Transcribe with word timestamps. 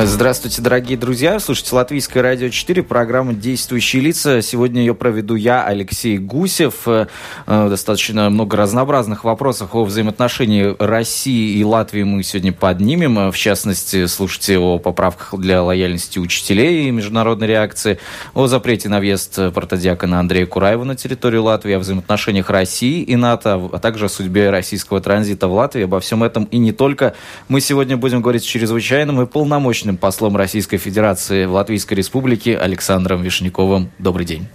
Здравствуйте, 0.00 0.62
дорогие 0.62 0.96
друзья. 0.96 1.40
Слушайте 1.40 1.74
Латвийское 1.74 2.22
радио 2.22 2.50
4, 2.50 2.84
программа 2.84 3.32
«Действующие 3.32 4.00
лица». 4.00 4.42
Сегодня 4.42 4.82
ее 4.82 4.94
проведу 4.94 5.34
я, 5.34 5.64
Алексей 5.64 6.18
Гусев. 6.18 6.86
Э, 6.86 7.06
достаточно 7.46 8.30
много 8.30 8.56
разнообразных 8.56 9.24
вопросов 9.24 9.74
о 9.74 9.82
взаимоотношении 9.82 10.76
России 10.78 11.58
и 11.58 11.64
Латвии 11.64 12.04
мы 12.04 12.22
сегодня 12.22 12.52
поднимем. 12.52 13.32
В 13.32 13.36
частности, 13.36 14.06
слушайте 14.06 14.60
о 14.60 14.78
поправках 14.78 15.36
для 15.40 15.64
лояльности 15.64 16.20
учителей 16.20 16.86
и 16.86 16.90
международной 16.92 17.48
реакции, 17.48 17.98
о 18.34 18.46
запрете 18.46 18.88
на 18.88 19.00
въезд 19.00 19.52
протодиакона 19.52 20.20
Андрея 20.20 20.46
Кураева 20.46 20.84
на 20.84 20.94
территорию 20.94 21.42
Латвии, 21.42 21.72
о 21.72 21.80
взаимоотношениях 21.80 22.50
России 22.50 23.02
и 23.02 23.16
НАТО, 23.16 23.68
а 23.72 23.78
также 23.80 24.04
о 24.04 24.08
судьбе 24.08 24.50
российского 24.50 25.00
транзита 25.00 25.48
в 25.48 25.54
Латвии. 25.54 25.82
Обо 25.82 25.98
всем 25.98 26.22
этом 26.22 26.44
и 26.44 26.58
не 26.58 26.70
только. 26.70 27.14
Мы 27.48 27.60
сегодня 27.60 27.96
будем 27.96 28.22
говорить 28.22 28.44
с 28.44 28.46
чрезвычайным 28.46 29.20
и 29.22 29.26
полномочным 29.26 29.87
личным 29.88 29.96
послом 29.96 30.36
Российской 30.36 30.76
Федерации 30.76 31.46
в 31.46 31.52
Латвийской 31.52 31.94
Республике 31.94 32.58
Александром 32.58 33.22
Вишняковым. 33.22 33.90
Добрый 33.98 34.26
день. 34.26 34.46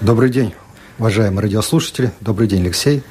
Добрый 0.00 0.30
день, 0.30 0.54
уважаемые 1.00 1.42
радиослушатели. 1.42 2.12
Добрый 2.20 2.46
день, 2.46 2.60
Алексей. 2.60 3.02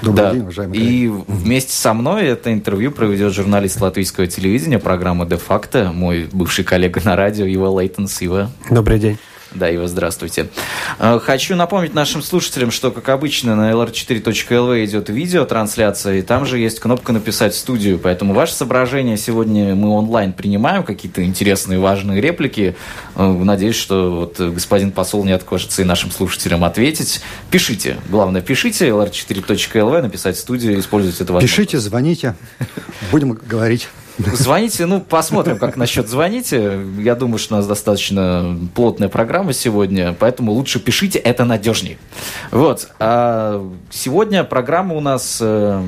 Добрый 0.00 0.24
да. 0.24 0.32
день, 0.32 0.42
уважаемый 0.42 0.78
И 0.78 1.08
коллеги. 1.08 1.24
вместе 1.26 1.72
со 1.72 1.92
мной 1.92 2.26
это 2.26 2.52
интервью 2.52 2.92
проведет 2.92 3.34
журналист 3.34 3.80
латвийского 3.80 4.28
телевидения 4.28 4.78
программы 4.78 5.26
«Де-факто», 5.26 5.90
мой 5.92 6.28
бывший 6.30 6.64
коллега 6.64 7.00
на 7.04 7.16
радио 7.16 7.46
Ива 7.46 7.80
Лейтенс. 7.80 8.22
Ива. 8.22 8.52
Добрый 8.70 9.00
день. 9.00 9.18
Да, 9.54 9.68
Ива, 9.68 9.86
здравствуйте. 9.86 10.48
Э, 10.98 11.18
хочу 11.22 11.56
напомнить 11.56 11.92
нашим 11.94 12.22
слушателям, 12.22 12.70
что, 12.70 12.90
как 12.90 13.08
обычно, 13.10 13.54
на 13.54 13.70
lr4.lv 13.72 14.84
идет 14.84 15.10
видеотрансляция, 15.10 16.18
и 16.18 16.22
там 16.22 16.46
же 16.46 16.58
есть 16.58 16.80
кнопка 16.80 17.12
«Написать 17.12 17.52
в 17.52 17.58
студию». 17.58 17.98
Поэтому 17.98 18.32
ваше 18.32 18.54
соображение 18.54 19.18
сегодня 19.18 19.74
мы 19.74 19.90
онлайн 19.90 20.32
принимаем, 20.32 20.84
какие-то 20.84 21.22
интересные, 21.22 21.78
важные 21.78 22.20
реплики. 22.20 22.74
Э, 23.14 23.30
надеюсь, 23.30 23.76
что 23.76 24.12
вот 24.12 24.40
господин 24.40 24.90
посол 24.90 25.24
не 25.24 25.32
откажется 25.32 25.82
и 25.82 25.84
нашим 25.84 26.10
слушателям 26.10 26.64
ответить. 26.64 27.20
Пишите. 27.50 27.98
Главное, 28.08 28.40
пишите 28.40 28.88
lr4.lv, 28.88 30.02
написать 30.02 30.36
в 30.36 30.40
студию, 30.40 30.78
используйте 30.78 31.24
это 31.24 31.38
Пишите, 31.40 31.78
звоните, 31.78 32.34
будем 33.10 33.32
говорить. 33.32 33.88
Звоните, 34.18 34.86
ну, 34.86 35.00
посмотрим, 35.00 35.58
как 35.58 35.76
насчет 35.76 36.08
звоните. 36.08 36.80
Я 36.98 37.14
думаю, 37.14 37.38
что 37.38 37.54
у 37.54 37.56
нас 37.58 37.66
достаточно 37.66 38.58
плотная 38.74 39.08
программа 39.08 39.52
сегодня, 39.52 40.14
поэтому 40.18 40.52
лучше 40.52 40.80
пишите, 40.80 41.18
это 41.18 41.44
надежнее. 41.44 41.98
Вот. 42.50 42.88
А 42.98 43.66
сегодня 43.90 44.44
программа 44.44 44.94
у 44.94 45.00
нас 45.00 45.38
э, 45.40 45.82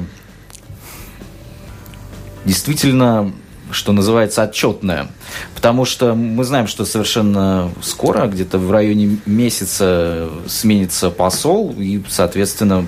действительно 2.44 3.32
что 3.70 3.92
называется, 3.92 4.42
отчетная. 4.42 5.08
Потому 5.54 5.84
что 5.84 6.14
мы 6.14 6.44
знаем, 6.44 6.66
что 6.66 6.84
совершенно 6.84 7.70
скоро, 7.82 8.26
где-то 8.26 8.58
в 8.58 8.70
районе 8.70 9.18
месяца 9.26 10.28
сменится 10.46 11.10
посол, 11.10 11.74
и, 11.76 12.02
соответственно, 12.08 12.86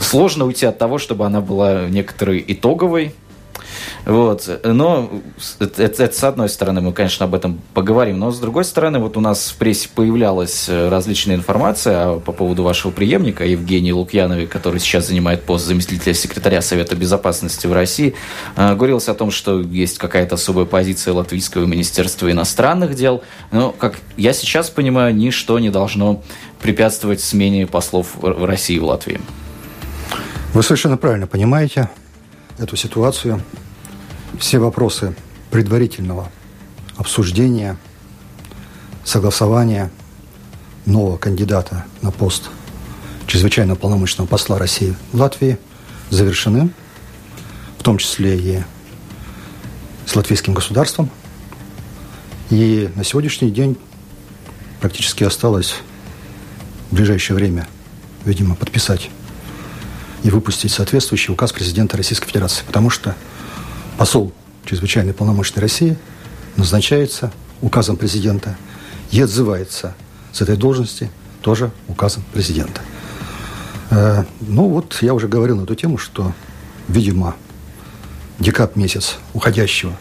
сложно 0.00 0.44
уйти 0.44 0.66
от 0.66 0.78
того, 0.78 0.98
чтобы 0.98 1.26
она 1.26 1.40
была 1.40 1.88
некоторой 1.88 2.44
итоговой, 2.46 3.14
вот. 4.06 4.60
Но 4.64 5.10
это, 5.58 5.82
это, 5.82 6.12
с 6.12 6.24
одной 6.24 6.48
стороны, 6.48 6.80
мы, 6.80 6.92
конечно, 6.92 7.24
об 7.26 7.34
этом 7.34 7.60
поговорим. 7.72 8.18
Но 8.18 8.30
с 8.30 8.38
другой 8.38 8.64
стороны, 8.64 8.98
вот 8.98 9.16
у 9.16 9.20
нас 9.20 9.50
в 9.50 9.56
прессе 9.56 9.88
появлялась 9.94 10.68
э, 10.68 10.88
различная 10.88 11.36
информация 11.36 12.14
по 12.18 12.32
поводу 12.32 12.62
вашего 12.62 12.90
преемника 12.90 13.44
Евгения 13.44 13.92
Лукьяновой, 13.92 14.46
который 14.46 14.80
сейчас 14.80 15.08
занимает 15.08 15.42
пост 15.42 15.66
заместителя 15.66 16.14
секретаря 16.14 16.62
Совета 16.62 16.96
Безопасности 16.96 17.66
в 17.66 17.72
России. 17.72 18.14
Э, 18.56 18.74
говорилось 18.74 19.08
о 19.08 19.14
том, 19.14 19.30
что 19.30 19.60
есть 19.60 19.98
какая-то 19.98 20.34
особая 20.34 20.66
позиция 20.66 21.14
Латвийского 21.14 21.64
министерства 21.64 22.30
иностранных 22.30 22.94
дел. 22.94 23.22
Но, 23.52 23.72
как 23.72 23.96
я 24.16 24.32
сейчас 24.32 24.70
понимаю, 24.70 25.14
ничто 25.14 25.58
не 25.58 25.70
должно 25.70 26.22
препятствовать 26.60 27.20
смене 27.20 27.66
послов 27.66 28.08
в 28.14 28.44
России 28.44 28.78
в 28.78 28.84
Латвии. 28.84 29.20
Вы 30.54 30.62
совершенно 30.62 30.96
правильно 30.96 31.26
понимаете 31.26 31.90
эту 32.58 32.76
ситуацию 32.76 33.42
все 34.38 34.58
вопросы 34.58 35.14
предварительного 35.50 36.30
обсуждения, 36.96 37.76
согласования 39.04 39.90
нового 40.86 41.16
кандидата 41.16 41.84
на 42.02 42.10
пост 42.10 42.50
чрезвычайно 43.26 43.76
полномочного 43.76 44.26
посла 44.26 44.58
России 44.58 44.94
в 45.12 45.20
Латвии 45.20 45.58
завершены, 46.10 46.70
в 47.78 47.82
том 47.82 47.98
числе 47.98 48.38
и 48.38 48.62
с 50.06 50.14
латвийским 50.14 50.54
государством. 50.54 51.10
И 52.50 52.90
на 52.94 53.04
сегодняшний 53.04 53.50
день 53.50 53.76
практически 54.80 55.24
осталось 55.24 55.76
в 56.90 56.94
ближайшее 56.94 57.36
время, 57.36 57.66
видимо, 58.24 58.54
подписать 58.54 59.10
и 60.22 60.30
выпустить 60.30 60.72
соответствующий 60.72 61.32
указ 61.32 61.52
президента 61.52 61.96
Российской 61.96 62.28
Федерации, 62.28 62.62
потому 62.66 62.90
что 62.90 63.16
посол 63.96 64.32
чрезвычайной 64.64 65.12
полномочной 65.12 65.60
России 65.60 65.96
назначается 66.56 67.32
указом 67.60 67.96
президента 67.96 68.56
и 69.10 69.20
отзывается 69.20 69.94
с 70.32 70.40
этой 70.40 70.56
должности 70.56 71.10
тоже 71.42 71.70
указом 71.88 72.24
президента. 72.32 72.80
Э, 73.90 74.24
ну 74.40 74.68
вот, 74.68 74.98
я 75.02 75.14
уже 75.14 75.28
говорил 75.28 75.56
на 75.56 75.64
эту 75.64 75.74
тему, 75.74 75.98
что, 75.98 76.32
видимо, 76.88 77.36
декабрь 78.38 78.78
месяц 78.80 79.16
уходящего 79.32 79.92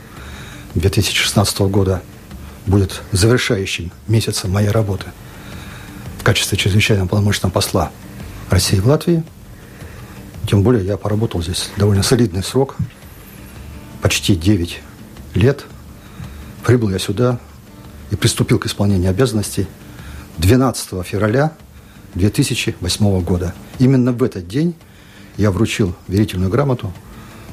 2016 0.75 1.59
года 1.61 2.01
будет 2.65 3.01
завершающим 3.11 3.91
месяцем 4.07 4.51
моей 4.51 4.69
работы 4.69 5.07
в 6.19 6.23
качестве 6.23 6.57
чрезвычайного 6.57 7.07
полномочного 7.07 7.51
посла 7.51 7.91
России 8.49 8.79
в 8.79 8.87
Латвии. 8.87 9.23
Тем 10.47 10.63
более 10.63 10.85
я 10.85 10.97
поработал 10.97 11.41
здесь 11.43 11.69
довольно 11.77 12.03
солидный 12.03 12.43
срок– 12.43 12.75
почти 14.03 14.35
9 14.35 14.81
лет 15.33 15.65
прибыл 16.65 16.89
я 16.89 16.99
сюда 16.99 17.39
и 18.11 18.17
приступил 18.17 18.59
к 18.59 18.65
исполнению 18.65 19.09
обязанностей 19.09 19.65
12 20.39 21.05
февраля 21.05 21.53
2008 22.15 23.21
года. 23.21 23.55
Именно 23.79 24.11
в 24.11 24.21
этот 24.21 24.45
день 24.45 24.75
я 25.37 25.51
вручил 25.51 25.95
верительную 26.09 26.51
грамоту 26.51 26.91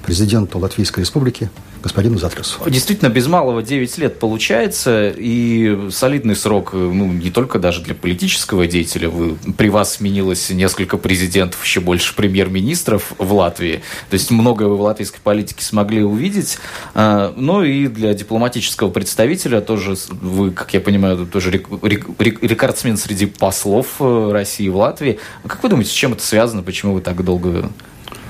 президенту 0.05 0.59
Латвийской 0.59 1.01
Республики 1.01 1.51
господину 1.83 2.19
Затрасу. 2.19 2.59
Действительно, 2.69 3.09
без 3.09 3.27
малого 3.27 3.63
9 3.63 3.99
лет 3.99 4.19
получается, 4.19 5.13
и 5.17 5.89
солидный 5.91 6.37
срок, 6.37 6.73
ну, 6.73 7.13
не 7.13 7.31
только 7.31 7.59
даже 7.59 7.83
для 7.83 7.95
политического 7.95 8.67
деятеля. 8.67 9.09
Вы, 9.09 9.37
при 9.57 9.69
вас 9.69 9.95
сменилось 9.95 10.51
несколько 10.51 10.97
президентов, 10.97 11.65
еще 11.65 11.81
больше 11.81 12.15
премьер-министров 12.15 13.13
в 13.19 13.33
Латвии. 13.33 13.83
То 14.11 14.15
есть 14.15 14.31
многое 14.31 14.69
вы 14.69 14.77
в 14.77 14.83
латвийской 14.83 15.21
политике 15.21 15.65
смогли 15.65 16.03
увидеть. 16.03 16.59
А, 16.95 17.33
но 17.37 17.65
и 17.65 17.87
для 17.87 18.15
дипломатического 18.15 18.91
представителя 18.91 19.61
тоже 19.61 19.97
вы, 20.11 20.51
как 20.51 20.75
я 20.75 20.81
понимаю, 20.81 21.27
тоже 21.27 21.51
рекордсмен 21.51 22.97
среди 22.97 23.27
послов 23.27 23.97
э, 24.01 24.31
России 24.33 24.69
в 24.69 24.77
Латвии. 24.77 25.19
Как 25.47 25.63
вы 25.63 25.69
думаете, 25.69 25.91
с 25.91 25.95
чем 25.95 26.13
это 26.13 26.23
связано? 26.23 26.63
Почему 26.63 26.95
вы 26.95 27.01
так 27.01 27.25
долго 27.25 27.71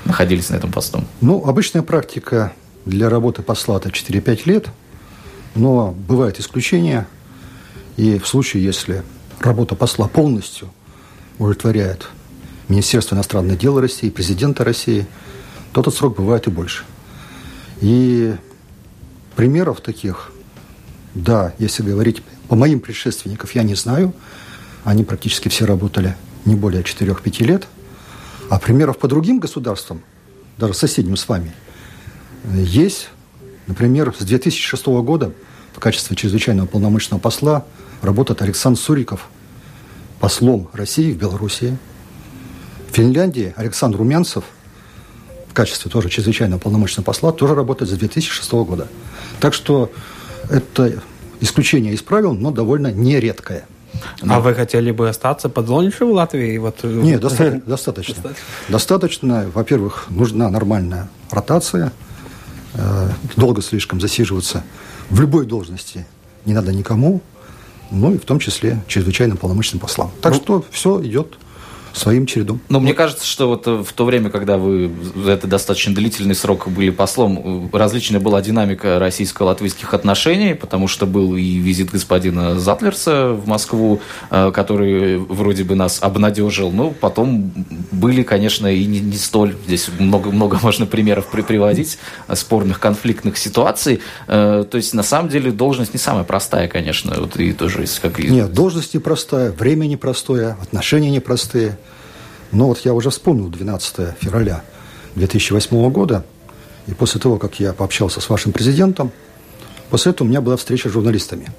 находились 0.05 0.49
на 0.49 0.55
этом 0.55 0.71
посту? 0.71 1.03
Ну, 1.21 1.43
обычная 1.45 1.81
практика 1.81 2.53
для 2.85 3.09
работы 3.09 3.41
посла 3.41 3.77
это 3.77 3.89
4-5 3.89 4.41
лет, 4.45 4.67
но 5.55 5.91
бывают 5.91 6.39
исключения. 6.39 7.07
И 7.97 8.17
в 8.17 8.27
случае, 8.27 8.63
если 8.63 9.03
работа 9.39 9.75
посла 9.75 10.07
полностью 10.07 10.69
удовлетворяет 11.37 12.07
Министерство 12.67 13.15
иностранных 13.15 13.59
дел 13.59 13.79
России, 13.79 14.09
президента 14.09 14.63
России, 14.63 15.05
то 15.73 15.81
этот 15.81 15.93
срок 15.93 16.17
бывает 16.17 16.47
и 16.47 16.49
больше. 16.49 16.83
И 17.81 18.35
примеров 19.35 19.81
таких, 19.81 20.31
да, 21.13 21.53
если 21.59 21.83
говорить 21.83 22.23
по 22.47 22.55
моим 22.55 22.79
предшественникам, 22.79 23.49
я 23.53 23.63
не 23.63 23.75
знаю. 23.75 24.13
Они 24.83 25.03
практически 25.03 25.49
все 25.49 25.65
работали 25.65 26.15
не 26.45 26.55
более 26.55 26.81
4-5 26.81 27.43
лет. 27.43 27.67
А 28.49 28.59
примеров 28.59 28.97
по 28.97 29.07
другим 29.07 29.39
государствам, 29.39 30.01
даже 30.57 30.73
соседним 30.73 31.17
с 31.17 31.27
вами– 31.27 31.53
есть, 32.45 33.09
например, 33.67 34.13
с 34.17 34.23
2006 34.23 34.85
года 34.87 35.31
в 35.73 35.79
качестве 35.79 36.15
чрезвычайного 36.15 36.67
полномочного 36.67 37.19
посла 37.19 37.65
работает 38.01 38.41
Александр 38.41 38.79
Суриков, 38.79 39.29
послом 40.19 40.69
России 40.73 41.11
в 41.11 41.17
Белоруссии. 41.17 41.77
В 42.89 42.95
Финляндии 42.95 43.53
Александр 43.57 43.97
Румянцев 43.97 44.43
в 45.49 45.53
качестве 45.53 45.91
тоже 45.91 46.09
чрезвычайно 46.09 46.57
полномочного 46.57 47.03
посла 47.05 47.31
тоже 47.31 47.55
работает 47.55 47.91
с 47.91 47.93
2006 47.93 48.51
года. 48.53 48.87
Так 49.39 49.53
что 49.53 49.91
это 50.49 51.01
исключение 51.41 51.93
из 51.93 52.01
правил, 52.01 52.33
но 52.33 52.51
довольно 52.51 52.91
нередкое. 52.91 53.65
А 54.21 54.39
вы 54.39 54.53
хотели 54.53 54.91
бы 54.91 55.09
остаться 55.09 55.49
под 55.49 55.67
в 55.67 56.01
Латвии? 56.03 56.57
Вот... 56.57 56.79
Э, 56.83 56.87
Нет, 56.87 57.19
достаточно. 57.19 57.61
достаточно. 57.65 58.15
Достаточно, 58.69 59.51
во-первых, 59.53 60.05
нужна 60.09 60.49
нормальная 60.49 61.09
ротация. 61.29 61.91
Э, 62.73 63.09
долго 63.35 63.61
слишком 63.61 63.99
засиживаться 63.99 64.63
в 65.09 65.19
любой 65.19 65.45
должности 65.45 66.05
не 66.45 66.53
надо 66.53 66.71
никому, 66.71 67.21
ну 67.91 68.13
и 68.13 68.17
в 68.17 68.25
том 68.25 68.39
числе 68.39 68.81
чрезвычайно 68.87 69.35
полномочным 69.35 69.79
послам. 69.79 70.11
Так 70.21 70.33
ну, 70.33 70.39
что 70.39 70.65
все 70.71 71.01
идет 71.03 71.37
своим 71.93 72.25
чередом. 72.25 72.61
Но 72.69 72.79
мне 72.79 72.93
кажется, 72.93 73.25
что 73.25 73.47
вот 73.47 73.67
э, 73.67 73.83
в 73.83 73.93
то 73.93 74.05
время, 74.05 74.29
когда 74.29 74.57
вы 74.57 74.91
за 75.15 75.31
это 75.31 75.47
достаточно 75.47 75.93
длительный 75.93 76.35
срок 76.35 76.67
были 76.67 76.89
послом, 76.89 77.69
э, 77.73 77.77
различная 77.77 78.19
была 78.19 78.41
динамика 78.41 78.99
российско-латвийских 78.99 79.93
отношений, 79.93 80.53
потому 80.53 80.87
что 80.87 81.05
был 81.05 81.35
и 81.35 81.57
визит 81.57 81.91
господина 81.91 82.59
Затлерса 82.59 83.33
в 83.33 83.47
Москву, 83.47 84.01
э, 84.29 84.51
который 84.53 85.17
вроде 85.17 85.63
бы 85.63 85.75
нас 85.75 85.99
обнадежил. 86.01 86.71
Но 86.71 86.91
потом 86.91 87.51
были, 87.91 88.23
конечно, 88.23 88.67
и 88.67 88.85
не, 88.85 88.99
не 88.99 89.17
столь. 89.17 89.55
Здесь 89.67 89.89
много-много 89.99 90.59
можно 90.61 90.85
примеров 90.85 91.27
при 91.27 91.41
приводить 91.41 91.97
спорных 92.33 92.79
конфликтных 92.79 93.37
ситуаций. 93.37 93.99
То 94.27 94.69
есть, 94.73 94.93
на 94.93 95.03
самом 95.03 95.29
деле, 95.29 95.51
должность 95.51 95.93
не 95.93 95.99
самая 95.99 96.23
простая, 96.23 96.67
конечно. 96.67 97.13
Вот 97.17 97.35
и 97.37 97.51
тоже 97.51 97.85
как... 98.01 98.19
Нет, 98.19 98.53
должность 98.53 98.93
непростая, 98.93 99.51
время 99.51 99.85
непростое, 99.87 100.55
отношения 100.61 101.09
непростые. 101.09 101.77
Но 102.51 102.67
вот 102.67 102.79
я 102.79 102.93
уже 102.93 103.09
вспомнил 103.09 103.47
12 103.47 104.17
февраля 104.19 104.63
2008 105.15 105.89
года, 105.89 106.25
и 106.87 106.93
после 106.93 107.21
того, 107.21 107.37
как 107.37 107.59
я 107.59 107.73
пообщался 107.73 108.19
с 108.19 108.29
вашим 108.29 108.51
президентом, 108.51 109.11
после 109.89 110.11
этого 110.11 110.27
у 110.27 110.29
меня 110.29 110.41
была 110.41 110.57
встреча 110.57 110.89
с 110.89 110.91
журналистами. 110.91 111.51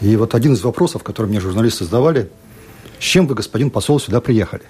И 0.00 0.16
вот 0.16 0.34
один 0.34 0.54
из 0.54 0.62
вопросов, 0.62 1.02
который 1.02 1.26
мне 1.26 1.40
журналисты 1.40 1.84
задавали, 1.84 2.30
с 2.98 3.04
чем 3.04 3.26
вы, 3.26 3.34
господин 3.34 3.70
посол, 3.70 4.00
сюда 4.00 4.20
приехали? 4.20 4.62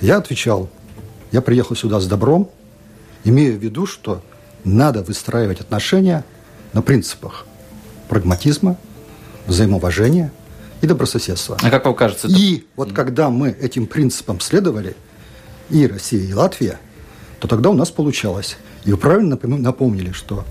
Я 0.00 0.16
отвечал, 0.16 0.68
я 1.30 1.42
приехал 1.42 1.76
сюда 1.76 2.00
с 2.00 2.06
добром, 2.06 2.50
имея 3.24 3.52
в 3.52 3.62
виду, 3.62 3.86
что 3.86 4.22
надо 4.64 5.02
выстраивать 5.02 5.60
отношения 5.60 6.24
на 6.72 6.82
принципах 6.82 7.46
прагматизма, 8.08 8.76
взаимоуважения– 9.46 10.32
и 10.82 10.86
добрососедства. 10.86 11.56
А 11.62 11.70
как 11.70 11.86
вам 11.86 11.94
кажется? 11.94 12.28
И 12.28 12.56
это... 12.56 12.66
вот 12.76 12.92
когда 12.92 13.30
мы 13.30 13.50
этим 13.50 13.86
принципам 13.86 14.40
следовали, 14.40 14.94
и 15.70 15.86
Россия, 15.86 16.22
и 16.22 16.34
Латвия, 16.34 16.78
то 17.40 17.48
тогда 17.48 17.70
у 17.70 17.74
нас 17.74 17.90
получалось. 17.90 18.58
И 18.84 18.90
вы 18.90 18.98
правильно 18.98 19.38
напомнили, 19.40 20.12
что 20.12 20.44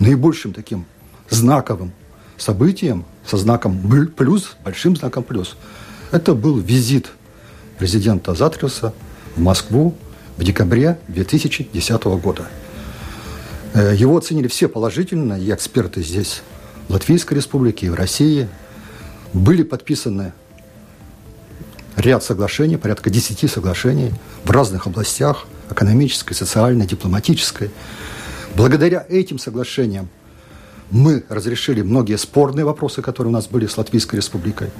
наибольшим 0.00 0.52
таким 0.52 0.84
знаковым 1.30 1.92
событием 2.36 3.06
со 3.24 3.36
знаком 3.36 3.78
плюс, 4.16 4.56
большим 4.64 4.96
знаком 4.96 5.22
плюс, 5.22 5.56
это 6.10 6.34
был 6.34 6.58
визит 6.58 7.10
президента 7.78 8.34
Затриуса 8.34 8.92
в 9.36 9.40
Москву 9.40 9.94
в 10.36 10.44
декабре 10.44 10.98
2010 11.08 12.04
года. 12.04 12.46
Э, 13.72 13.94
его 13.94 14.16
оценили 14.16 14.48
все 14.48 14.68
положительно, 14.68 15.34
и 15.40 15.52
эксперты 15.52 16.02
здесь 16.02 16.42
в 16.88 16.92
Латвийской 16.92 17.34
республике, 17.34 17.86
и 17.86 17.90
в 17.90 17.94
России, 17.94 18.48
были 19.36 19.62
подписаны 19.62 20.32
ряд 21.96 22.24
соглашений, 22.24 22.78
порядка 22.78 23.10
10 23.10 23.50
соглашений 23.50 24.12
в 24.44 24.50
разных 24.50 24.86
областях, 24.86 25.46
экономической, 25.70 26.34
социальной, 26.34 26.86
дипломатической. 26.86 27.70
Благодаря 28.54 29.04
этим 29.08 29.38
соглашениям 29.38 30.08
мы 30.90 31.24
разрешили 31.28 31.82
многие 31.82 32.16
спорные 32.16 32.64
вопросы, 32.64 33.02
которые 33.02 33.30
у 33.30 33.34
нас 33.34 33.46
были 33.46 33.66
с 33.66 33.76
Латвийской 33.76 34.16
республикой. 34.16 34.70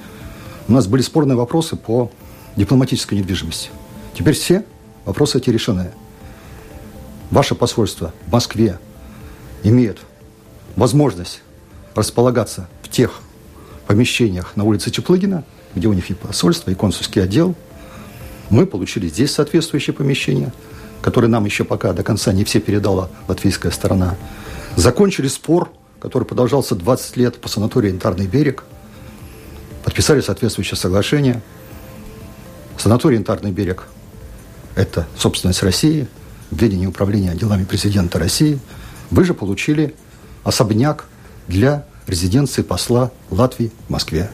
У 0.68 0.72
нас 0.72 0.86
были 0.86 1.02
спорные 1.02 1.36
вопросы 1.36 1.76
по 1.76 2.10
дипломатической 2.56 3.16
недвижимости. 3.16 3.68
Теперь 4.14 4.34
все 4.34 4.64
вопросы 5.04 5.36
эти 5.36 5.50
решены. 5.50 5.90
Ваше 7.30 7.54
посольство 7.54 8.14
в 8.26 8.32
Москве 8.32 8.78
имеет 9.62 9.98
возможность 10.76 11.42
располагаться 11.94 12.68
в 12.82 12.88
тех 12.88 13.20
помещениях 13.86 14.56
на 14.56 14.64
улице 14.64 14.90
Чеплыгина, 14.90 15.44
где 15.74 15.88
у 15.88 15.92
них 15.92 16.10
и 16.10 16.14
посольство, 16.14 16.70
и 16.70 16.74
консульский 16.74 17.22
отдел. 17.22 17.54
Мы 18.50 18.66
получили 18.66 19.08
здесь 19.08 19.32
соответствующее 19.32 19.94
помещение, 19.94 20.52
которое 21.02 21.28
нам 21.28 21.44
еще 21.44 21.64
пока 21.64 21.92
до 21.92 22.02
конца 22.02 22.32
не 22.32 22.44
все 22.44 22.60
передала 22.60 23.08
латвийская 23.28 23.72
сторона. 23.72 24.16
Закончили 24.76 25.28
спор, 25.28 25.70
который 26.00 26.24
продолжался 26.24 26.74
20 26.74 27.16
лет 27.16 27.40
по 27.40 27.48
санаторию 27.48 27.92
«Янтарный 27.92 28.26
берег». 28.26 28.64
Подписали 29.84 30.20
соответствующее 30.20 30.76
соглашение. 30.76 31.42
Санаторий 32.76 33.16
«Янтарный 33.16 33.52
берег»– 33.52 33.88
это 34.74 35.06
собственность 35.16 35.62
России, 35.62 36.08
ведение 36.50 36.88
управления 36.88 37.34
делами 37.34 37.64
президента 37.64 38.18
России. 38.18 38.58
Вы 39.10 39.24
же 39.24 39.34
получили 39.34 39.94
особняк 40.44 41.06
для 41.48 41.86
резиденции 42.06 42.62
посла 42.62 43.10
Латвии 43.30 43.70
в 43.86 43.90
Москве. 43.90 44.30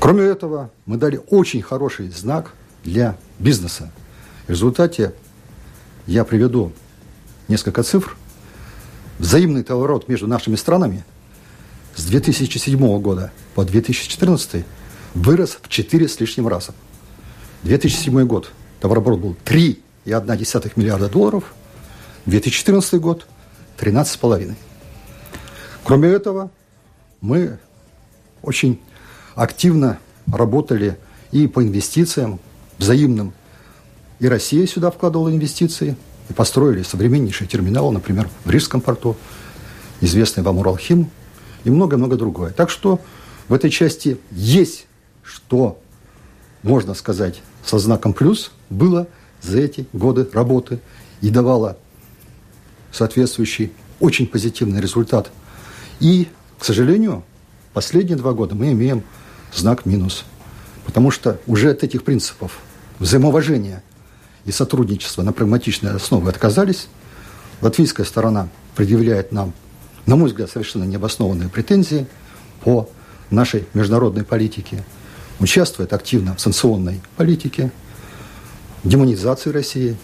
Кроме 0.00 0.24
этого, 0.24 0.70
мы 0.86 0.96
дали 0.96 1.20
очень 1.30 1.62
хороший 1.62 2.08
знак 2.10 2.54
для 2.84 3.16
бизнеса. 3.38 3.90
В 4.46 4.50
результате 4.50 5.14
я 6.06 6.24
приведу 6.24 6.72
несколько 7.48 7.82
цифр. 7.82 8.16
Взаимный 9.18 9.62
товарооборот 9.62 10.08
между 10.08 10.26
нашими 10.26 10.56
странами 10.56 11.04
с 11.94 12.04
2007 12.04 13.00
года 13.00 13.32
по 13.54 13.64
2014 13.64 14.64
вырос 15.14 15.58
в 15.62 15.68
4 15.68 16.08
с 16.08 16.20
лишним 16.20 16.48
раза. 16.48 16.74
2007 17.62 18.26
год 18.26 18.50
товарооборот 18.80 19.20
был 19.20 19.36
3,1 19.44 20.72
миллиарда 20.76 21.08
долларов, 21.08 21.54
2014 22.26 23.00
год– 23.00 23.26
13,5. 23.78 24.54
Кроме 25.84 26.08
этого, 26.08 26.50
мы 27.20 27.58
очень 28.42 28.80
активно 29.34 29.98
работали 30.26 30.98
и 31.30 31.46
по 31.46 31.62
инвестициям 31.62 32.40
взаимным. 32.78 33.34
И 34.18 34.26
Россия 34.26 34.66
сюда 34.66 34.90
вкладывала 34.90 35.28
инвестиции, 35.28 35.96
и 36.30 36.32
построили 36.32 36.82
современнейший 36.82 37.46
терминал, 37.46 37.92
например, 37.92 38.30
в 38.46 38.50
Рижском 38.50 38.80
порту, 38.80 39.14
известный 40.00 40.42
вам 40.42 40.58
Уралхим, 40.58 41.10
и 41.64 41.70
много-много 41.70 42.16
другое. 42.16 42.50
Так 42.50 42.70
что 42.70 42.98
в 43.48 43.52
этой 43.52 43.68
части 43.68 44.16
есть, 44.30 44.86
что, 45.22 45.78
можно 46.62 46.94
сказать, 46.94 47.42
со 47.62 47.78
знаком 47.78 48.14
плюс 48.14 48.52
было 48.70 49.06
за 49.42 49.60
эти 49.60 49.86
годы 49.92 50.26
работы 50.32 50.80
и 51.20 51.28
давало 51.28 51.76
соответствующий 52.90 53.72
очень 54.00 54.26
позитивный 54.26 54.80
результат– 54.80 55.30
и, 56.00 56.28
к 56.58 56.64
сожалению, 56.64 57.24
последние 57.72 58.16
два 58.16 58.32
года 58.32 58.54
мы 58.54 58.72
имеем 58.72 59.02
знак 59.52 59.86
минус. 59.86 60.24
Потому 60.84 61.10
что 61.10 61.40
уже 61.46 61.70
от 61.70 61.82
этих 61.82 62.04
принципов 62.04 62.58
взаимоуважения 62.98 63.82
и 64.44 64.52
сотрудничества 64.52 65.22
на 65.22 65.32
прагматичной 65.32 65.92
основе 65.92 66.28
отказались. 66.28 66.88
Латвийская 67.60 68.04
сторона 68.04 68.48
предъявляет 68.76 69.32
нам, 69.32 69.52
на 70.06 70.16
мой 70.16 70.28
взгляд, 70.28 70.50
совершенно 70.50 70.84
необоснованные 70.84 71.48
претензии 71.48 72.06
по 72.62 72.88
нашей 73.30 73.66
международной 73.72 74.24
политике, 74.24 74.84
участвует 75.40 75.92
активно 75.92 76.36
в 76.36 76.40
санкционной 76.40 77.00
политике, 77.16 77.72
демонизации 78.84 79.50
России, 79.50 79.96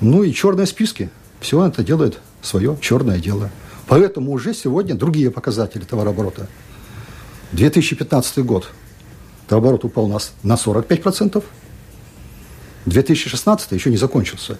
ну 0.00 0.22
и 0.22 0.32
черные 0.32 0.66
списки. 0.66 1.10
Все 1.40 1.64
это 1.66 1.82
делает 1.82 2.20
свое 2.40 2.78
черное 2.80 3.18
дело– 3.18 3.50
Поэтому 3.86 4.32
уже 4.32 4.52
сегодня 4.52 4.94
другие 4.94 5.30
показатели 5.30 5.84
товарооборота. 5.84 6.48
2015 7.52 8.38
год 8.44 8.68
товарооборот 9.46 9.84
упал 9.84 10.06
у 10.06 10.08
нас 10.08 10.32
на 10.42 10.54
45%. 10.54 11.42
2016 12.86 13.72
еще 13.72 13.90
не 13.90 13.96
закончился. 13.96 14.58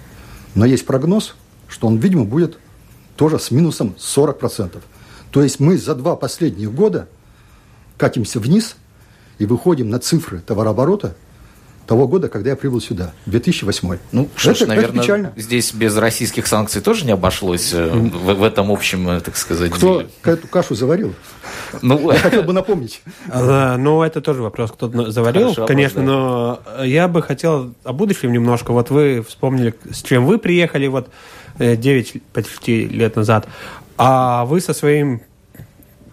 Но 0.54 0.64
есть 0.64 0.86
прогноз, 0.86 1.34
что 1.68 1.86
он, 1.86 1.98
видимо, 1.98 2.24
будет 2.24 2.58
тоже 3.16 3.38
с 3.38 3.50
минусом 3.50 3.96
40%. 3.98 4.80
То 5.30 5.42
есть 5.42 5.60
мы 5.60 5.76
за 5.76 5.94
два 5.94 6.16
последних 6.16 6.72
года 6.72 7.08
катимся 7.96 8.40
вниз 8.40 8.76
и 9.38 9.46
выходим 9.46 9.90
на 9.90 9.98
цифры 9.98 10.40
товарооборота 10.40 11.16
того 11.86 12.08
года, 12.08 12.28
когда 12.28 12.50
я 12.50 12.56
прибыл 12.56 12.80
сюда, 12.80 13.12
2008. 13.26 13.98
Ну, 14.12 14.28
что 14.34 14.50
это, 14.50 14.64
ж, 14.64 14.68
наверное, 14.68 14.90
это 14.90 15.02
печально. 15.02 15.32
здесь 15.36 15.72
без 15.72 15.96
российских 15.96 16.46
санкций 16.46 16.80
тоже 16.82 17.04
не 17.06 17.12
обошлось 17.12 17.72
э, 17.72 17.88
в, 17.88 18.34
в 18.34 18.42
этом 18.42 18.70
общем, 18.70 19.08
э, 19.08 19.20
так 19.20 19.36
сказать, 19.36 19.70
Кто 19.70 20.00
деле. 20.02 20.10
эту 20.24 20.48
кашу 20.48 20.74
заварил? 20.74 21.14
Ну, 21.82 22.10
Я 22.12 22.18
хотел 22.18 22.42
бы 22.42 22.52
напомнить. 22.52 23.02
А, 23.28 23.76
Ну, 23.76 24.02
это 24.02 24.20
тоже 24.20 24.42
вопрос, 24.42 24.72
кто 24.72 25.10
заварил, 25.10 25.48
вопрос, 25.48 25.68
конечно, 25.68 26.00
да. 26.00 26.06
но 26.06 26.60
я 26.84 27.08
бы 27.08 27.22
хотел 27.22 27.72
о 27.84 27.92
будущем 27.92 28.32
немножко. 28.32 28.72
Вот 28.72 28.90
вы 28.90 29.24
вспомнили, 29.26 29.74
с 29.90 30.02
чем 30.02 30.26
вы 30.26 30.38
приехали 30.38 30.86
вот 30.88 31.08
э, 31.58 31.76
9 31.76 32.22
почти 32.32 32.86
лет 32.86 33.16
назад, 33.16 33.46
а 33.96 34.44
вы 34.44 34.60
со 34.60 34.74
своим 34.74 35.22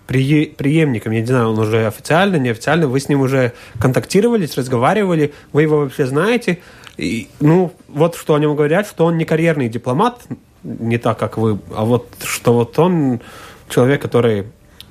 преемником, 0.07 1.13
я 1.13 1.21
не 1.21 1.27
знаю, 1.27 1.49
он 1.49 1.59
уже 1.59 1.87
официально, 1.87 2.35
неофициально, 2.35 2.87
вы 2.87 2.99
с 2.99 3.09
ним 3.09 3.21
уже 3.21 3.53
контактировались, 3.79 4.57
разговаривали, 4.57 5.33
вы 5.53 5.63
его 5.63 5.79
вообще 5.79 6.05
знаете? 6.05 6.59
И, 6.97 7.29
ну, 7.39 7.71
вот 7.87 8.15
что 8.15 8.35
о 8.35 8.39
нем 8.39 8.55
говорят, 8.55 8.87
что 8.87 9.05
он 9.05 9.17
не 9.17 9.25
карьерный 9.25 9.69
дипломат, 9.69 10.21
не 10.63 10.97
так, 10.97 11.17
как 11.17 11.37
вы, 11.37 11.59
а 11.75 11.85
вот 11.85 12.07
что 12.23 12.53
вот 12.53 12.77
он 12.79 13.21
человек, 13.69 14.01
который, 14.01 14.45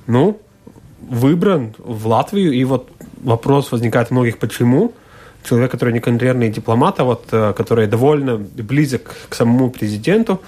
ну, 0.07 0.39
выбран 1.01 1.75
в 1.77 2.07
Латвию, 2.07 2.53
и 2.53 2.63
вот 2.63 2.89
вопрос 3.21 3.71
возникает 3.71 4.11
у 4.11 4.15
многих, 4.15 4.37
почему? 4.37 4.93
Человек, 5.47 5.71
который 5.71 5.93
не 5.93 5.99
карьерный 5.99 6.49
дипломат, 6.49 6.99
а 6.99 7.03
вот 7.03 7.25
э, 7.31 7.53
который 7.53 7.87
довольно 7.87 8.37
близок 8.37 9.15
к 9.29 9.35
самому 9.35 9.69
президенту, 9.69 10.41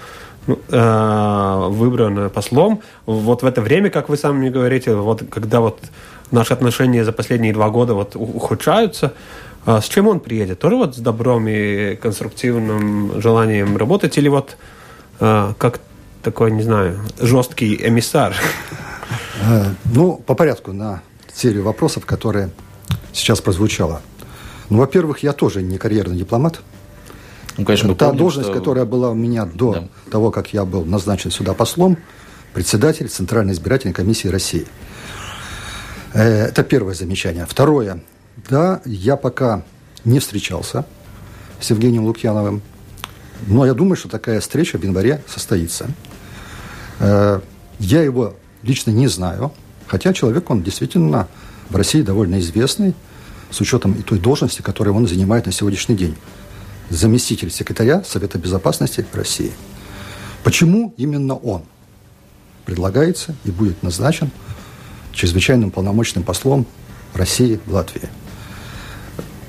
выбран 0.46 2.30
послом, 2.30 2.82
вот 3.04 3.42
в 3.42 3.46
это 3.46 3.60
время, 3.60 3.90
как 3.90 4.08
вы 4.08 4.16
сами 4.16 4.48
говорите, 4.48 4.94
вот 4.94 5.24
когда 5.30 5.60
вот 5.60 5.80
наши 6.30 6.52
отношения 6.52 7.04
за 7.04 7.12
последние 7.12 7.52
два 7.52 7.70
года 7.70 7.94
вот 7.94 8.16
ухудшаются, 8.16 9.12
а 9.64 9.80
с 9.80 9.88
чем 9.88 10.06
он 10.06 10.20
приедет? 10.20 10.60
Тоже 10.60 10.76
вот 10.76 10.94
с 10.94 10.98
добром 10.98 11.48
и 11.48 11.96
конструктивным 11.96 13.20
желанием 13.20 13.76
работать 13.76 14.16
или 14.16 14.28
вот 14.28 14.56
э, 15.18 15.54
как 15.58 15.80
такой, 16.22 16.52
не 16.52 16.62
знаю, 16.62 17.00
жесткий 17.20 17.74
эмиссар? 17.74 18.34
Э, 19.42 19.64
Ну, 19.84 20.16
по 20.24 20.34
порядку 20.34 20.72
на 20.72 21.02
серию 21.34 21.64
вопросов, 21.64 22.06
которые 22.06 22.50
сейчас 23.12 23.40
прозвучало. 23.40 24.02
Ну, 24.70 24.78
во-первых, 24.78 25.24
я 25.24 25.32
тоже 25.32 25.62
не 25.62 25.78
карьерный 25.78 26.16
дипломат. 26.16 26.60
Ну, 27.56 27.64
конечно, 27.64 27.88
мы 27.88 27.94
Та 27.94 28.06
помним, 28.06 28.18
должность, 28.18 28.48
что- 28.48 28.58
которая 28.58 28.84
была 28.84 29.10
у 29.10 29.14
меня 29.14 29.44
до 29.46 29.72
Да. 29.72 29.88
того, 30.10 30.30
как 30.30 30.52
я 30.52 30.64
был 30.64 30.84
назначен 30.84 31.30
сюда 31.30 31.54
послом, 31.54 31.96
председатель 32.54 33.08
Центральной 33.08 33.52
избирательной 33.52 33.94
комиссии 33.94 34.28
России. 34.28 34.66
Э, 36.14 36.46
Это 36.46 36.62
первое 36.62 36.94
замечание. 36.94 37.46
Второе. 37.46 38.00
Да, 38.48 38.80
я 38.84 39.16
пока 39.16 39.62
не 40.04 40.18
встречался 40.20 40.84
с 41.60 41.70
Евгением 41.70 42.04
Лукьяновым, 42.04 42.62
но 43.46 43.66
я 43.66 43.74
думаю, 43.74 43.96
что 43.96 44.08
такая 44.08 44.40
встреча 44.40 44.78
в 44.78 44.84
январе 44.84 45.22
состоится. 45.26 45.86
Э, 47.00 47.40
Я 47.78 48.00
его 48.02 48.32
лично 48.62 48.90
не 48.90 49.06
знаю, 49.06 49.52
хотя 49.86 50.14
человек, 50.14 50.48
он 50.48 50.62
действительно 50.62 51.28
в 51.68 51.76
России 51.76 52.00
довольно 52.00 52.38
известный, 52.40 52.94
с 53.50 53.60
учетом 53.60 53.92
и 53.92 54.02
той 54.02 54.18
должности, 54.18 54.62
которую 54.62 54.94
он 54.96 55.06
занимает 55.06 55.44
на 55.44 55.52
сегодняшний 55.52 55.94
день. 55.94 56.16
Заместитель 56.90 57.50
секретаря 57.50 58.02
Совета 58.04 58.38
Безопасности 58.38 59.04
России. 59.12 59.52
Почему 60.44 60.94
именно 60.96 61.34
он 61.34 61.62
предлагается 62.64 63.34
и 63.44 63.50
будет 63.50 63.82
назначен 63.82 64.30
чрезвычайным 65.12 65.70
полномочным 65.70 66.22
послом 66.22 66.66
России 67.14 67.60
в 67.66 67.72
Латвии? 67.74 68.08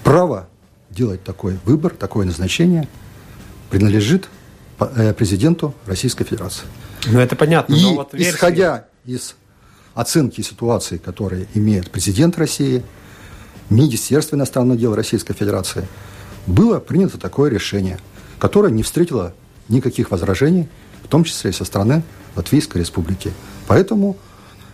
Право 0.03 0.48
делать 0.89 1.24
такой 1.24 1.60
выбор, 1.65 1.94
такое 1.94 2.25
назначение 2.25 2.88
принадлежит 3.70 4.29
э, 4.79 5.13
президенту 5.13 5.75
Российской 5.86 6.24
Федерации. 6.24 6.65
Ну, 7.06 7.20
это 7.20 7.36
понятно, 7.36 7.75
И 7.75 7.84
но 7.84 7.96
вот 7.96 8.13
версии- 8.13 8.32
исходя 8.32 8.88
из 9.06 9.36
оценки 9.94 10.41
ситуации, 10.41 10.98
которые 10.98 11.48
имеет 11.53 11.91
президент 11.91 12.38
России, 12.38 12.84
Министерство 13.70 14.36
иностранных 14.36 14.79
дел 14.79 14.96
Российской 14.96 15.34
Федерации, 15.34 15.86
было 16.48 16.80
принято 16.80 17.18
такое 17.18 17.51
решение, 17.51 18.00
которое 18.39 18.72
не 18.72 18.84
встретило 18.84 19.34
никаких 19.70 20.12
возражений, 20.12 20.68
в 21.04 21.08
том 21.08 21.24
числе 21.24 21.51
и 21.51 21.54
со 21.54 21.66
стороны 21.66 22.04
Латвийской 22.36 22.80
Республики. 22.80 23.32
Поэтому 23.68 24.18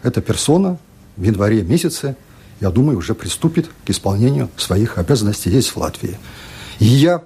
эта 0.01 0.22
персона 0.22 0.77
в 1.18 1.24
январе 1.24 1.63
месяце, 1.63 2.15
я 2.62 2.70
думаю, 2.70 2.98
уже 2.98 3.15
приступит 3.15 3.70
к 3.86 3.89
исполнению 3.89 4.50
своих 4.56 4.98
обязанностей 4.98 5.50
здесь, 5.50 5.70
в 5.70 5.77
Латвии. 5.77 6.18
И 6.80 6.86
я 6.86 7.24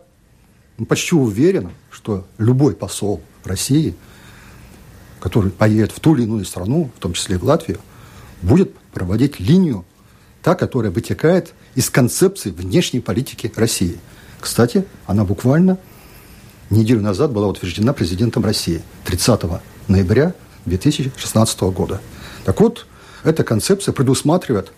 почти 0.88 1.16
уверен, 1.16 1.70
что 1.92 2.26
любой 2.38 2.74
посол 2.74 3.22
России– 3.44 3.96
который 5.20 5.52
поедет 5.52 5.92
в 5.92 6.00
ту 6.00 6.16
или 6.16 6.24
иную 6.24 6.46
страну, 6.46 6.90
в 6.96 7.00
том 7.00 7.14
числе 7.14 7.36
и 7.36 7.38
в 7.40 7.44
Латвию, 7.44 7.80
будет 8.42 8.74
проводить 8.94 9.40
линию, 9.40 9.86
та, 10.42 10.56
которая 10.56 10.92
вытекает 10.92 11.54
из 11.76 11.90
концепции 11.90 12.52
внешней 12.52 13.00
политики 13.00 13.52
России. 13.56 14.00
Кстати, 14.40 14.86
она 15.06 15.24
буквально 15.24 15.78
неделю 16.70 17.02
назад 17.02 17.32
была 17.32 17.48
утверждена 17.48 17.94
президентом 17.94 18.44
России 18.44 18.82
30 19.06 19.42
ноября 19.88 20.34
2016 20.66 21.62
года. 21.62 22.02
Так 22.46 22.60
вот, 22.62 22.86
эта 23.24 23.44
концепция 23.44 23.94
предусматривает 23.94 24.72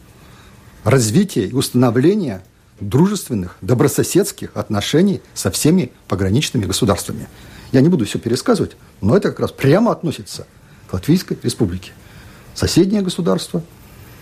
развитие 0.83 1.47
и 1.47 1.53
установление 1.53 2.41
дружественных, 2.79 3.57
добрососедских 3.61 4.51
отношений 4.55 5.21
со 5.33 5.51
всеми 5.51 5.91
пограничными 6.07 6.65
государствами. 6.65 7.27
Я 7.71 7.81
не 7.81 7.89
буду 7.89 8.05
все 8.05 8.19
пересказывать, 8.19 8.77
но 9.01 9.15
это 9.17 9.29
как 9.29 9.41
раз 9.41 9.51
прямо 9.51 9.91
относится 9.91 10.47
к 10.87 10.93
Латвийской 10.93 11.37
республике. 11.43 11.91
Соседнее 12.55 13.01
государство, 13.01 13.61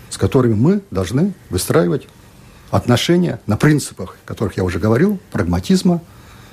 с 0.09 0.17
которыми 0.17 0.55
мы 0.55 0.81
должны 0.91 1.33
выстраивать 1.49 2.07
отношения 2.71 3.39
на 3.47 3.57
принципах, 3.57 4.17
о 4.23 4.27
которых 4.27 4.57
я 4.57 4.63
уже 4.63 4.79
говорил, 4.79 5.19
прагматизма, 5.31 6.01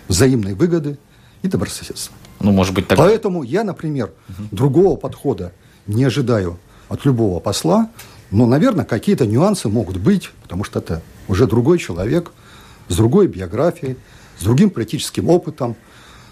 взаимной 0.09 0.55
выгоды 0.55 0.99
и 1.43 1.49
добрососедства. 1.49 2.15
Ну, 2.41 2.53
может 2.53 2.75
быть, 2.75 2.89
так... 2.89 2.99
Поэтому 2.99 3.43
я, 3.43 3.65
например, 3.65 4.13
другого 4.51 4.97
подхода 4.97 5.53
не 5.87 6.05
ожидаю 6.05 6.59
от 6.89 7.05
любого 7.05 7.41
посла, 7.41 7.91
но, 8.31 8.47
наверное, 8.47 8.85
какие-то 8.85 9.27
нюансы 9.27 9.69
могут 9.69 9.97
быть, 9.97 10.31
потому 10.43 10.65
что 10.65 10.81
это 10.81 11.03
уже 11.29 11.47
другой 11.47 11.79
человек, 11.79 12.33
с 12.89 12.97
другой 12.97 13.29
биографией, 13.29 13.97
с 14.39 14.43
другим 14.43 14.71
политическим 14.71 15.29
опытом, 15.29 15.77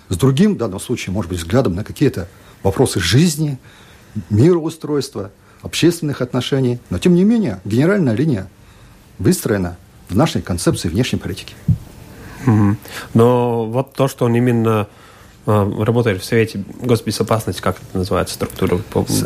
с 0.08 0.16
другим, 0.16 0.54
в 0.54 0.58
данном 0.58 0.80
случае, 0.80 1.12
может 1.14 1.30
быть, 1.30 1.38
взглядом 1.38 1.74
на 1.74 1.84
какие-то 1.84 2.28
вопросы 2.62 3.00
жизни, 3.00 3.58
мироустройства, 4.30 5.30
общественных 5.62 6.20
отношений. 6.20 6.78
Но, 6.90 6.98
тем 6.98 7.14
не 7.14 7.24
менее, 7.24 7.60
генеральная 7.64 8.14
линия 8.14 8.48
выстроена 9.18 9.76
в 10.08 10.16
нашей 10.16 10.42
концепции 10.42 10.88
внешней 10.88 11.18
политики. 11.18 11.54
Но 13.14 13.66
вот 13.66 13.92
то, 13.94 14.08
что 14.08 14.24
он 14.24 14.34
именно 14.34 14.88
э, 15.46 15.72
работает 15.80 16.20
в 16.20 16.24
Совете 16.24 16.64
госбезопасности, 16.80 17.60
как 17.60 17.76
это 17.76 17.98
называется, 17.98 18.34
структура? 18.34 18.80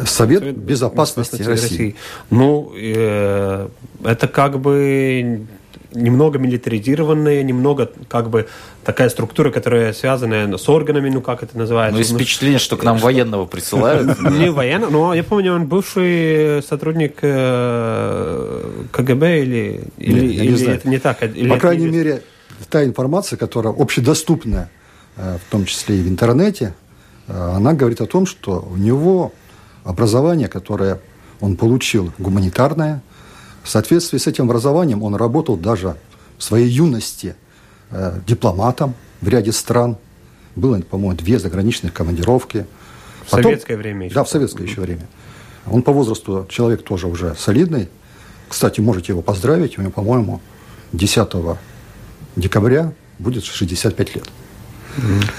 Совет 0.07 0.57
безопасности 0.57 1.43
России. 1.43 1.97
Ну, 2.31 2.73
э, 2.77 3.69
это 4.05 4.29
как 4.29 4.61
бы 4.61 5.47
немного 5.93 6.39
милитаризированная, 6.39 7.43
немного 7.43 7.91
как 8.09 8.31
бы 8.31 8.49
такая 8.85 9.09
структура, 9.09 9.51
которая 9.51 9.93
связана 9.93 10.57
с 10.57 10.69
органами, 10.69 11.11
ну 11.11 11.21
как 11.21 11.43
это 11.43 11.57
называется? 11.57 11.93
Ну, 11.95 11.99
есть 11.99 12.13
Ну, 12.13 12.19
впечатление, 12.19 12.59
что 12.59 12.77
к 12.77 12.85
нам 12.85 12.99
военного 12.99 13.47
присылают. 13.47 14.21
не 14.31 14.51
военно, 14.51 14.91
но 14.91 15.15
я 15.15 15.25
помню, 15.25 15.55
он 15.55 15.67
бывший 15.67 16.63
сотрудник 16.63 17.19
э, 17.23 18.85
КГБ 18.93 19.43
или, 19.43 19.81
или, 19.99 20.69
это 20.69 20.89
не 20.89 20.99
так? 20.99 21.19
По 21.19 21.59
крайней 21.59 21.87
не- 21.87 21.97
мере, 21.97 22.23
та 22.71 22.85
информация, 22.85 23.37
которая 23.37 23.75
общедоступна, 23.77 24.69
э, 25.17 25.39
в 25.45 25.51
том 25.51 25.65
числе 25.65 25.99
и 25.99 26.03
в 26.03 26.09
интернете, 26.09 26.75
э, 27.29 27.53
она 27.57 27.73
говорит 27.73 28.01
о 28.01 28.07
том, 28.07 28.27
что 28.27 28.67
у 28.71 28.77
него 28.77 29.33
образование, 29.85 30.49
которое 30.49 31.01
он 31.41 31.57
получил, 31.57 32.13
гуманитарное. 32.19 33.03
В 33.67 33.69
соответствии 33.69 34.19
с 34.19 34.29
этим 34.29 34.45
образованием 34.45 35.03
он 35.03 35.17
работал 35.17 35.57
даже 35.57 35.97
в 36.39 36.45
своей 36.45 36.69
юности 36.69 37.35
э, 37.91 38.21
дипломатом 38.25 38.95
в 39.21 39.29
ряде 39.29 39.51
стран. 39.51 39.97
Было, 40.55 40.81
по-моему, 40.83 41.17
две 41.17 41.41
заграничных 41.41 41.93
командировки. 41.93 42.65
В 43.27 43.31
советское 43.31 43.77
время 43.77 44.07
еще. 44.07 44.15
Да, 44.15 44.23
в 44.23 44.29
советское 44.29 44.63
еще 44.63 44.83
время. 44.83 45.09
Он 45.67 45.83
по 45.83 45.91
возрасту 45.91 46.47
человек 46.49 46.85
тоже 46.85 47.09
уже 47.09 47.35
солидный. 47.35 47.89
Кстати, 48.49 48.79
можете 48.79 49.13
его 49.13 49.21
поздравить. 49.21 49.79
У 49.79 49.83
него, 49.83 49.91
по-моему, 49.91 50.41
10 50.93 51.29
декабря 52.37 52.93
будет 53.19 53.45
65 53.45 54.15
лет. 54.15 54.29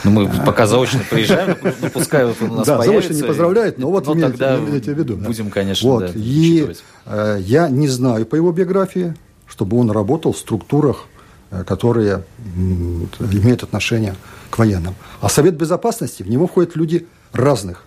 Ну, 0.03 0.11
мы 0.11 0.29
пока 0.45 0.67
заочно 0.67 1.01
приезжаем, 1.09 1.57
ну, 1.61 1.89
пускай 1.89 2.25
вот 2.25 2.37
он 2.41 2.51
у 2.51 2.55
нас 2.55 2.67
да, 2.67 2.77
заочно 2.77 2.91
появится. 2.91 3.13
не 3.13 3.27
поздравляют, 3.27 3.77
но 3.77 3.91
вот 3.91 4.05
Ну, 4.05 4.13
имейте, 4.13 4.29
тогда 4.29 4.57
имейте 4.57 4.93
в 4.93 4.97
виду. 4.97 5.15
будем, 5.17 5.49
конечно, 5.49 5.89
вот. 5.89 6.05
да, 6.05 6.11
И 6.15 6.73
э, 7.05 7.37
я 7.41 7.69
не 7.69 7.87
знаю 7.87 8.25
по 8.25 8.35
его 8.35 8.51
биографии, 8.51 9.15
чтобы 9.47 9.77
он 9.77 9.91
работал 9.91 10.33
в 10.33 10.37
структурах 10.37 11.05
э, 11.51 11.63
которые 11.63 12.23
имеют 13.19 13.63
отношение 13.63 14.15
к 14.49 14.57
военным. 14.57 14.95
А 15.21 15.29
Совет 15.29 15.55
Безопасности, 15.55 16.23
в 16.23 16.29
него 16.29 16.47
входят 16.47 16.75
люди 16.75 17.07
разных 17.33 17.83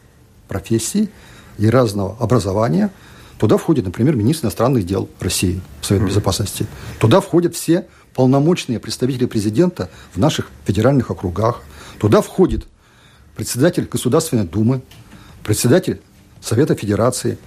профессий 0.48 1.10
и 1.58 1.68
разного 1.68 2.16
образования. 2.18 2.90
Туда 3.38 3.56
входит, 3.56 3.86
например, 3.86 4.16
министр 4.16 4.46
иностранных 4.46 4.84
дел 4.84 5.08
России 5.20 5.60
в 5.80 5.86
Совет 5.86 6.06
Безопасности. 6.06 6.66
Туда 6.98 7.20
входят 7.20 7.54
все 7.54 7.86
полномочные 8.20 8.78
представители 8.78 9.24
президента 9.24 9.88
в 10.12 10.18
наших 10.18 10.50
федеральных 10.66 11.10
округах. 11.10 11.62
Туда 11.98 12.20
входит 12.20 12.66
председатель 13.34 13.88
Государственной 13.90 14.44
Думы, 14.44 14.82
председатель 15.42 16.02
Совета 16.42 16.74
Федерации. 16.74 17.38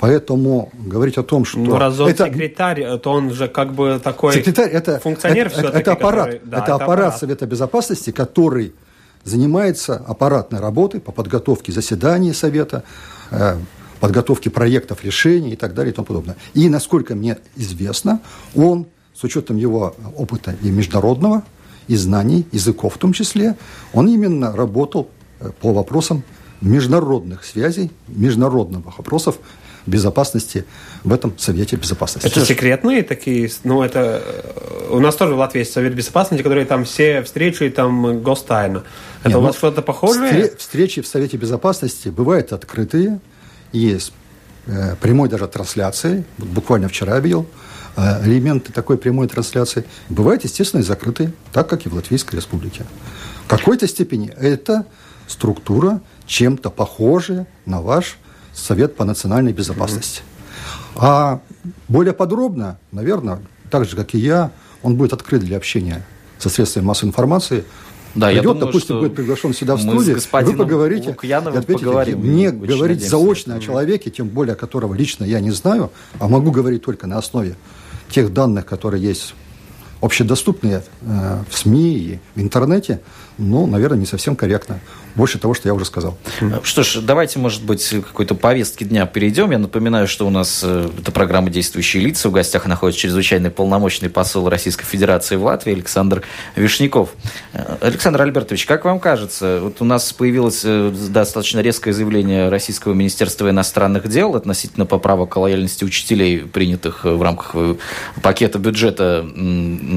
Поэтому 0.00 0.72
говорить 0.74 1.16
о 1.16 1.22
том, 1.22 1.44
что... 1.44 1.60
Ну, 1.60 1.78
раз 1.78 2.00
он 2.00 2.08
это... 2.08 2.26
секретарь, 2.26 2.98
то 2.98 3.12
он 3.12 3.32
же 3.32 3.46
как 3.46 3.72
бы 3.72 4.00
такой 4.02 4.32
секретарь, 4.32 4.68
это, 4.68 4.98
функционер 4.98 5.46
это, 5.46 5.60
это, 5.60 5.78
это 5.78 5.92
аппарат, 5.92 6.24
который... 6.24 6.40
да, 6.50 6.56
это, 6.56 6.64
это 6.64 6.74
аппарат, 6.74 6.82
аппарат 6.82 7.18
Совета 7.18 7.46
Безопасности, 7.46 8.10
который 8.10 8.74
занимается 9.22 9.94
аппаратной 9.94 10.58
работой 10.58 11.00
по 11.00 11.12
подготовке 11.12 11.70
заседаний 11.70 12.32
Совета, 12.32 12.82
э, 13.30 13.56
подготовке 14.00 14.50
проектов 14.50 15.04
решений 15.04 15.52
и 15.52 15.56
так 15.56 15.72
далее 15.72 15.92
и 15.92 15.94
тому 15.94 16.06
подобное. 16.06 16.34
И, 16.54 16.68
насколько 16.68 17.14
мне 17.14 17.38
известно, 17.54 18.20
он, 18.56 18.86
с 19.16 19.24
учетом 19.24 19.56
его 19.56 19.94
опыта 20.16 20.56
и 20.62 20.70
международного, 20.70 21.42
и 21.88 21.96
знаний, 21.96 22.46
языков 22.52 22.94
в 22.94 22.98
том 22.98 23.12
числе, 23.12 23.56
он 23.92 24.08
именно 24.08 24.54
работал 24.54 25.08
э, 25.40 25.50
по 25.60 25.72
вопросам 25.72 26.22
международных 26.60 27.44
связей, 27.44 27.90
международных 28.08 28.98
вопросов 28.98 29.38
безопасности 29.86 30.64
в 31.04 31.12
этом 31.12 31.38
Совете 31.38 31.76
Безопасности. 31.76 32.26
Это 32.26 32.44
секретные 32.44 33.02
такие, 33.04 33.48
ну 33.62 33.82
это 33.82 34.20
э, 34.24 34.88
у 34.90 34.98
нас 34.98 35.14
тоже 35.14 35.34
в 35.34 35.38
Латвии 35.38 35.60
есть 35.60 35.72
Совет 35.72 35.94
Безопасности, 35.94 36.42
которые 36.42 36.66
там 36.66 36.84
все 36.84 37.22
встречи 37.22 37.64
и 37.64 37.70
там 37.70 38.22
гостайна. 38.22 38.82
Это 39.20 39.28
Нет, 39.28 39.38
у 39.38 39.40
вас 39.42 39.54
ну, 39.54 39.58
что-то 39.58 39.82
похожее? 39.82 40.50
Встречи 40.58 41.00
в 41.02 41.06
Совете 41.06 41.36
Безопасности 41.36 42.08
бывают 42.08 42.52
открытые, 42.52 43.20
есть 43.72 44.12
э, 44.66 44.96
прямой 45.00 45.28
даже 45.28 45.46
трансляции, 45.46 46.24
буквально 46.38 46.88
вчера 46.88 47.14
я 47.14 47.20
видел, 47.20 47.42
э, 47.42 47.75
элементы 47.96 48.72
такой 48.72 48.98
прямой 48.98 49.28
трансляции. 49.28 49.84
Бывают, 50.08 50.44
естественно, 50.44 50.80
и 50.80 50.84
закрытые, 50.84 51.32
так 51.52 51.68
как 51.68 51.86
и 51.86 51.88
в 51.88 51.94
Латвийской 51.94 52.36
Республике. 52.36 52.84
В 53.44 53.48
какой-то 53.48 53.86
степени 53.86 54.28
это 54.36 54.86
структура, 55.26 56.00
чем-то 56.26 56.70
похожая 56.70 57.46
на 57.64 57.80
ваш 57.80 58.18
Совет 58.52 58.96
по 58.96 59.04
национальной 59.04 59.52
безопасности. 59.52 60.22
А 60.94 61.40
более 61.88 62.14
подробно, 62.14 62.78
наверное, 62.90 63.40
так 63.70 63.84
же, 63.84 63.96
как 63.96 64.14
и 64.14 64.18
я, 64.18 64.50
он 64.82 64.96
будет 64.96 65.12
открыт 65.12 65.42
для 65.42 65.58
общения 65.58 66.06
со 66.38 66.48
средствами 66.48 66.84
массовой 66.84 67.10
информации. 67.10 67.64
Да, 68.14 68.28
Придет, 68.28 68.42
я 68.42 68.48
думаю, 68.48 68.66
допустим, 68.66 68.98
будет 68.98 69.14
приглашен 69.14 69.52
сюда 69.52 69.76
в 69.76 69.82
студию, 69.82 70.18
вы 70.32 70.52
поговорите, 70.54 71.10
Лукьяновым 71.10 71.58
ответите, 71.58 71.84
поговорим. 71.84 72.20
Мне 72.20 72.50
говорить 72.50 73.06
заочно 73.06 73.56
о 73.56 73.60
человеке, 73.60 74.10
тем 74.10 74.28
более 74.28 74.54
которого 74.54 74.94
лично 74.94 75.24
я 75.24 75.40
не 75.40 75.50
знаю, 75.50 75.92
а 76.18 76.26
могу 76.26 76.50
говорить 76.50 76.82
только 76.82 77.06
на 77.06 77.18
основе 77.18 77.56
тех 78.10 78.32
данных, 78.32 78.66
которые 78.66 79.02
есть 79.02 79.34
общедоступные 80.00 80.82
э, 81.02 81.44
в 81.48 81.56
СМИ 81.56 81.98
и 81.98 82.18
в 82.34 82.40
интернете, 82.40 83.00
ну, 83.38 83.66
наверное, 83.66 83.98
не 83.98 84.06
совсем 84.06 84.36
корректно. 84.36 84.80
Больше 85.16 85.38
того, 85.38 85.54
что 85.54 85.66
я 85.66 85.74
уже 85.74 85.86
сказал. 85.86 86.18
Что 86.62 86.82
ж, 86.82 86.98
давайте, 87.00 87.38
может 87.38 87.64
быть, 87.64 87.88
какой-то 87.88 88.34
повестке 88.34 88.84
дня 88.84 89.06
перейдем. 89.06 89.50
Я 89.50 89.58
напоминаю, 89.58 90.06
что 90.06 90.26
у 90.26 90.30
нас 90.30 90.60
э, 90.62 90.90
это 90.98 91.10
программа 91.10 91.48
«Действующие 91.48 92.02
лица». 92.02 92.28
В 92.28 92.32
гостях 92.32 92.66
находится 92.66 93.00
чрезвычайный 93.00 93.50
полномочный 93.50 94.10
посол 94.10 94.50
Российской 94.50 94.84
Федерации 94.84 95.36
в 95.36 95.44
Латвии 95.44 95.72
Александр 95.72 96.22
Вишняков. 96.54 97.10
Э, 97.54 97.76
Александр 97.80 98.22
Альбертович, 98.22 98.66
как 98.66 98.84
вам 98.84 99.00
кажется, 99.00 99.60
вот 99.62 99.80
у 99.80 99.86
нас 99.86 100.12
появилось 100.12 100.60
э, 100.64 100.92
достаточно 101.08 101.60
резкое 101.60 101.94
заявление 101.94 102.50
Российского 102.50 102.92
Министерства 102.92 103.48
иностранных 103.48 104.08
дел 104.08 104.36
относительно 104.36 104.84
поправок 104.84 105.34
о 105.38 105.40
лояльности 105.40 105.84
учителей, 105.84 106.40
принятых 106.40 107.04
в 107.04 107.22
рамках 107.22 107.56
пакета 108.20 108.58
бюджета 108.58 109.26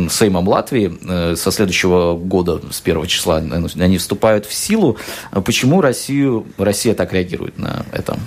Сеймом 0.10 0.48
Латвии 0.48 1.36
со 1.36 1.52
следующего 1.52 2.16
года, 2.16 2.62
с 2.72 2.80
первого 2.80 3.06
числа 3.06 3.38
они 3.38 3.98
вступают 3.98 4.46
в 4.46 4.54
силу. 4.54 4.98
Почему 5.46 5.82
Россию, 5.82 6.46
Россия 6.58 6.94
так 6.94 7.14
реагирует 7.14 7.58
на 7.58 7.86
это? 7.92 8.20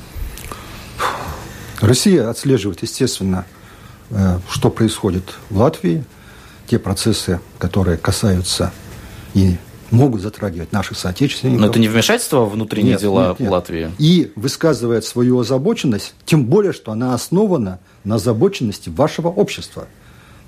Россия 1.80 2.28
отслеживает, 2.30 2.82
естественно, 2.82 3.44
э, 4.10 4.38
что 4.48 4.70
происходит 4.70 5.34
в 5.50 5.58
Латвии, 5.58 6.04
те 6.68 6.78
процессы, 6.78 7.40
которые 7.58 7.96
касаются 7.96 8.72
и 9.34 9.56
могут 9.90 10.22
затрагивать 10.22 10.72
наших 10.72 10.96
соотечественников. 10.96 11.60
Но 11.60 11.66
это 11.66 11.78
не 11.78 11.88
вмешательство 11.88 12.38
во 12.38 12.46
внутренние 12.46 12.92
нет, 12.92 13.00
дела 13.00 13.28
нет, 13.28 13.40
нет. 13.40 13.50
Латвии? 13.50 13.92
И 13.98 14.32
высказывает 14.36 15.04
свою 15.04 15.38
озабоченность, 15.38 16.14
тем 16.24 16.46
более, 16.46 16.72
что 16.72 16.92
она 16.92 17.14
основана 17.14 17.78
на 18.04 18.14
озабоченности 18.14 18.88
вашего 18.88 19.28
общества. 19.28 19.86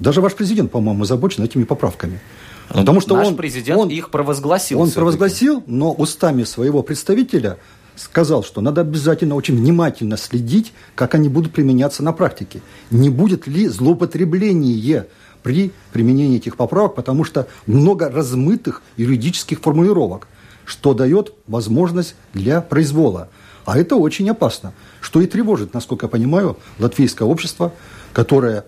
Даже 0.00 0.20
ваш 0.20 0.34
президент, 0.34 0.72
по-моему, 0.72 1.02
озабочен 1.02 1.44
этими 1.44 1.64
поправками. 1.64 2.20
Потому 2.68 3.00
что 3.00 3.16
Наш 3.16 3.28
он, 3.28 3.36
президент 3.36 3.80
он, 3.80 3.88
их 3.88 4.10
провозгласил. 4.10 4.80
Он 4.80 4.90
провозгласил, 4.90 5.62
но 5.66 5.92
устами 5.92 6.44
своего 6.44 6.82
представителя 6.82 7.58
сказал, 7.96 8.42
что 8.42 8.60
надо 8.60 8.80
обязательно 8.80 9.34
очень 9.34 9.56
внимательно 9.56 10.16
следить, 10.16 10.72
как 10.94 11.14
они 11.14 11.28
будут 11.28 11.52
применяться 11.52 12.02
на 12.02 12.12
практике. 12.12 12.62
Не 12.90 13.10
будет 13.10 13.46
ли 13.46 13.68
злоупотребление 13.68 15.06
при 15.42 15.72
применении 15.92 16.38
этих 16.38 16.56
поправок, 16.56 16.94
потому 16.94 17.22
что 17.22 17.46
много 17.66 18.10
размытых 18.10 18.82
юридических 18.96 19.60
формулировок, 19.60 20.26
что 20.64 20.94
дает 20.94 21.34
возможность 21.46 22.16
для 22.32 22.60
произвола. 22.60 23.28
А 23.66 23.78
это 23.78 23.96
очень 23.96 24.28
опасно, 24.28 24.72
что 25.00 25.20
и 25.20 25.26
тревожит, 25.26 25.74
насколько 25.74 26.06
я 26.06 26.10
понимаю, 26.10 26.56
латвийское 26.78 27.28
общество, 27.28 27.72
которое 28.12 28.64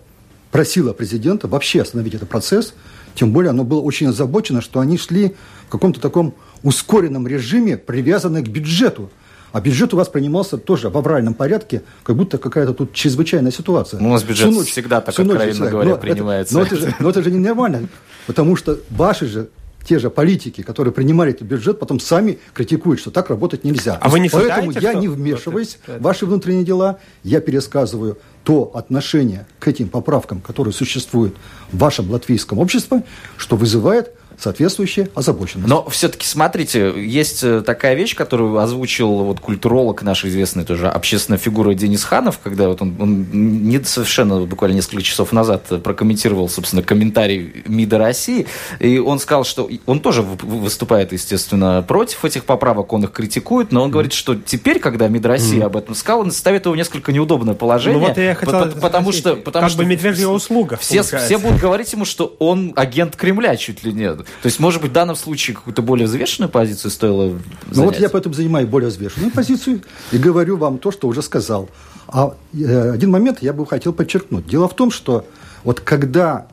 просило 0.51 0.93
президента 0.93 1.47
вообще 1.47 1.81
остановить 1.81 2.13
этот 2.13 2.29
процесс– 2.29 2.73
тем 3.17 3.31
более 3.31 3.49
оно 3.49 3.63
было 3.63 3.81
очень 3.81 4.07
озабочено, 4.07 4.61
что 4.61 4.79
они 4.79 4.97
шли 4.97 5.35
в 5.67 5.71
каком-то 5.71 5.99
таком 5.99 6.35
ускоренном 6.61 7.27
режиме, 7.27 7.75
привязанном 7.75 8.43
к 8.43 8.47
бюджету. 8.47 9.09
А 9.53 9.59
бюджет 9.59 9.93
у 9.95 9.97
вас 9.97 10.07
принимался 10.07 10.57
тоже 10.57 10.89
в 10.89 10.97
авральном 10.97 11.33
порядке, 11.33 11.81
как 12.03 12.15
будто 12.15 12.37
какая-то 12.37 12.73
тут 12.75 12.93
чрезвычайная 12.93 13.51
ситуация. 13.51 13.99
Ну, 13.99 14.09
у 14.09 14.11
нас 14.11 14.23
бюджет 14.23 14.51
ночь, 14.51 14.67
всегда 14.67 15.01
так, 15.01 15.17
откровенно 15.17 15.59
ночь, 15.59 15.71
говоря, 15.71 15.89
но 15.91 15.97
принимается. 15.97 16.59
Это, 16.61 16.75
но, 16.75 16.77
это 16.77 16.87
же, 16.87 16.95
но 16.99 17.09
это 17.09 17.23
же 17.23 17.31
ненормально, 17.31 17.87
потому 18.27 18.55
что 18.55 18.77
ваши 18.91 19.25
же 19.25 19.49
те 19.87 19.99
же 19.99 20.09
политики, 20.09 20.61
которые 20.61 20.93
принимали 20.93 21.31
этот 21.31 21.47
бюджет, 21.47 21.79
потом 21.79 21.99
сами 21.99 22.39
критикуют, 22.53 22.99
что 22.99 23.09
так 23.09 23.29
работать 23.29 23.63
нельзя. 23.63 23.97
А 24.01 24.09
вы 24.09 24.19
не 24.19 24.29
Поэтому 24.29 24.73
считаете, 24.73 24.97
я 24.97 24.99
не 24.99 25.07
вмешиваюсь 25.07 25.79
в 25.87 26.01
ваши 26.01 26.25
внутренние 26.25 26.65
дела, 26.65 26.99
я 27.23 27.39
пересказываю 27.39 28.17
то 28.43 28.71
отношение 28.73 29.45
к 29.59 29.67
этим 29.67 29.87
поправкам, 29.87 30.41
которые 30.41 30.73
существуют 30.73 31.35
в 31.71 31.77
вашем 31.77 32.11
латвийском 32.11 32.59
обществе, 32.59 33.03
что 33.37 33.55
вызывает 33.55 34.11
соответствующая 34.37 35.09
озабоченность. 35.15 35.67
Но 35.67 35.87
все-таки, 35.89 36.25
смотрите, 36.25 36.93
есть 36.95 37.43
э, 37.43 37.61
такая 37.61 37.95
вещь, 37.95 38.15
которую 38.15 38.57
озвучил 38.59 39.09
вот 39.23 39.39
культуролог, 39.39 40.03
наш 40.03 40.25
известный 40.25 40.63
тоже 40.63 40.87
общественная 40.89 41.39
фигура 41.39 41.73
Денис 41.73 42.03
Ханов, 42.03 42.39
когда 42.43 42.67
вот 42.67 42.81
он, 42.81 42.95
он 42.99 43.25
не 43.31 43.83
совершенно 43.83 44.41
буквально 44.41 44.75
несколько 44.75 45.01
часов 45.01 45.31
назад 45.31 45.81
прокомментировал, 45.83 46.49
собственно, 46.49 46.83
комментарий 46.83 47.63
МИДа 47.65 47.97
России, 47.97 48.45
и 48.79 48.99
он 48.99 49.19
сказал, 49.19 49.43
что 49.43 49.69
он 49.87 49.99
тоже 49.99 50.21
выступает, 50.21 51.13
естественно, 51.13 51.83
против 51.87 52.23
этих 52.23 52.45
поправок, 52.45 52.93
он 52.93 53.05
их 53.05 53.11
критикует, 53.11 53.71
но 53.71 53.83
он 53.83 53.89
говорит, 53.89 54.13
что 54.13 54.35
теперь, 54.35 54.79
когда 54.79 55.07
МИД 55.07 55.25
России 55.25 55.59
mm. 55.59 55.65
об 55.65 55.77
этом 55.77 55.95
сказал, 55.95 56.21
он 56.21 56.31
ставит 56.31 56.65
его 56.65 56.75
в 56.75 56.77
несколько 56.77 57.11
неудобное 57.11 57.55
положение, 57.55 57.99
ну, 57.99 58.07
вот 58.07 58.17
я 58.17 58.35
хотел 58.35 58.53
потому, 58.53 58.81
потому 58.81 59.11
что, 59.11 59.35
потому 59.35 59.63
как 59.63 59.71
что 59.71 59.79
бы 59.79 59.85
медвежья 59.85 60.27
услуга. 60.27 60.77
Все, 60.77 61.01
все 61.01 61.39
будут 61.39 61.59
говорить 61.59 61.91
ему, 61.91 62.05
что 62.05 62.35
он 62.37 62.73
агент 62.75 63.15
Кремля 63.15 63.55
чуть 63.55 63.83
ли 63.83 63.91
нет. 63.91 64.26
То 64.41 64.47
есть, 64.47 64.59
может 64.59 64.81
быть, 64.81 64.91
в 64.91 64.93
данном 64.93 65.15
случае 65.15 65.55
какую-то 65.55 65.81
более 65.81 66.07
взвешенную 66.07 66.49
позицию 66.49 66.91
стоило 66.91 67.29
занять? 67.29 67.41
Ну 67.71 67.83
вот 67.85 67.99
я 67.99 68.09
поэтому 68.09 68.35
занимаю 68.35 68.67
более 68.67 68.89
взвешенную 68.89 69.31
позицию 69.31 69.81
и 70.11 70.17
говорю 70.17 70.57
вам 70.57 70.77
то, 70.77 70.91
что 70.91 71.07
уже 71.07 71.21
сказал. 71.21 71.69
А 72.07 72.35
э, 72.53 72.91
один 72.91 73.11
момент 73.11 73.41
я 73.41 73.53
бы 73.53 73.65
хотел 73.65 73.93
подчеркнуть. 73.93 74.47
Дело 74.47 74.67
в 74.67 74.75
том, 74.75 74.91
что 74.91 75.25
вот 75.63 75.79
когда 75.79 76.47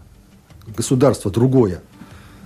государство 0.76 1.30
другое 1.30 1.82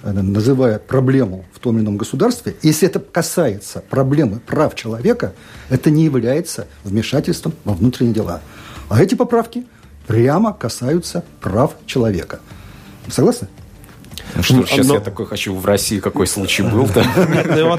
э, 0.03 0.13
называя 0.13 0.79
проблему 0.79 1.47
в 1.55 1.61
том 1.61 1.77
или 1.77 1.85
ином 1.85 1.97
государстве, 1.97 2.57
если 2.63 2.89
это 2.89 2.99
касается 2.99 3.83
проблемы 3.89 4.41
прав 4.41 4.75
человека, 4.75 5.35
это 5.71 5.91
не 5.91 6.05
является 6.05 6.67
вмешательством 6.85 7.55
во 7.65 7.75
внутренние 7.75 8.15
дела. 8.15 8.41
А 8.89 9.03
эти 9.03 9.15
поправки 9.15 9.67
прямо 10.07 10.53
касаются 10.53 11.25
прав 11.41 11.77
человека. 11.87 12.41
Согласны? 13.09 13.49
Что 14.41 14.55
Ну, 14.57 14.67
сейчас 14.67 14.87
но- 14.87 14.95
я 14.95 15.01
такой 15.01 15.27
хочу 15.27 15.55
в 15.55 15.65
России, 15.65 16.01
какой 16.01 16.27
случай 16.27 16.63
был. 16.63 16.89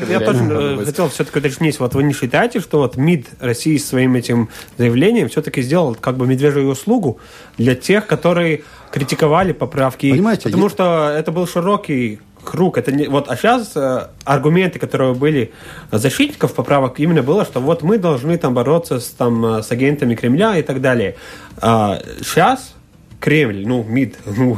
Я 0.10 0.20
тоже 0.20 0.44
э, 0.50 0.86
хотел 0.86 1.10
все-таки 1.10 1.40
уточнить, 1.40 1.80
вот 1.80 1.94
вы 1.94 2.04
не 2.04 2.14
считаете, 2.14 2.60
что 2.60 2.80
вот 2.80 2.98
МИД 2.98 3.28
России 3.40 3.78
своим 3.78 4.16
этим 4.16 4.50
заявлением 4.78 5.30
все-таки 5.30 5.62
сделал 5.62 5.96
как 5.96 6.18
бы 6.18 6.28
медвежью 6.28 6.68
услугу 6.68 7.20
для 7.58 7.76
тех, 7.76 8.08
которые 8.08 8.64
критиковали 8.92 9.54
поправки? 9.54 10.12
Понимаете, 10.12 10.44
Потому 10.44 10.70
что 10.70 11.14
это 11.16 11.32
был 11.32 11.48
широкий 11.48 12.20
круг. 12.44 12.78
Это 12.78 12.92
не, 12.92 13.08
вот, 13.08 13.30
а 13.30 13.36
сейчас 13.36 13.72
э, 13.76 14.08
аргументы, 14.24 14.80
которые 14.80 15.14
были 15.14 15.52
защитников 15.92 16.54
поправок, 16.54 17.00
именно 17.00 17.22
было, 17.22 17.46
что 17.46 17.60
вот 17.60 17.84
мы 17.84 17.98
должны 17.98 18.38
там 18.38 18.54
бороться 18.54 19.00
с, 19.00 19.08
там, 19.10 19.46
э, 19.46 19.64
с 19.64 19.72
агентами 19.72 20.16
Кремля 20.16 20.58
и 20.58 20.62
так 20.64 20.82
далее. 20.82 21.16
А 21.62 22.02
сейчас 22.22 22.76
Кремль, 23.20 23.64
ну, 23.68 23.84
МИД, 23.84 24.18
ну, 24.38 24.58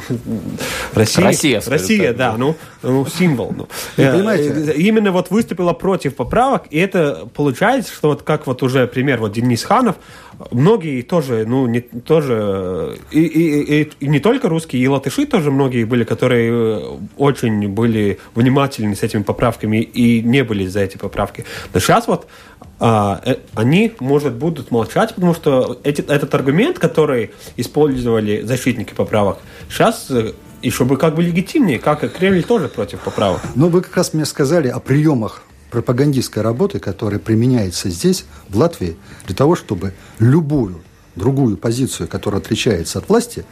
Россия, 0.93 1.25
Россия, 1.25 1.61
Россия, 1.65 2.13
да, 2.13 2.35
ну, 2.37 2.55
ну, 2.83 3.05
символ. 3.07 3.53
Ну. 3.57 3.67
Вы 3.97 4.03
Э, 4.03 4.13
понимаете? 4.13 4.49
э, 4.49 4.73
Именно 4.77 5.11
вот 5.11 5.31
выступила 5.31 5.73
против 5.73 6.15
поправок, 6.15 6.63
и 6.69 6.77
это 6.77 7.27
получается, 7.33 7.91
что 7.93 8.09
вот 8.09 8.21
как 8.21 8.45
вот 8.47 8.61
уже 8.61 8.85
пример, 8.87 9.19
вот 9.19 9.33
Денис 9.33 9.63
Ханов, 9.63 9.95
многие 10.51 11.01
тоже, 11.01 11.45
ну, 11.47 11.65
не, 11.65 11.81
тоже, 11.81 12.37
э, 12.39 12.95
и, 13.11 13.21
и- 13.21 13.81
и- 13.81 13.89
и 13.99 14.07
не 14.07 14.19
только 14.19 14.47
русские, 14.47 14.83
и 14.83 14.87
латыши 14.87 15.25
тоже 15.25 15.49
многие 15.49 15.83
были, 15.83 16.03
которые 16.03 16.99
очень 17.17 17.67
были 17.67 18.19
внимательны 18.35 18.95
с 18.95 19.01
этими 19.01 19.23
поправками 19.23 19.77
и 19.77 20.21
не 20.21 20.43
были 20.43 20.67
за 20.67 20.81
эти 20.81 20.97
поправки. 20.97 21.45
Но 21.73 21.79
сейчас 21.79 22.07
вот 22.07 22.27
а, 22.83 23.21
э, 23.25 23.35
они, 23.53 23.91
может, 23.99 24.33
будут 24.33 24.71
молчать, 24.71 25.13
потому 25.13 25.35
что 25.35 25.79
эти, 25.83 26.01
этот 26.01 26.33
аргумент, 26.33 26.79
который 26.79 27.29
использовали 27.55 28.41
защитники 28.51 28.93
поправок, 28.93 29.37
сейчас 29.69 30.07
э, 30.09 30.33
еще 30.61 30.83
бы 30.83 30.97
как 30.97 31.15
бы 31.15 31.23
легитимнее, 31.23 31.79
как 31.79 32.03
и 32.03 32.09
Кремль 32.09 32.43
тоже 32.43 32.67
против 32.67 32.99
поправок. 32.99 33.41
Но 33.55 33.69
вы 33.69 33.81
как 33.81 33.95
раз 33.95 34.13
мне 34.13 34.25
сказали 34.25 34.67
о 34.67 34.79
приемах 34.79 35.43
пропагандистской 35.71 36.43
работы, 36.43 36.79
которая 36.79 37.19
применяется 37.19 37.89
здесь, 37.89 38.25
в 38.49 38.57
Латвии, 38.57 38.97
для 39.25 39.35
того, 39.35 39.55
чтобы 39.55 39.93
любую 40.19 40.81
другую 41.15 41.55
позицию, 41.57 42.09
которая 42.09 42.41
отличается 42.41 42.99
от 42.99 43.07
власти, 43.07 43.45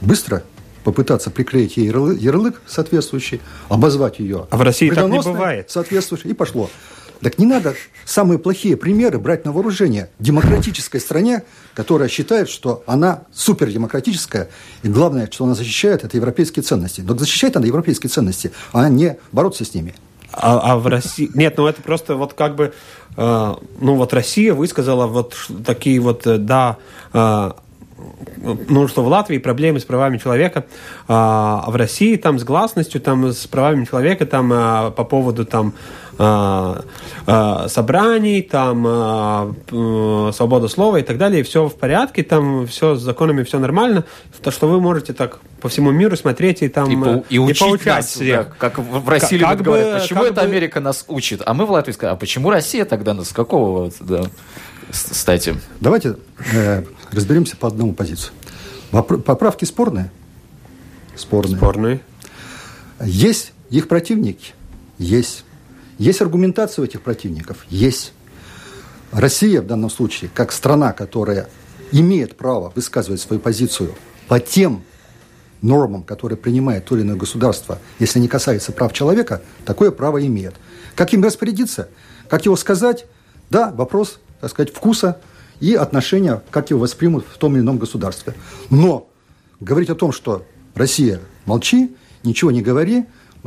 быстро 0.00 0.42
попытаться 0.84 1.30
приклеить 1.30 1.76
ей 1.76 1.90
ярлы- 1.90 2.18
ярлык 2.18 2.62
соответствующий, 2.66 3.40
обозвать 3.68 4.18
ее. 4.18 4.46
А 4.50 4.56
в 4.56 4.62
России 4.62 4.88
так 4.90 5.10
не 5.10 5.20
бывает. 5.20 5.70
Соответствующий, 5.70 6.30
и 6.30 6.34
пошло. 6.34 6.70
Так 7.22 7.38
не 7.38 7.46
надо 7.46 7.74
самые 8.04 8.38
плохие 8.38 8.76
примеры 8.76 9.18
брать 9.18 9.44
на 9.44 9.52
вооружение 9.52 10.10
демократической 10.18 10.98
стране, 10.98 11.42
которая 11.74 12.08
считает, 12.08 12.48
что 12.48 12.82
она 12.86 13.24
супердемократическая, 13.32 14.48
и 14.82 14.88
главное, 14.88 15.28
что 15.30 15.44
она 15.44 15.54
защищает, 15.54 16.04
это 16.04 16.16
европейские 16.16 16.62
ценности. 16.62 17.00
Но 17.00 17.16
защищает 17.16 17.56
она 17.56 17.66
европейские 17.66 18.10
ценности, 18.10 18.52
а 18.72 18.88
не 18.88 19.18
бороться 19.32 19.64
с 19.64 19.74
ними. 19.74 19.94
А, 20.32 20.72
а 20.72 20.76
в 20.78 20.86
России... 20.86 21.30
Нет, 21.34 21.56
ну 21.56 21.66
это 21.66 21.82
просто 21.82 22.16
вот 22.16 22.34
как 22.34 22.54
бы... 22.54 22.72
э, 23.16 23.54
ну 23.80 23.94
вот 23.94 24.12
Россия 24.12 24.54
высказала 24.54 25.06
вот 25.06 25.34
такие 25.64 26.00
вот, 26.00 26.26
э, 26.26 26.38
да... 26.38 26.76
э, 27.12 27.52
ну, 28.68 28.86
что 28.86 29.02
в 29.02 29.08
Латвии 29.08 29.38
проблемы 29.38 29.80
с 29.80 29.84
правами 29.84 30.18
человека, 30.18 30.66
а 31.08 31.64
в 31.68 31.74
России 31.74 32.16
там 32.16 32.38
с 32.38 32.44
гласностью, 32.44 33.00
там 33.00 33.32
с 33.32 33.46
правами 33.48 33.84
человека, 33.86 34.24
там 34.24 34.52
а, 34.52 34.90
по 34.92 35.02
поводу 35.02 35.44
там 35.44 35.74
собраний, 37.68 38.42
там 38.42 38.82
п- 39.66 40.32
свобода 40.32 40.68
слова 40.68 40.96
и 40.98 41.02
так 41.02 41.18
далее, 41.18 41.42
все 41.44 41.68
в 41.68 41.74
порядке, 41.76 42.22
там 42.22 42.66
все 42.66 42.96
с 42.96 43.00
законами, 43.02 43.42
все 43.44 43.58
нормально, 43.58 44.04
то, 44.42 44.50
что 44.50 44.68
вы 44.68 44.80
можете 44.80 45.12
так 45.12 45.38
по 45.60 45.68
всему 45.68 45.90
миру 45.90 46.16
смотреть 46.16 46.62
и 46.62 46.68
там 46.68 46.90
И, 46.90 46.96
по- 47.04 47.08
э, 47.18 47.22
и 47.30 47.38
учить 47.38 47.60
поучать 47.60 47.86
нас, 47.96 48.06
всех. 48.06 48.48
да, 48.48 48.54
как 48.58 48.78
в 48.78 49.08
России 49.08 49.38
Как 49.38 49.50
любят 49.50 49.58
бы- 49.58 49.64
говорить, 49.64 50.02
почему 50.02 50.20
как 50.22 50.32
это 50.32 50.40
бы- 50.42 50.46
Америка 50.46 50.80
нас 50.80 51.04
учит? 51.08 51.42
А 51.44 51.54
мы 51.54 51.66
в 51.66 51.70
Латвии 51.70 51.92
сказали, 51.92 52.14
а 52.14 52.16
почему 52.16 52.50
Россия 52.50 52.84
тогда 52.84 53.14
нас? 53.14 53.28
С 53.28 53.32
какого 53.32 53.84
вот, 53.84 53.94
да, 54.00 54.22
кстати? 54.90 55.56
Давайте 55.80 56.16
э, 56.52 56.82
разберемся 57.12 57.56
по 57.56 57.68
одному 57.68 57.92
позицию. 57.92 58.32
Поправки 58.90 59.64
спорные? 59.66 60.10
Спорные. 61.14 61.56
Спорный. 61.56 62.00
Есть 63.04 63.52
их 63.70 63.86
противники? 63.88 64.54
Есть. 64.98 65.44
Есть 65.98 66.22
аргументация 66.22 66.82
у 66.82 66.86
этих 66.86 67.02
противников? 67.02 67.66
Есть. 67.68 68.12
Россия 69.10 69.60
в 69.60 69.66
данном 69.66 69.90
случае, 69.90 70.30
как 70.32 70.52
страна, 70.52 70.92
которая 70.92 71.48
имеет 71.90 72.36
право 72.36 72.72
высказывать 72.74 73.20
свою 73.20 73.40
позицию 73.40 73.94
по 74.28 74.38
тем 74.38 74.84
нормам, 75.60 76.04
которые 76.04 76.36
принимает 76.36 76.84
то 76.84 76.94
или 76.94 77.02
иное 77.02 77.16
государство, 77.16 77.78
если 77.98 78.20
не 78.20 78.28
касается 78.28 78.70
прав 78.70 78.92
человека, 78.92 79.42
такое 79.64 79.90
право 79.90 80.24
имеет. 80.24 80.54
Как 80.94 81.12
им 81.14 81.24
распорядиться? 81.24 81.88
Как 82.28 82.44
его 82.44 82.54
сказать? 82.56 83.06
Да, 83.50 83.72
вопрос, 83.72 84.20
так 84.40 84.50
сказать, 84.50 84.72
вкуса 84.72 85.20
и 85.58 85.74
отношения, 85.74 86.42
как 86.50 86.70
его 86.70 86.80
воспримут 86.80 87.24
в 87.26 87.38
том 87.38 87.54
или 87.54 87.62
ином 87.62 87.78
государстве. 87.78 88.34
Но 88.70 89.08
говорить 89.58 89.90
о 89.90 89.94
том, 89.96 90.12
что 90.12 90.44
Россия 90.74 91.20
молчи, 91.44 91.96
ничего 92.22 92.50
не 92.52 92.62
говори, 92.62 93.06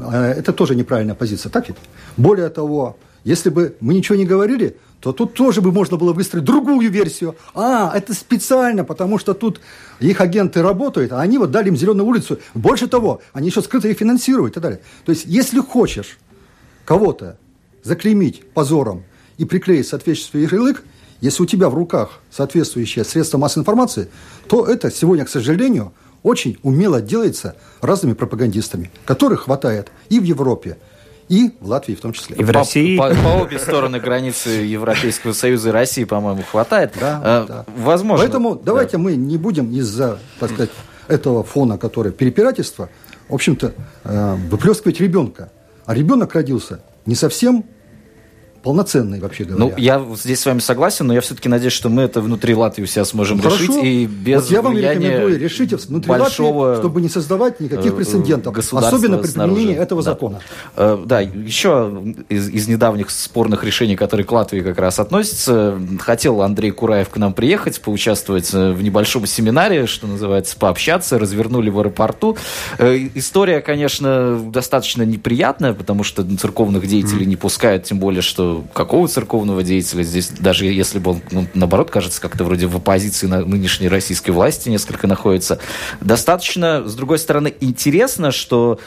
это 0.09 0.53
тоже 0.53 0.75
неправильная 0.75 1.15
позиция, 1.15 1.49
так 1.49 1.67
ведь? 1.67 1.77
Более 2.17 2.49
того, 2.49 2.97
если 3.23 3.49
бы 3.49 3.75
мы 3.79 3.93
ничего 3.93 4.17
не 4.17 4.25
говорили, 4.25 4.77
то 4.99 5.13
тут 5.13 5.33
тоже 5.33 5.61
бы 5.61 5.71
можно 5.71 5.97
было 5.97 6.13
выстроить 6.13 6.45
другую 6.45 6.89
версию. 6.91 7.35
А, 7.55 7.91
это 7.95 8.13
специально, 8.13 8.83
потому 8.83 9.17
что 9.17 9.33
тут 9.33 9.59
их 9.99 10.21
агенты 10.21 10.61
работают, 10.61 11.11
а 11.11 11.19
они 11.19 11.37
вот 11.37 11.51
дали 11.51 11.69
им 11.69 11.75
зеленую 11.75 12.07
улицу. 12.07 12.39
Больше 12.53 12.87
того, 12.87 13.21
они 13.33 13.49
еще 13.49 13.61
скрыто 13.61 13.87
их 13.87 13.97
финансируют 13.97 14.51
и 14.51 14.55
так 14.55 14.63
далее. 14.63 14.79
То 15.05 15.11
есть, 15.11 15.25
если 15.25 15.59
хочешь 15.59 16.19
кого-то 16.85 17.37
заклеймить 17.83 18.43
позором 18.53 19.03
и 19.37 19.45
приклеить 19.45 19.87
соответствующий 19.87 20.47
ярлык, 20.47 20.83
если 21.19 21.43
у 21.43 21.45
тебя 21.45 21.69
в 21.69 21.75
руках 21.75 22.19
соответствующее 22.29 23.05
средство 23.05 23.37
массовой 23.37 23.61
информации, 23.61 24.07
то 24.47 24.65
это 24.65 24.91
сегодня, 24.91 25.25
к 25.25 25.29
сожалению, 25.29 25.93
очень 26.23 26.57
умело 26.63 27.01
делается 27.01 27.55
разными 27.81 28.13
пропагандистами, 28.13 28.91
которых 29.05 29.43
хватает 29.45 29.89
и 30.10 30.19
в 30.19 30.23
Европе, 30.23 30.77
и 31.29 31.51
в 31.60 31.67
Латвии 31.69 31.95
в 31.95 32.01
том 32.01 32.13
числе. 32.13 32.36
И 32.36 32.43
в 32.43 32.47
По- 32.47 32.53
России. 32.53 32.97
По, 32.97 33.10
по 33.15 33.41
обе 33.41 33.57
стороны 33.57 33.99
границы 33.99 34.49
Европейского 34.49 35.34
Союза 35.34 35.69
и 35.69 35.71
России, 35.71 36.03
по-моему, 36.03 36.43
хватает. 36.43 36.93
Да, 36.99 37.21
Э, 37.23 37.45
да. 37.47 37.65
Возможно. 37.77 38.23
Поэтому 38.23 38.55
да. 38.55 38.62
давайте 38.65 38.97
мы 38.97 39.15
не 39.15 39.38
будем 39.38 39.71
из-за, 39.71 40.19
так 40.39 40.49
сказать, 40.51 40.71
этого 41.07 41.43
фона, 41.43 41.77
который 41.77 42.12
перепирательство, 42.12 42.89
в 43.29 43.34
общем-то, 43.34 43.73
э, 44.03 44.36
выплескивать 44.49 44.99
ребенка. 44.99 45.51
А 45.86 45.93
ребенок 45.95 46.34
родился 46.36 46.81
не 47.05 47.15
совсем 47.15 47.65
полноценный, 48.63 49.19
вообще 49.19 49.43
говоря. 49.43 49.65
Ну, 49.65 49.74
я 49.78 50.04
здесь 50.15 50.39
с 50.39 50.45
вами 50.45 50.60
согласен, 50.60 51.08
но 51.08 51.13
я 51.13 51.21
все-таки 51.21 51.50
надеюсь, 51.50 51.74
что 51.74 51.89
мы 51.89 52.04
это 52.04 52.21
внутри 52.21 52.54
Латвии 52.56 52.84
у 52.84 52.88
себя 52.88 53.06
сможем 53.06 53.38
Ну, 53.38 53.43
решить. 53.50 53.67
хорошо. 53.67 53.86
И 53.86 54.06
без 54.06 54.41
вот 54.43 54.52
я 54.52 54.62
вам 54.62 54.78
рекомендую 54.78 55.39
решите 55.39 55.76
внутри 55.78 56.10
большого, 56.10 56.60
Латвии, 56.67 56.82
чтобы 56.82 57.02
не 57.02 57.10
создавать 57.10 57.60
никаких 57.60 57.93
э, 57.93 57.95
прецедентов, 57.95 58.58
особенно 58.58 59.17
при 59.17 59.28
снаружи. 59.28 59.56
применении 59.56 59.82
этого 59.82 60.04
Да. 60.04 60.12
закона. 60.12 60.39
Э, 60.76 60.97
Да, 61.06 61.21
еще 61.21 62.04
из, 62.30 62.50
из 62.50 62.67
недавних 62.67 63.10
спорных 63.10 63.63
решений, 63.63 63.95
которые 63.95 64.26
к 64.26 64.32
Латвии 64.32 64.62
как 64.62 64.78
раз 64.80 65.00
относятся, 65.00 65.80
хотел 66.00 66.41
Андрей 66.41 66.71
Кураев 66.71 67.10
к 67.10 67.17
нам 67.17 67.34
приехать, 67.34 67.82
поучаствовать 67.82 68.52
э, 68.54 68.71
в 68.71 68.82
небольшом 68.84 69.26
семинаре, 69.26 69.88
что 69.88 70.08
называется, 70.08 70.56
пообщаться, 70.58 71.17
развернули 71.19 71.69
в 71.69 71.80
аэропорту. 71.80 72.38
История, 72.80 73.62
конечно, 73.62 74.39
достаточно 74.52 75.04
неприятная, 75.04 75.74
потому 75.74 76.04
что 76.04 76.24
церковных 76.38 76.88
деятелей 76.88 77.26
не 77.26 77.36
пускают, 77.36 77.84
тем 77.86 78.00
более, 78.00 78.21
что 78.21 78.50
какого 78.73 79.07
церковного 79.07 79.63
деятеля 79.63 80.03
здесь, 80.03 80.29
даже 80.29 80.65
если 80.65 80.99
бы 80.99 81.11
он, 81.11 81.21
ну, 81.31 81.47
наоборот, 81.53 81.89
кажется, 81.89 82.21
как-то 82.21 82.43
вроде 82.43 82.67
в 82.67 82.75
оппозиции 82.75 83.27
на 83.27 83.43
нынешней 83.45 83.87
российской 83.87 84.31
власти 84.31 84.69
несколько 84.69 85.07
находится, 85.07 85.59
достаточно, 85.99 86.87
с 86.87 86.95
другой 86.95 87.19
стороны, 87.19 87.53
интересно, 87.59 88.31
что 88.31 88.79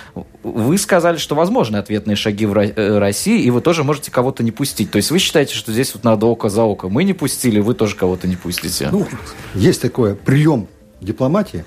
вы 0.42 0.78
сказали, 0.78 1.16
что 1.16 1.34
возможны 1.34 1.76
ответные 1.76 2.16
шаги 2.16 2.46
в 2.46 2.56
э, 2.56 2.98
России, 2.98 3.42
и 3.42 3.50
вы 3.50 3.60
тоже 3.60 3.84
можете 3.84 4.10
кого-то 4.10 4.42
не 4.42 4.50
пустить. 4.50 4.90
То 4.90 4.96
есть 4.96 5.10
вы 5.10 5.18
считаете, 5.18 5.54
что 5.54 5.72
здесь 5.72 5.94
вот 5.94 6.04
надо 6.04 6.26
око 6.26 6.48
за 6.48 6.62
око. 6.62 6.88
Мы 6.88 7.04
не 7.04 7.12
пустили, 7.12 7.60
вы 7.60 7.74
тоже 7.74 7.96
кого-то 7.96 8.28
не 8.28 8.36
пустите. 8.36 8.88
Ну, 8.90 9.06
есть 9.54 9.82
такой 9.82 10.14
прием 10.14 10.68
дипломатии, 11.00 11.64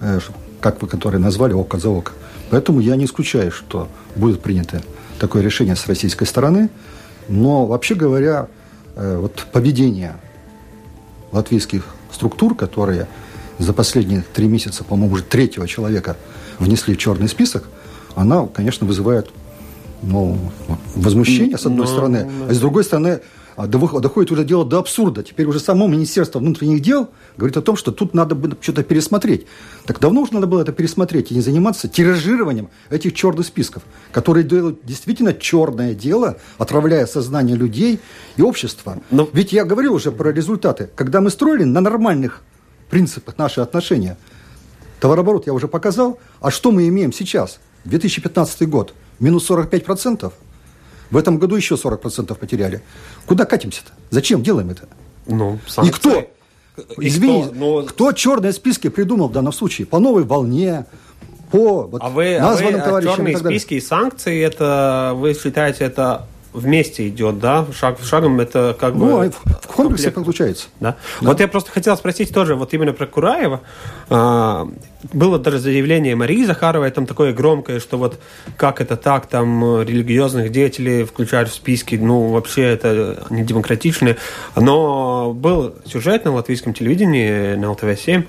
э, 0.00 0.20
как 0.60 0.82
вы 0.82 0.88
который 0.88 1.20
назвали, 1.20 1.52
око 1.52 1.78
за 1.78 1.90
око. 1.90 2.12
Поэтому 2.50 2.80
я 2.80 2.96
не 2.96 3.04
исключаю, 3.04 3.52
что 3.52 3.88
будет 4.16 4.40
принято 4.40 4.82
такое 5.18 5.42
решение 5.42 5.76
с 5.76 5.86
российской 5.86 6.24
стороны. 6.24 6.68
Но, 7.30 7.64
вообще 7.64 7.94
говоря, 7.94 8.48
э, 8.96 9.18
вот 9.18 9.46
поведение 9.52 10.16
латвийских 11.30 11.84
структур, 12.12 12.56
которые 12.56 13.06
за 13.58 13.72
последние 13.72 14.24
три 14.34 14.48
месяца, 14.48 14.82
по-моему, 14.82 15.14
уже 15.14 15.22
третьего 15.22 15.68
человека 15.68 16.16
внесли 16.58 16.94
в 16.94 16.98
черный 16.98 17.28
список, 17.28 17.68
она, 18.16 18.48
конечно, 18.48 18.84
вызывает 18.84 19.30
ну, 20.02 20.38
возмущение, 20.96 21.56
с 21.56 21.66
одной 21.66 21.86
Ну, 21.86 21.92
стороны, 21.92 22.30
а 22.48 22.52
с 22.52 22.58
другой 22.58 22.82
стороны, 22.82 23.20
доходит 23.66 24.30
уже 24.32 24.44
дело 24.44 24.64
до 24.64 24.78
абсурда. 24.78 25.22
Теперь 25.22 25.46
уже 25.46 25.60
само 25.60 25.86
Министерство 25.86 26.38
внутренних 26.38 26.80
дел 26.80 27.10
говорит 27.36 27.56
о 27.56 27.62
том, 27.62 27.76
что 27.76 27.92
тут 27.92 28.14
надо 28.14 28.34
бы 28.34 28.56
что-то 28.60 28.82
пересмотреть. 28.82 29.46
Так 29.86 29.98
давно 30.00 30.22
уже 30.22 30.34
надо 30.34 30.46
было 30.46 30.62
это 30.62 30.72
пересмотреть 30.72 31.30
и 31.30 31.34
не 31.34 31.40
заниматься 31.40 31.88
тиражированием 31.88 32.68
этих 32.90 33.14
черных 33.14 33.46
списков, 33.46 33.82
которые 34.12 34.44
делают 34.44 34.80
действительно 34.84 35.32
черное 35.34 35.94
дело, 35.94 36.36
отравляя 36.58 37.06
сознание 37.06 37.56
людей 37.56 38.00
и 38.36 38.42
общества. 38.42 38.98
Ну- 39.10 39.28
Ведь 39.32 39.52
я 39.52 39.64
говорил 39.64 39.94
уже 39.94 40.12
про 40.12 40.32
результаты. 40.32 40.90
Когда 40.94 41.20
мы 41.20 41.30
строили 41.30 41.64
на 41.64 41.80
нормальных 41.80 42.42
принципах 42.90 43.38
наши 43.38 43.60
отношения, 43.60 44.16
товарооборот 45.00 45.46
я 45.46 45.52
уже 45.54 45.68
показал, 45.68 46.18
а 46.40 46.50
что 46.50 46.70
мы 46.72 46.88
имеем 46.88 47.12
сейчас? 47.12 47.58
2015 47.84 48.68
год, 48.68 48.94
минус 49.18 49.48
45%. 49.50 50.32
В 51.10 51.16
этом 51.16 51.38
году 51.38 51.56
еще 51.56 51.74
40% 51.74 52.34
потеряли. 52.36 52.82
Куда 53.26 53.44
катимся-то? 53.44 53.90
Зачем 54.10 54.42
делаем 54.42 54.70
это? 54.70 54.88
Ну, 55.26 55.58
И 55.66 55.70
санкции. 55.70 55.92
кто? 55.92 56.20
И 57.00 57.08
Извини, 57.08 57.42
кто? 57.44 57.52
Ну, 57.54 57.82
кто 57.84 58.12
черные 58.12 58.52
списки 58.52 58.88
придумал 58.88 59.28
в 59.28 59.32
данном 59.32 59.52
случае? 59.52 59.86
По 59.86 59.98
новой 59.98 60.24
волне, 60.24 60.86
по 61.50 61.82
вот, 61.86 62.00
А 62.02 62.08
вы, 62.08 62.36
а 62.36 62.44
вы 62.44 62.50
названным 62.50 62.80
а 62.80 62.84
товарищам 62.84 63.12
и 63.12 63.16
черные 63.16 63.38
далее. 63.38 63.58
списки 63.60 63.74
и 63.74 63.80
санкции, 63.80 64.40
это 64.42 65.12
вы 65.16 65.34
считаете, 65.34 65.84
это 65.84 66.26
вместе 66.52 67.08
идет, 67.08 67.38
да? 67.38 67.66
Шаг 67.72 67.98
шагом 68.02 68.40
это 68.40 68.76
как 68.78 68.94
бы... 68.96 69.06
Ну, 69.06 69.20
а 69.20 69.30
в, 69.30 69.66
комплексе 69.66 70.10
комплект. 70.10 70.14
получается. 70.38 70.68
Да? 70.80 70.96
Вот 71.20 71.40
я 71.40 71.48
просто 71.48 71.70
хотел 71.70 71.96
спросить 71.96 72.32
тоже, 72.34 72.54
вот 72.54 72.74
именно 72.74 72.92
про 72.92 73.06
Кураева. 73.06 73.60
А, 74.08 74.68
было 75.12 75.38
даже 75.38 75.58
заявление 75.58 76.16
Марии 76.16 76.44
Захаровой, 76.44 76.90
там 76.90 77.06
такое 77.06 77.32
громкое, 77.32 77.80
что 77.80 77.96
вот 77.96 78.18
как 78.56 78.80
это 78.80 78.96
так, 78.96 79.26
там 79.26 79.82
религиозных 79.82 80.50
деятелей 80.50 81.04
включают 81.04 81.48
в 81.48 81.54
списки, 81.54 81.94
ну, 81.94 82.28
вообще 82.28 82.62
это 82.62 83.24
не 83.30 83.42
демократично. 83.44 84.16
Но 84.56 85.32
был 85.32 85.74
сюжет 85.86 86.24
на 86.24 86.32
латвийском 86.32 86.74
телевидении, 86.74 87.54
на 87.54 87.66
ЛТВ-7, 87.72 88.24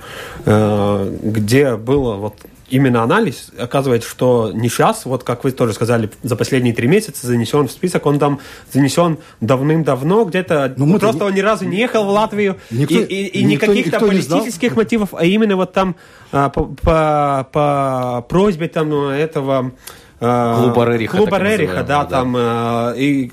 э, 0.46 1.18
где 1.24 1.76
было 1.76 2.16
вот 2.16 2.36
именно 2.72 3.04
анализ, 3.04 3.52
оказывается, 3.58 4.10
что 4.10 4.52
не 4.54 4.70
сейчас, 4.70 5.06
вот 5.06 5.24
как 5.24 5.44
вы 5.44 5.52
тоже 5.52 5.74
сказали, 5.74 6.10
за 6.24 6.36
последние 6.36 6.74
три 6.74 6.88
месяца 6.88 7.28
занесен 7.28 7.68
в 7.68 7.72
список, 7.72 8.06
он 8.06 8.18
там 8.18 8.40
занесен 8.74 9.18
давным-давно, 9.42 10.24
где-то 10.26 10.74
Ну, 10.78 10.98
просто 10.98 11.20
не- 11.20 11.26
он 11.26 11.34
ни 11.36 11.40
разу 11.42 11.66
не 11.66 11.78
ехал 11.78 12.06
в 12.06 12.10
Латвию, 12.10 12.58
Никто- 12.72 12.96
и, 12.96 13.04
и, 13.04 13.26
и 13.40 13.44
никто- 13.44 13.68
никаких 13.68 13.92
там 13.92 14.04
никто 14.10 14.22
знал. 14.24 14.40
политических 14.40 14.76
мотивов, 14.76 15.10
а 15.14 15.26
именно 15.26 15.56
вот 15.56 15.74
там 15.74 15.96
а, 16.32 16.50
по, 16.50 16.64
по, 16.66 17.48
по 17.52 18.26
просьбе 18.30 18.68
там 18.70 18.90
ну, 18.90 19.10
этого 19.10 19.72
а, 20.20 20.62
Клуба 20.64 20.86
Рериха, 20.86 21.18
клуба 21.18 21.38
Рериха, 21.40 21.84
да, 21.84 22.04
да. 22.04 22.06
там 22.06 22.36
а, 22.38 22.94
и 22.96 23.32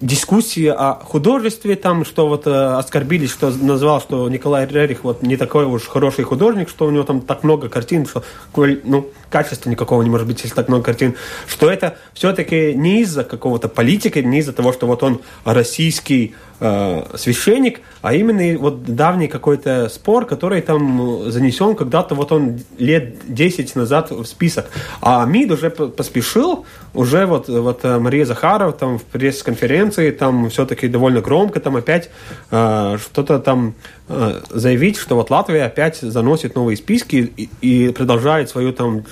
дискуссии 0.00 0.66
о 0.66 0.94
художестве, 0.94 1.74
там, 1.74 2.04
что 2.04 2.28
вот 2.28 2.46
э, 2.46 2.50
оскорбились, 2.50 3.30
что 3.30 3.50
назвал, 3.50 4.00
что 4.00 4.28
Николай 4.28 4.66
Рерих 4.66 5.04
вот 5.04 5.22
не 5.22 5.36
такой 5.36 5.64
уж 5.64 5.84
хороший 5.86 6.24
художник, 6.24 6.68
что 6.68 6.86
у 6.86 6.90
него 6.90 7.04
там 7.04 7.20
так 7.20 7.44
много 7.44 7.68
картин, 7.68 8.06
что 8.06 8.22
ну, 8.54 9.10
качества 9.30 9.70
никакого 9.70 10.02
не 10.02 10.10
может 10.10 10.26
быть, 10.26 10.42
если 10.42 10.54
так 10.54 10.68
много 10.68 10.84
картин, 10.84 11.14
что 11.46 11.70
это 11.70 11.96
все-таки 12.12 12.74
не 12.74 13.00
из-за 13.02 13.24
какого-то 13.24 13.68
политики, 13.68 14.18
не 14.18 14.40
из-за 14.40 14.52
того, 14.52 14.72
что 14.72 14.86
вот 14.86 15.02
он 15.02 15.20
российский 15.44 16.34
э, 16.60 17.02
священник, 17.16 17.80
а 18.02 18.14
именно 18.14 18.58
вот 18.58 18.84
давний 18.84 19.28
какой-то 19.28 19.88
спор, 19.88 20.26
который 20.26 20.62
там 20.62 21.26
э, 21.26 21.30
занесен 21.30 21.74
когда-то, 21.74 22.14
вот 22.14 22.32
он 22.32 22.60
лет 22.78 23.16
10 23.28 23.76
назад 23.76 24.10
в 24.10 24.24
список. 24.24 24.66
А 25.00 25.24
МИД 25.26 25.52
уже 25.52 25.70
поспешил, 25.70 26.64
уже 26.94 27.26
вот, 27.26 27.48
вот 27.48 27.84
э, 27.84 27.98
Мария 27.98 28.24
Захарова 28.24 28.72
там 28.72 28.98
в 28.98 29.04
пресс-конференции 29.04 30.10
там 30.10 30.48
все-таки 30.50 30.88
довольно 30.88 31.20
громко 31.20 31.60
там 31.60 31.76
опять 31.76 32.10
э, 32.50 32.96
что-то 33.00 33.38
там 33.38 33.74
э, 34.08 34.40
заявить, 34.50 34.96
что 34.96 35.16
вот 35.16 35.30
Латвия 35.30 35.64
опять 35.64 35.98
заносит 35.98 36.54
новые 36.54 36.76
списки 36.76 37.32
и, 37.36 37.48
и 37.60 37.92
продолжает 37.92 38.48
свою 38.48 38.72
там 38.72 39.04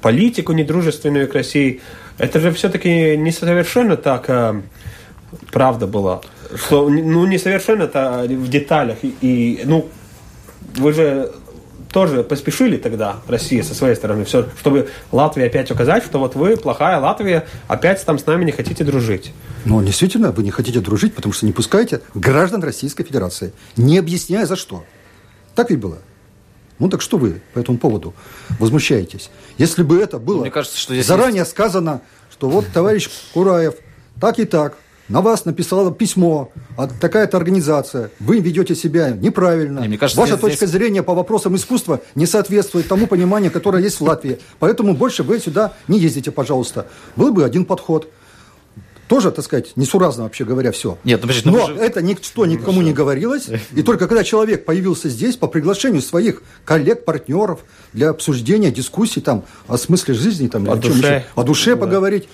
политику 0.00 0.52
недружественную 0.52 1.28
к 1.28 1.34
России. 1.34 1.80
Это 2.18 2.40
же 2.40 2.52
все-таки 2.52 3.16
не 3.16 3.32
совершенно 3.32 3.96
так 3.96 4.24
э, 4.28 4.60
правда 5.52 5.86
была. 5.86 6.20
Что, 6.54 6.88
ну, 6.88 7.26
не 7.26 7.38
совершенно 7.38 7.84
это 7.84 8.26
в 8.28 8.48
деталях. 8.48 8.98
И, 9.02 9.14
и, 9.20 9.62
ну, 9.64 9.88
вы 10.76 10.92
же 10.92 11.32
тоже 11.92 12.22
поспешили 12.22 12.76
тогда, 12.76 13.16
Россия, 13.26 13.62
со 13.62 13.74
своей 13.74 13.96
стороны, 13.96 14.24
все, 14.24 14.48
чтобы 14.60 14.88
Латвии 15.10 15.44
опять 15.44 15.70
указать, 15.70 16.04
что 16.04 16.18
вот 16.18 16.34
вы, 16.34 16.56
плохая 16.56 16.98
Латвия, 17.00 17.46
опять 17.68 18.04
там 18.04 18.18
с 18.18 18.26
нами 18.26 18.44
не 18.44 18.52
хотите 18.52 18.84
дружить. 18.84 19.32
Но 19.64 19.82
действительно, 19.82 20.30
вы 20.30 20.42
не 20.42 20.50
хотите 20.50 20.80
дружить, 20.80 21.14
потому 21.14 21.32
что 21.32 21.46
не 21.46 21.52
пускаете 21.52 22.00
граждан 22.14 22.62
Российской 22.62 23.04
Федерации, 23.04 23.52
не 23.76 23.98
объясняя 23.98 24.46
за 24.46 24.56
что. 24.56 24.84
Так 25.54 25.70
ведь 25.70 25.80
было? 25.80 25.98
Ну 26.78 26.88
так 26.88 27.02
что 27.02 27.18
вы 27.18 27.42
по 27.52 27.58
этому 27.58 27.76
поводу 27.76 28.14
возмущаетесь? 28.58 29.30
Если 29.58 29.82
бы 29.82 30.00
это 30.00 30.18
было 30.18 30.42
Мне 30.42 30.50
кажется, 30.50 30.78
что 30.78 30.94
здесь 30.94 31.06
заранее 31.06 31.44
сказано, 31.44 32.00
что 32.32 32.48
вот 32.48 32.66
товарищ 32.72 33.10
Кураев 33.34 33.74
так 34.18 34.38
и 34.38 34.44
так 34.44 34.78
на 35.10 35.20
вас 35.20 35.44
написала 35.44 35.92
письмо, 35.92 36.50
а 36.78 36.86
такая-то 36.86 37.36
организация, 37.36 38.10
вы 38.20 38.40
ведете 38.40 38.74
себя 38.74 39.10
неправильно, 39.10 39.80
Не, 39.80 39.88
мне 39.88 39.98
кажется, 39.98 40.20
ваша 40.20 40.36
здесь- 40.36 40.40
точка 40.52 40.66
зрения 40.66 41.02
по 41.02 41.14
вопросам 41.14 41.56
искусства 41.56 42.00
не 42.14 42.26
соответствует 42.26 42.88
тому 42.88 43.06
пониманию, 43.06 43.50
которое 43.50 43.82
есть 43.82 44.00
в 44.00 44.04
Латвии, 44.04 44.38
поэтому 44.58 44.94
больше 44.94 45.22
вы 45.22 45.38
сюда 45.40 45.74
не 45.88 45.98
ездите, 45.98 46.30
пожалуйста. 46.30 46.86
Был 47.16 47.32
бы 47.32 47.44
один 47.44 47.64
подход. 47.66 48.08
Тоже, 49.08 49.32
так 49.32 49.44
сказать, 49.44 49.72
несуразно, 49.74 50.22
вообще 50.22 50.44
говоря, 50.44 50.70
все. 50.70 50.96
Нет, 51.02 51.18
ну, 51.20 51.26
подожди, 51.26 51.50
ну 51.50 51.58
Но 51.58 51.66
же- 51.66 51.74
это 51.74 52.00
никто 52.00 52.46
никому 52.46 52.80
не 52.80 52.92
говорилось. 52.92 53.48
И 53.74 53.82
только 53.82 54.06
когда 54.06 54.22
человек 54.22 54.64
появился 54.64 55.08
здесь 55.08 55.34
по 55.36 55.48
приглашению 55.48 56.00
своих 56.00 56.44
коллег, 56.64 57.04
партнеров 57.04 57.64
для 57.92 58.10
обсуждения, 58.10 58.70
дискуссий 58.70 59.20
там, 59.20 59.42
о 59.66 59.76
смысле 59.78 60.14
жизни, 60.14 60.46
там, 60.46 60.62
О 60.70 60.78
чем 60.78 60.92
душе. 60.92 60.96
еще, 61.16 61.24
о 61.34 61.42
душе 61.42 61.70
Да. 61.74 61.80
поговорить, 61.80 62.28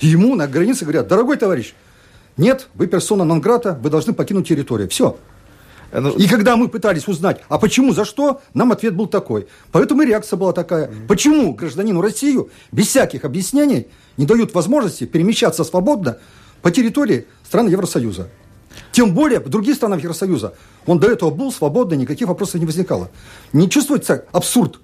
ему 0.00 0.34
на 0.36 0.46
границе 0.46 0.84
говорят, 0.84 1.08
дорогой 1.08 1.38
товарищ, 1.38 1.72
нет, 2.38 2.68
вы 2.74 2.86
персона 2.86 3.24
нон-грата, 3.24 3.78
вы 3.82 3.90
должны 3.90 4.14
покинуть 4.14 4.48
территорию. 4.48 4.88
Все. 4.88 5.16
Ну, 5.92 6.10
И 6.12 6.28
когда 6.28 6.56
мы 6.56 6.68
пытались 6.68 7.08
узнать, 7.08 7.40
а 7.48 7.58
почему, 7.58 7.92
за 7.92 8.04
что, 8.04 8.40
нам 8.54 8.72
ответ 8.72 8.94
был 8.94 9.06
такой. 9.06 9.48
Поэтому 9.72 10.02
и 10.02 10.06
реакция 10.06 10.36
была 10.36 10.52
такая. 10.52 10.90
Почему 11.08 11.54
гражданину 11.54 12.00
Россию 12.00 12.50
без 12.72 12.88
всяких 12.88 13.24
объяснений 13.24 13.88
не 14.16 14.26
дают 14.26 14.54
возможности 14.54 15.04
перемещаться 15.04 15.64
свободно 15.64 16.18
по 16.62 16.70
территории 16.70 17.26
стран 17.44 17.68
Евросоюза? 17.68 18.28
Тем 18.92 19.14
более 19.14 19.40
в 19.40 19.48
других 19.48 19.74
странах 19.74 20.02
Евросоюза. 20.02 20.54
Он 20.86 21.00
до 21.00 21.10
этого 21.10 21.30
был 21.30 21.50
свободный, 21.50 21.96
никаких 21.96 22.28
вопросов 22.28 22.60
не 22.60 22.66
возникало. 22.66 23.10
Не 23.52 23.68
чувствуется 23.68 24.24
абсурд 24.30 24.80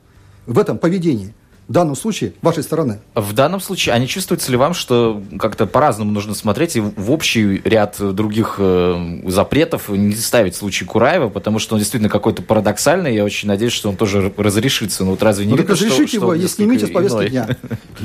в 0.47 0.59
этом 0.59 0.79
поведении? 0.79 1.35
В 1.67 1.73
данном 1.73 1.97
случае, 1.97 2.35
вашей 2.43 2.63
стороны. 2.63 3.01
В 3.15 3.33
данном 3.33 3.59
случае, 3.59 3.95
а 3.95 3.99
не 3.99 4.07
чувствуется 4.07 4.51
ли 4.51 4.57
вам, 4.59 4.75
что 4.75 5.23
как-то 5.39 5.65
по-разному 5.67 6.11
нужно 6.13 6.35
смотреть 6.35 6.77
и 6.77 6.81
в 6.81 7.11
общий 7.11 7.63
ряд 7.65 7.97
других 7.99 8.57
э, 8.59 9.21
запретов 9.29 9.89
не 9.89 10.15
ставить 10.15 10.55
в 10.55 10.59
случае 10.59 10.87
Кураева, 10.87 11.31
потому 11.31 11.59
что 11.59 11.75
он 11.75 11.79
действительно 11.79 12.11
какой-то 12.11 12.43
парадоксальный, 12.43 13.15
я 13.15 13.25
очень 13.25 13.49
надеюсь, 13.49 13.73
что 13.73 13.89
он 13.89 13.97
тоже 13.97 14.31
разрешится. 14.37 15.05
Ну 15.05 15.13
вот 15.13 15.23
разве 15.23 15.47
не 15.47 15.53
Ну 15.53 15.57
так 15.57 15.65
видно, 15.65 15.77
что- 15.77 15.85
разрешите 15.87 16.09
что 16.09 16.17
его 16.19 16.29
он 16.33 16.41
и 16.41 16.47
снимите 16.49 16.87
с 16.87 16.91
повестки 16.91 17.17
иной? 17.17 17.31
дня. 17.31 17.49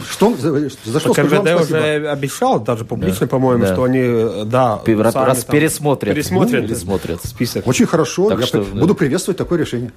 Что, 0.10 0.36
за, 0.38 0.58
за 0.86 1.00
что 1.02 1.14
спасибо. 1.14 1.62
уже 1.62 2.08
обещал, 2.10 2.62
даже 2.62 2.86
публично, 2.86 3.28
по-моему, 3.28 3.66
Да. 3.66 3.74
что 3.74 3.84
они, 3.84 4.00
э, 4.02 4.44
да, 4.46 4.80
раз- 4.86 5.14
сами 5.14 5.26
раз 5.26 5.44
там 5.44 5.52
пересмотрят. 5.56 6.16
пересмотрят, 6.16 6.62
Ну, 6.62 6.68
пересмотрят. 6.70 7.26
список. 7.26 7.68
Очень 7.68 7.88
хорошо. 7.88 8.30
Так 8.30 8.40
я 8.40 8.46
что, 8.46 8.62
при- 8.62 8.72
да. 8.74 8.80
буду 8.80 8.96
приветствовать 8.96 9.38
такое 9.38 9.60
решение. 9.60 9.92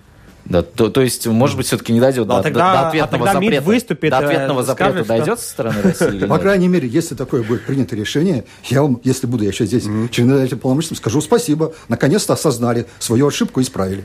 Да, 0.44 0.62
то, 0.62 0.88
то 0.90 1.00
есть, 1.02 1.26
может 1.26 1.56
быть, 1.56 1.66
все-таки 1.66 1.92
не 1.92 2.00
дойдет 2.00 2.26
Ну, 2.26 2.34
а 2.34 2.36
до, 2.38 2.42
тогда- 2.42 2.72
до 2.72 2.80
а 2.80 2.88
ответного 2.88 3.26
тогда 3.26 3.40
МИД 3.40 3.50
запрета. 3.54 3.62
выступит, 3.64 4.10
до 4.10 4.16
э, 4.16 4.24
ответного 4.24 4.62
запрета 4.64 4.90
скажет, 4.90 5.04
что- 5.06 5.14
дойдет 5.16 5.40
со 5.40 5.48
стороны 5.48 5.82
России 5.82 6.08
или 6.16 6.26
По 6.26 6.38
крайней 6.38 6.68
мере, 6.68 6.88
если 6.88 7.14
такое 7.14 7.42
будет 7.42 7.64
принято 7.64 7.94
решение, 7.94 8.44
я 8.64 8.82
вам, 8.82 9.00
если 9.04 9.26
буду 9.26 9.44
я 9.44 9.50
еще 9.50 9.66
здесь 9.66 9.84
членом 10.10 10.48
полномочным, 10.58 10.96
скажу 10.96 11.20
спасибо. 11.20 11.72
Наконец-то 11.88 12.32
осознали 12.32 12.86
свою 12.98 13.28
ошибку 13.28 13.60
и 13.60 13.62
исправили. 13.62 14.04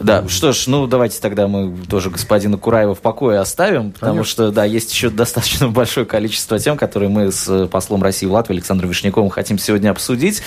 Да, 0.00 0.26
что 0.28 0.52
ж, 0.52 0.66
ну 0.66 0.86
давайте 0.86 1.20
тогда 1.20 1.46
мы 1.46 1.76
тоже 1.88 2.08
господина 2.10 2.56
Кураева 2.56 2.94
в 2.94 3.00
покое 3.00 3.38
оставим, 3.38 3.92
потому 3.92 4.12
Конечно. 4.14 4.30
что, 4.30 4.50
да, 4.50 4.64
есть 4.64 4.92
еще 4.92 5.10
достаточно 5.10 5.68
большое 5.70 6.06
количество 6.06 6.58
тем, 6.58 6.76
которые 6.76 7.08
мы 7.10 7.30
с 7.30 7.46
э, 7.48 7.66
послом 7.66 8.02
России 8.02 8.26
в 8.26 8.32
Латвии 8.32 8.54
Александром 8.54 8.88
Вишняковым 8.90 9.28
хотим 9.30 9.58
сегодня 9.58 9.90
обсудить. 9.90 10.42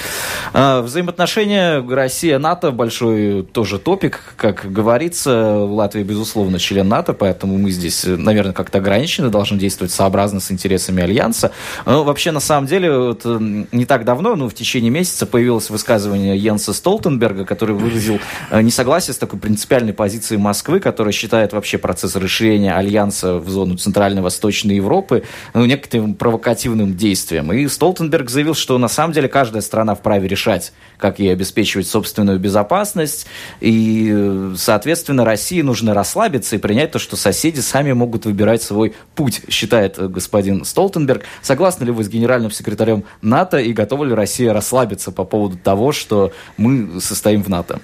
А, 0.53 0.81
Взаимоотношения 0.81 1.79
Россия-НАТО 1.87 2.71
большой 2.71 3.43
тоже 3.43 3.77
топик, 3.79 4.19
как 4.37 4.71
говорится. 4.71 5.04
Говорится, 5.05 5.57
Латвия, 5.57 6.03
безусловно, 6.03 6.57
член 6.57 6.87
НАТО, 6.87 7.13
поэтому 7.13 7.57
мы 7.57 7.69
здесь, 7.69 8.05
наверное, 8.05 8.53
как-то 8.53 8.79
ограничены, 8.79 9.29
должны 9.29 9.57
действовать 9.57 9.91
сообразно 9.91 10.39
с 10.39 10.51
интересами 10.51 11.03
Альянса. 11.03 11.51
Но 11.85 12.03
вообще, 12.03 12.31
на 12.31 12.39
самом 12.39 12.67
деле, 12.67 12.97
вот, 12.97 13.25
не 13.25 13.85
так 13.85 14.03
давно, 14.03 14.35
ну, 14.35 14.49
в 14.49 14.53
течение 14.53 14.89
месяца 14.89 15.25
появилось 15.25 15.69
высказывание 15.69 16.37
Йенса 16.37 16.73
Столтенберга, 16.73 17.45
который 17.45 17.75
выразил 17.75 18.19
несогласие 18.51 19.13
с 19.13 19.17
такой 19.17 19.39
принципиальной 19.39 19.93
позицией 19.93 20.39
Москвы, 20.39 20.79
которая 20.79 21.11
считает 21.13 21.53
вообще 21.53 21.77
процесс 21.77 22.15
расширения 22.15 22.73
Альянса 22.73 23.35
в 23.35 23.49
зону 23.49 23.77
Центральной 23.77 24.21
Восточной 24.21 24.75
Европы 24.75 25.23
ну, 25.53 25.65
некоторым 25.65 26.15
провокативным 26.15 26.95
действием. 26.95 27.53
И 27.53 27.67
Столтенберг 27.67 28.29
заявил, 28.29 28.55
что 28.55 28.77
на 28.77 28.87
самом 28.87 29.13
деле 29.13 29.27
каждая 29.27 29.61
страна 29.61 29.93
вправе 29.93 30.27
решать, 30.27 30.73
как 30.97 31.19
ей 31.19 31.31
обеспечивать 31.31 31.87
собственную 31.87 32.39
безопасность. 32.39 33.27
И, 33.61 34.51
соответственно, 34.57 34.94
России 35.25 35.61
нужно 35.61 35.93
расслабиться 35.93 36.55
и 36.55 36.59
принять 36.59 36.91
то, 36.91 36.99
что 36.99 37.15
соседи 37.15 37.59
сами 37.59 37.91
могут 37.91 38.25
выбирать 38.25 38.61
свой 38.61 38.93
путь, 39.15 39.41
считает 39.49 39.97
господин 40.11 40.65
Столтенберг. 40.65 41.23
Согласны 41.41 41.85
ли 41.85 41.91
вы 41.91 42.03
с 42.03 42.09
генеральным 42.09 42.51
секретарем 42.51 43.03
НАТО 43.21 43.57
и 43.57 43.73
готова 43.73 44.05
ли 44.05 44.13
Россия 44.13 44.53
расслабиться 44.53 45.11
по 45.11 45.23
поводу 45.23 45.57
того, 45.57 45.91
что 45.91 46.31
мы 46.57 47.01
состоим 47.01 47.43
в 47.43 47.49
НАТО? 47.49 47.79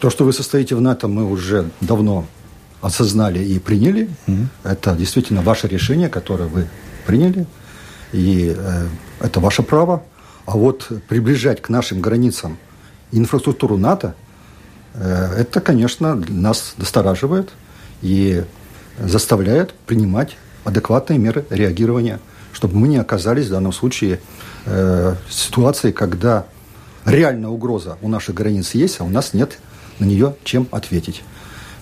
То, 0.00 0.10
что 0.10 0.24
вы 0.24 0.32
состоите 0.32 0.74
в 0.74 0.80
НАТО, 0.80 1.08
мы 1.08 1.28
уже 1.28 1.70
давно 1.80 2.26
осознали 2.80 3.42
и 3.42 3.58
приняли. 3.58 4.10
Mm-hmm. 4.26 4.46
Это 4.64 4.94
действительно 4.94 5.42
ваше 5.42 5.68
решение, 5.68 6.08
которое 6.08 6.48
вы 6.48 6.68
приняли. 7.06 7.46
И 8.12 8.54
э, 8.56 8.86
это 9.20 9.40
ваше 9.40 9.62
право. 9.62 10.02
А 10.46 10.52
вот 10.52 10.90
приближать 11.08 11.62
к 11.62 11.68
нашим 11.68 12.00
границам 12.00 12.58
инфраструктуру 13.12 13.78
НАТО, 13.78 14.14
э, 14.18 14.23
это, 15.00 15.60
конечно, 15.60 16.14
нас 16.14 16.74
настораживает 16.76 17.50
и 18.02 18.44
заставляет 18.98 19.72
принимать 19.86 20.36
адекватные 20.64 21.18
меры 21.18 21.44
реагирования, 21.50 22.20
чтобы 22.52 22.76
мы 22.76 22.88
не 22.88 22.96
оказались 22.96 23.46
в 23.46 23.50
данном 23.50 23.72
случае 23.72 24.20
э, 24.66 25.14
в 25.28 25.32
ситуации, 25.32 25.90
когда 25.90 26.46
реальная 27.04 27.50
угроза 27.50 27.98
у 28.02 28.08
наших 28.08 28.34
границ 28.34 28.74
есть, 28.74 29.00
а 29.00 29.04
у 29.04 29.08
нас 29.08 29.34
нет 29.34 29.58
на 29.98 30.04
нее 30.04 30.36
чем 30.44 30.68
ответить. 30.70 31.22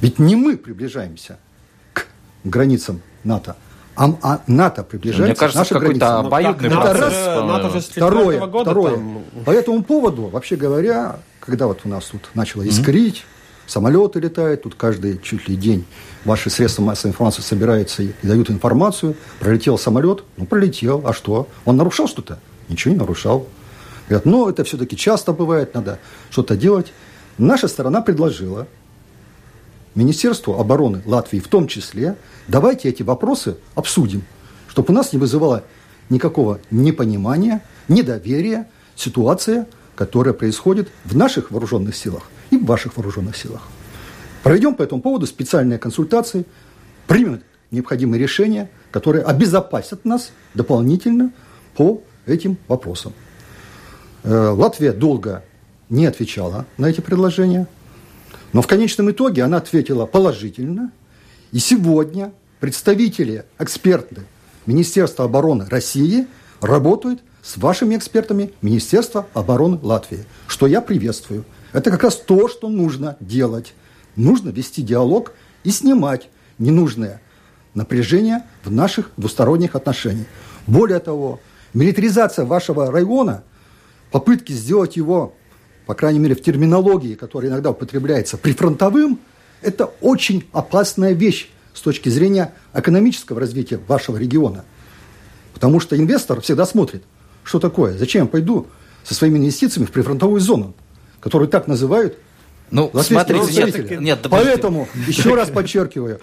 Ведь 0.01 0.19
не 0.19 0.37
мы 0.37 0.57
приближаемся 0.57 1.39
к 1.93 2.07
границам 2.45 3.01
НАТО, 3.25 3.57
а, 3.95 4.17
а 4.23 4.41
НАТО 4.47 4.85
приближается 4.85 5.27
Мне 5.27 5.35
кажется, 5.35 5.59
к 5.59 5.71
нашим 5.71 5.79
границам. 5.79 6.27
Обоюдный 6.27 6.69
это 6.69 6.93
раз. 6.95 7.13
НАТО 7.45 7.71
же 7.71 7.81
второе, 7.81 8.47
года 8.47 8.71
второе. 8.71 8.95
Там... 8.95 9.25
По 9.45 9.51
этому 9.51 9.83
поводу, 9.83 10.23
вообще 10.29 10.57
говоря, 10.57 11.21
когда 11.41 11.67
вот 11.67 11.81
у 11.85 11.89
нас 11.89 12.07
тут 12.07 12.31
начало 12.35 12.67
искрить, 12.67 13.17
mm-hmm. 13.17 13.69
самолеты 13.71 14.21
летают, 14.21 14.63
тут 14.63 14.75
каждый 14.77 15.21
чуть 15.21 15.49
ли 15.49 15.57
день 15.57 15.85
ваши 16.25 16.49
средства 16.49 16.83
массовой 16.83 17.11
информации 17.11 17.43
собираются 17.43 18.03
и, 18.03 18.13
и 18.23 18.27
дают 18.27 18.51
информацию. 18.51 19.15
Пролетел 19.41 19.77
самолет, 19.77 20.25
ну 20.37 20.47
пролетел, 20.47 21.03
а 21.05 21.13
что? 21.13 21.49
Он 21.65 21.77
нарушал 21.77 22.09
что-то? 22.09 22.39
Ничего 22.69 22.95
не 22.95 22.99
нарушал. 23.01 23.47
Говорят, 24.09 24.25
ну 24.25 24.49
это 24.49 24.65
все-таки 24.65 24.97
часто 24.97 25.33
бывает, 25.33 25.75
надо 25.75 25.99
что-то 26.31 26.57
делать. 26.57 26.93
Наша 27.39 27.69
сторона 27.69 28.01
предложила 28.01 28.67
Министерству 29.95 30.59
обороны 30.59 31.03
Латвии 31.05 31.39
в 31.39 31.49
том 31.49 31.67
числе, 31.67 32.17
давайте 32.49 32.89
эти 32.89 33.03
вопросы 33.03 33.57
обсудим, 33.75 34.23
чтобы 34.69 34.93
у 34.93 34.95
нас 34.95 35.13
не 35.13 35.19
вызывало 35.19 35.65
никакого 36.11 36.61
непонимания, 36.71 37.63
недоверия 37.89 38.69
ситуация, 38.97 39.67
которая 39.95 40.35
происходит 40.35 40.91
в 41.05 41.17
наших 41.17 41.51
вооруженных 41.51 41.97
силах 41.97 42.25
и 42.51 42.57
в 42.57 42.65
ваших 42.65 42.97
вооруженных 42.97 43.37
силах. 43.37 43.63
Проведем 44.43 44.75
по 44.75 44.83
этому 44.83 45.01
поводу 45.01 45.27
специальные 45.27 45.79
консультации, 45.79 46.45
примем 47.07 47.43
необходимые 47.71 48.21
решения, 48.21 48.71
которые 48.91 49.25
обезопасят 49.25 50.05
нас 50.05 50.33
дополнительно 50.55 51.33
по 51.77 52.03
этим 52.27 52.57
вопросам. 52.69 53.13
Э, 54.25 54.49
Латвия 54.49 54.93
долго 54.93 55.45
не 55.89 56.07
отвечала 56.07 56.67
на 56.77 56.87
эти 56.87 57.01
предложения, 57.01 57.67
но 58.53 58.63
в 58.63 58.67
конечном 58.67 59.11
итоге 59.11 59.43
она 59.43 59.59
ответила 59.59 60.07
положительно. 60.07 60.93
И 61.53 61.59
сегодня 61.59 62.33
представители, 62.61 63.45
эксперты 63.59 64.23
Министерства 64.65 65.27
обороны 65.27 65.67
России 65.69 66.27
работают 66.63 67.21
с 67.43 67.59
вашими 67.59 67.95
экспертами 67.95 68.53
Министерства 68.63 69.27
обороны 69.35 69.79
Латвии, 69.83 70.25
что 70.47 70.67
я 70.67 70.81
приветствую. 70.81 71.45
Это 71.75 71.91
как 71.91 72.05
раз 72.05 72.17
то, 72.17 72.49
что 72.49 72.71
нужно 72.71 73.19
делать. 73.21 73.75
Нужно 74.17 74.49
вести 74.49 74.81
диалог 74.81 75.33
и 75.63 75.71
снимать 75.71 76.31
ненужное 76.59 77.21
напряжение 77.75 78.45
в 78.65 78.71
наших 78.71 79.11
двусторонних 79.19 79.77
отношениях. 79.77 80.27
Более 80.67 81.01
того, 81.01 81.39
милитаризация 81.75 82.47
вашего 82.47 82.91
района, 82.91 83.45
попытки 84.11 84.53
сделать 84.53 84.97
его 84.97 85.35
по 85.87 85.95
крайней 85.95 86.21
мере, 86.21 86.35
в 86.35 86.43
терминологии, 86.43 87.15
которая 87.15 87.51
иногда 87.51 87.71
употребляется 87.71 88.37
прифронтовым, 88.37 89.19
это 89.63 89.87
очень 90.01 90.45
опасная 90.53 91.13
вещь 91.13 91.49
с 91.75 91.81
точки 91.81 92.09
зрения 92.09 92.55
экономического 92.75 93.41
развития 93.41 93.81
вашего 93.89 94.17
региона. 94.17 94.65
Потому 95.55 95.81
что 95.81 95.97
инвестор 95.97 96.41
всегда 96.41 96.67
смотрит, 96.67 97.03
что 97.45 97.59
такое, 97.59 97.97
зачем 97.97 98.25
я 98.25 98.29
пойду 98.29 98.67
со 99.05 99.15
своими 99.15 99.39
инвестициями 99.39 99.87
в 99.87 99.93
прифронтовую 99.93 100.41
зону, 100.41 100.75
которую 101.21 101.49
так 101.49 101.67
называют 101.67 102.19
ну, 102.71 102.91
смотрите, 103.03 103.53
нет, 103.53 104.01
нет, 104.01 104.27
Поэтому, 104.31 104.89
еще 105.07 105.35
раз 105.35 105.51
подчеркиваю, 105.55 106.21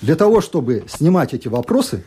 для 0.00 0.16
того, 0.16 0.40
чтобы 0.40 0.84
снимать 0.88 1.34
эти 1.34 1.48
вопросы, 1.48 2.02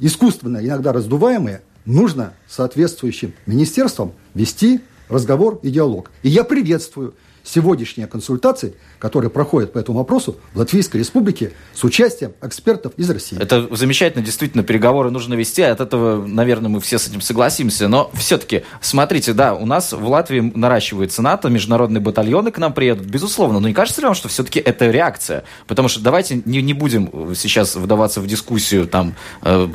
искусственно, 0.00 0.58
иногда 0.58 0.92
раздуваемые, 0.92 1.62
нужно 1.84 2.34
соответствующим 2.48 3.34
министерствам 3.46 4.12
вести 4.34 4.80
разговор 5.08 5.60
и 5.62 5.70
диалог. 5.70 6.10
И 6.22 6.28
я 6.28 6.42
приветствую 6.42 7.14
сегодняшние 7.48 8.06
консультации, 8.06 8.74
которые 8.98 9.30
проходят 9.30 9.72
по 9.72 9.78
этому 9.78 9.98
вопросу 9.98 10.36
в 10.52 10.58
Латвийской 10.58 10.98
Республике 10.98 11.52
с 11.74 11.82
участием 11.84 12.32
экспертов 12.42 12.92
из 12.96 13.08
России. 13.10 13.40
Это 13.40 13.74
замечательно, 13.74 14.24
действительно, 14.24 14.62
переговоры 14.62 15.10
нужно 15.10 15.34
вести, 15.34 15.62
от 15.62 15.80
этого, 15.80 16.26
наверное, 16.26 16.68
мы 16.68 16.80
все 16.80 16.98
с 16.98 17.08
этим 17.08 17.20
согласимся, 17.20 17.88
но 17.88 18.10
все-таки, 18.14 18.64
смотрите, 18.80 19.32
да, 19.32 19.54
у 19.54 19.66
нас 19.66 19.92
в 19.92 20.06
Латвии 20.06 20.40
наращивается 20.54 21.22
НАТО, 21.22 21.48
международные 21.48 22.00
батальоны 22.00 22.50
к 22.50 22.58
нам 22.58 22.72
приедут, 22.72 23.06
безусловно, 23.06 23.60
но 23.60 23.68
не 23.68 23.74
кажется 23.74 24.00
ли 24.00 24.06
вам, 24.06 24.14
что 24.14 24.28
все-таки 24.28 24.60
это 24.60 24.90
реакция? 24.90 25.44
Потому 25.66 25.88
что 25.88 26.00
давайте 26.00 26.42
не, 26.44 26.60
не 26.60 26.74
будем 26.74 27.34
сейчас 27.34 27.76
вдаваться 27.76 28.20
в 28.20 28.26
дискуссию, 28.26 28.86
там, 28.86 29.14
э, 29.42 29.68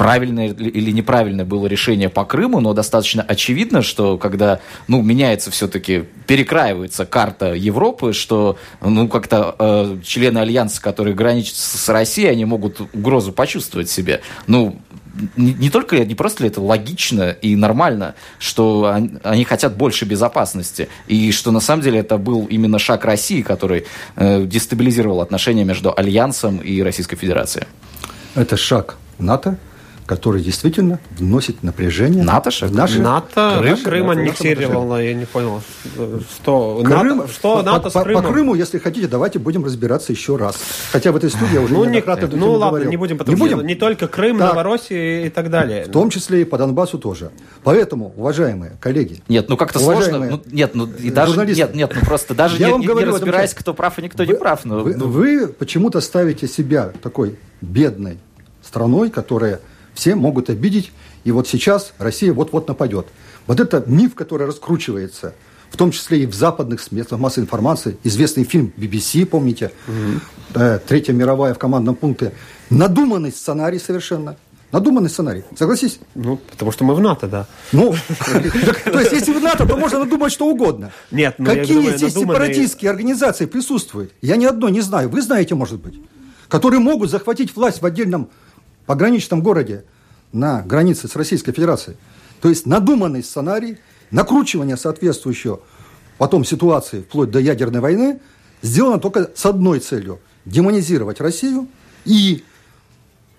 правильное 0.00 0.48
или 0.48 0.92
неправильное 0.92 1.44
было 1.44 1.66
решение 1.66 2.08
по 2.08 2.24
Крыму, 2.24 2.60
но 2.60 2.72
достаточно 2.72 3.22
очевидно, 3.22 3.82
что 3.82 4.16
когда 4.16 4.60
ну, 4.88 5.02
меняется 5.02 5.50
все-таки, 5.50 6.04
перекраивается 6.26 7.04
карта 7.04 7.52
Европы, 7.52 8.14
что 8.14 8.56
ну, 8.80 9.08
как-то 9.08 9.54
э, 9.58 9.98
члены 10.02 10.38
Альянса, 10.38 10.80
которые 10.80 11.14
граничат 11.14 11.54
с 11.56 11.86
Россией, 11.90 12.28
они 12.28 12.46
могут 12.46 12.80
угрозу 12.80 13.30
почувствовать 13.32 13.90
себе. 13.90 14.22
Ну, 14.46 14.80
не, 15.36 15.52
не 15.52 15.68
только, 15.68 16.02
не 16.02 16.14
просто 16.14 16.44
ли 16.44 16.48
это 16.48 16.62
логично 16.62 17.32
и 17.32 17.54
нормально, 17.54 18.14
что 18.38 18.90
они, 18.90 19.18
они 19.22 19.44
хотят 19.44 19.76
больше 19.76 20.06
безопасности, 20.06 20.88
и 21.08 21.30
что 21.30 21.50
на 21.50 21.60
самом 21.60 21.82
деле 21.82 21.98
это 21.98 22.16
был 22.16 22.46
именно 22.46 22.78
шаг 22.78 23.04
России, 23.04 23.42
который 23.42 23.84
э, 24.16 24.44
дестабилизировал 24.46 25.20
отношения 25.20 25.64
между 25.64 25.92
Альянсом 25.94 26.56
и 26.56 26.80
Российской 26.80 27.16
Федерацией. 27.16 27.66
Это 28.34 28.56
шаг 28.56 28.96
НАТО, 29.18 29.58
который 30.10 30.42
действительно 30.42 30.98
вносит 31.20 31.62
напряжение. 31.62 32.24
НАТО 32.24 32.50
же? 32.50 32.68
Наши... 32.68 33.00
НАТО 33.00 33.58
Крым, 33.60 33.76
Крым 33.76 34.10
аннексировал, 34.10 34.98
я 34.98 35.14
не 35.14 35.24
понял. 35.24 35.62
Что 36.34 36.82
Крым, 36.84 37.18
НАТО, 37.18 37.32
что 37.32 37.54
по, 37.58 37.62
НАТО 37.62 37.90
по, 37.90 37.90
с 37.90 38.02
Крымом? 38.02 38.24
По 38.24 38.32
Крыму, 38.32 38.54
если 38.56 38.78
хотите, 38.78 39.06
давайте 39.06 39.38
будем 39.38 39.64
разбираться 39.64 40.10
еще 40.10 40.34
раз. 40.34 40.58
Хотя 40.90 41.12
в 41.12 41.16
этой 41.16 41.30
студии 41.30 41.54
я 41.54 41.60
уже 41.60 41.74
ну, 41.74 41.84
неоднократно 41.84 42.26
не, 42.26 42.34
Ну 42.34 42.50
ладно, 42.54 42.70
говорил. 42.70 42.90
не 42.90 42.96
будем, 42.96 43.18
потому 43.18 43.36
не, 43.36 43.54
будем? 43.54 43.64
не 43.64 43.76
только 43.76 44.08
Крым, 44.08 44.40
так, 44.40 44.48
Новороссия 44.48 45.26
и 45.26 45.30
так 45.30 45.48
далее. 45.48 45.84
В 45.84 45.92
том 45.92 46.10
числе 46.10 46.42
и 46.42 46.44
по 46.44 46.58
Донбассу 46.58 46.98
тоже. 46.98 47.30
Поэтому, 47.62 48.12
уважаемые 48.16 48.72
коллеги... 48.80 49.22
Нет, 49.28 49.48
ну 49.48 49.56
как-то 49.56 49.78
сложно. 49.78 50.18
Ну, 50.18 50.42
нет, 50.46 50.74
ну 50.74 50.88
и 50.88 51.10
даже... 51.10 51.46
Нет, 51.46 51.72
нет, 51.72 51.92
ну 51.94 52.00
просто 52.00 52.34
даже 52.34 52.56
я 52.56 52.66
не, 52.66 52.72
вам 52.72 52.80
не, 52.80 52.88
говорю, 52.88 53.06
не 53.06 53.12
разбираясь, 53.12 53.54
кто 53.54 53.74
прав 53.74 53.96
и 54.00 54.02
никто 54.02 54.24
вы, 54.24 54.32
не 54.32 54.34
прав. 54.34 54.64
Но, 54.64 54.80
вы, 54.80 54.96
ну... 54.96 55.06
вы 55.06 55.46
почему-то 55.46 56.00
ставите 56.00 56.48
себя 56.48 56.90
такой 57.00 57.38
бедной 57.60 58.18
страной, 58.60 59.10
которая 59.10 59.60
все 59.94 60.14
могут 60.14 60.50
обидеть, 60.50 60.92
и 61.24 61.32
вот 61.32 61.48
сейчас 61.48 61.92
Россия 61.98 62.32
вот-вот 62.32 62.68
нападет. 62.68 63.06
Вот 63.46 63.60
это 63.60 63.82
миф, 63.86 64.14
который 64.14 64.46
раскручивается, 64.46 65.34
в 65.70 65.76
том 65.76 65.90
числе 65.90 66.22
и 66.22 66.26
в 66.26 66.34
западных 66.34 66.80
средствах 66.80 67.20
массовой 67.20 67.44
информации. 67.44 67.96
Известный 68.04 68.44
фильм 68.44 68.72
BBC, 68.76 69.26
помните, 69.26 69.72
угу. 69.86 70.20
Третья 70.86 71.12
мировая 71.12 71.54
в 71.54 71.58
командном 71.58 71.94
пункте. 71.94 72.32
Надуманный 72.70 73.30
сценарий 73.30 73.78
совершенно. 73.78 74.36
Надуманный 74.72 75.10
сценарий. 75.10 75.42
Согласись? 75.56 75.98
Ну, 76.14 76.36
потому 76.36 76.70
что 76.70 76.84
мы 76.84 76.94
в 76.94 77.00
НАТО, 77.00 77.26
да. 77.26 77.46
Ну, 77.72 77.92
то 78.84 79.00
есть, 79.00 79.12
если 79.12 79.32
в 79.32 79.42
НАТО, 79.42 79.66
то 79.66 79.76
можно 79.76 79.98
надумать 79.98 80.32
что 80.32 80.46
угодно. 80.46 80.92
Нет, 81.10 81.36
ну, 81.38 81.46
Какие 81.46 81.96
здесь 81.96 82.14
сепаратистские 82.14 82.90
организации 82.90 83.46
присутствуют? 83.46 84.12
Я 84.22 84.36
ни 84.36 84.44
одной 84.44 84.70
не 84.70 84.80
знаю. 84.80 85.08
Вы 85.08 85.22
знаете, 85.22 85.56
может 85.56 85.80
быть. 85.80 86.00
Которые 86.48 86.80
могут 86.80 87.10
захватить 87.10 87.54
власть 87.56 87.82
в 87.82 87.86
отдельном 87.86 88.28
пограничном 88.90 89.40
городе 89.40 89.84
на 90.32 90.62
границе 90.62 91.06
с 91.06 91.14
Российской 91.14 91.52
Федерацией. 91.52 91.96
То 92.40 92.48
есть 92.48 92.66
надуманный 92.66 93.22
сценарий, 93.22 93.78
накручивание 94.10 94.76
соответствующего 94.76 95.60
потом 96.18 96.44
ситуации 96.44 97.02
вплоть 97.02 97.30
до 97.30 97.38
ядерной 97.38 97.78
войны 97.78 98.18
сделано 98.62 98.98
только 98.98 99.30
с 99.32 99.46
одной 99.46 99.78
целью– 99.78 100.18
демонизировать 100.44 101.20
Россию 101.20 101.68
и 102.04 102.42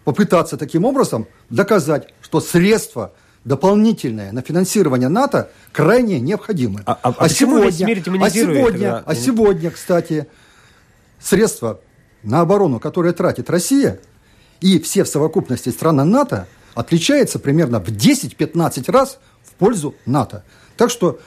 попытаться 0.06 0.56
таким 0.56 0.86
образом 0.86 1.28
доказать, 1.50 2.14
что 2.22 2.40
средства 2.40 3.12
дополнительные 3.44 4.32
на 4.32 4.42
финансирование 4.42 5.10
НАТО 5.10 5.50
крайне 5.74 6.22
необходимы. 6.22 6.82
А- 6.86 6.94
а- 6.94 7.14
а 7.18 7.28
весь 7.28 7.82
мир 7.82 8.24
а 8.24 8.30
сегодня, 8.30 8.92
тогда? 8.92 9.04
а 9.06 9.16
сегодня, 9.16 9.70
кстати, 9.70 10.28
средства 11.20 11.82
на 12.24 12.40
оборону, 12.40 12.80
которые 12.80 13.12
тратит 13.12 13.50
Россия, 13.50 14.00
и 14.62 14.80
все 14.80 15.04
в 15.04 15.08
совокупности 15.08 15.70
страны 15.70 16.04
НАТО, 16.04 16.48
отличается 16.74 17.40
примерно 17.40 17.80
в 17.80 17.90
10-15 17.90 18.90
раз 18.92 19.20
в 19.44 19.54
пользу 19.56 19.96
НАТО. 20.06 20.44
Так 20.78 20.90
что 20.90 21.20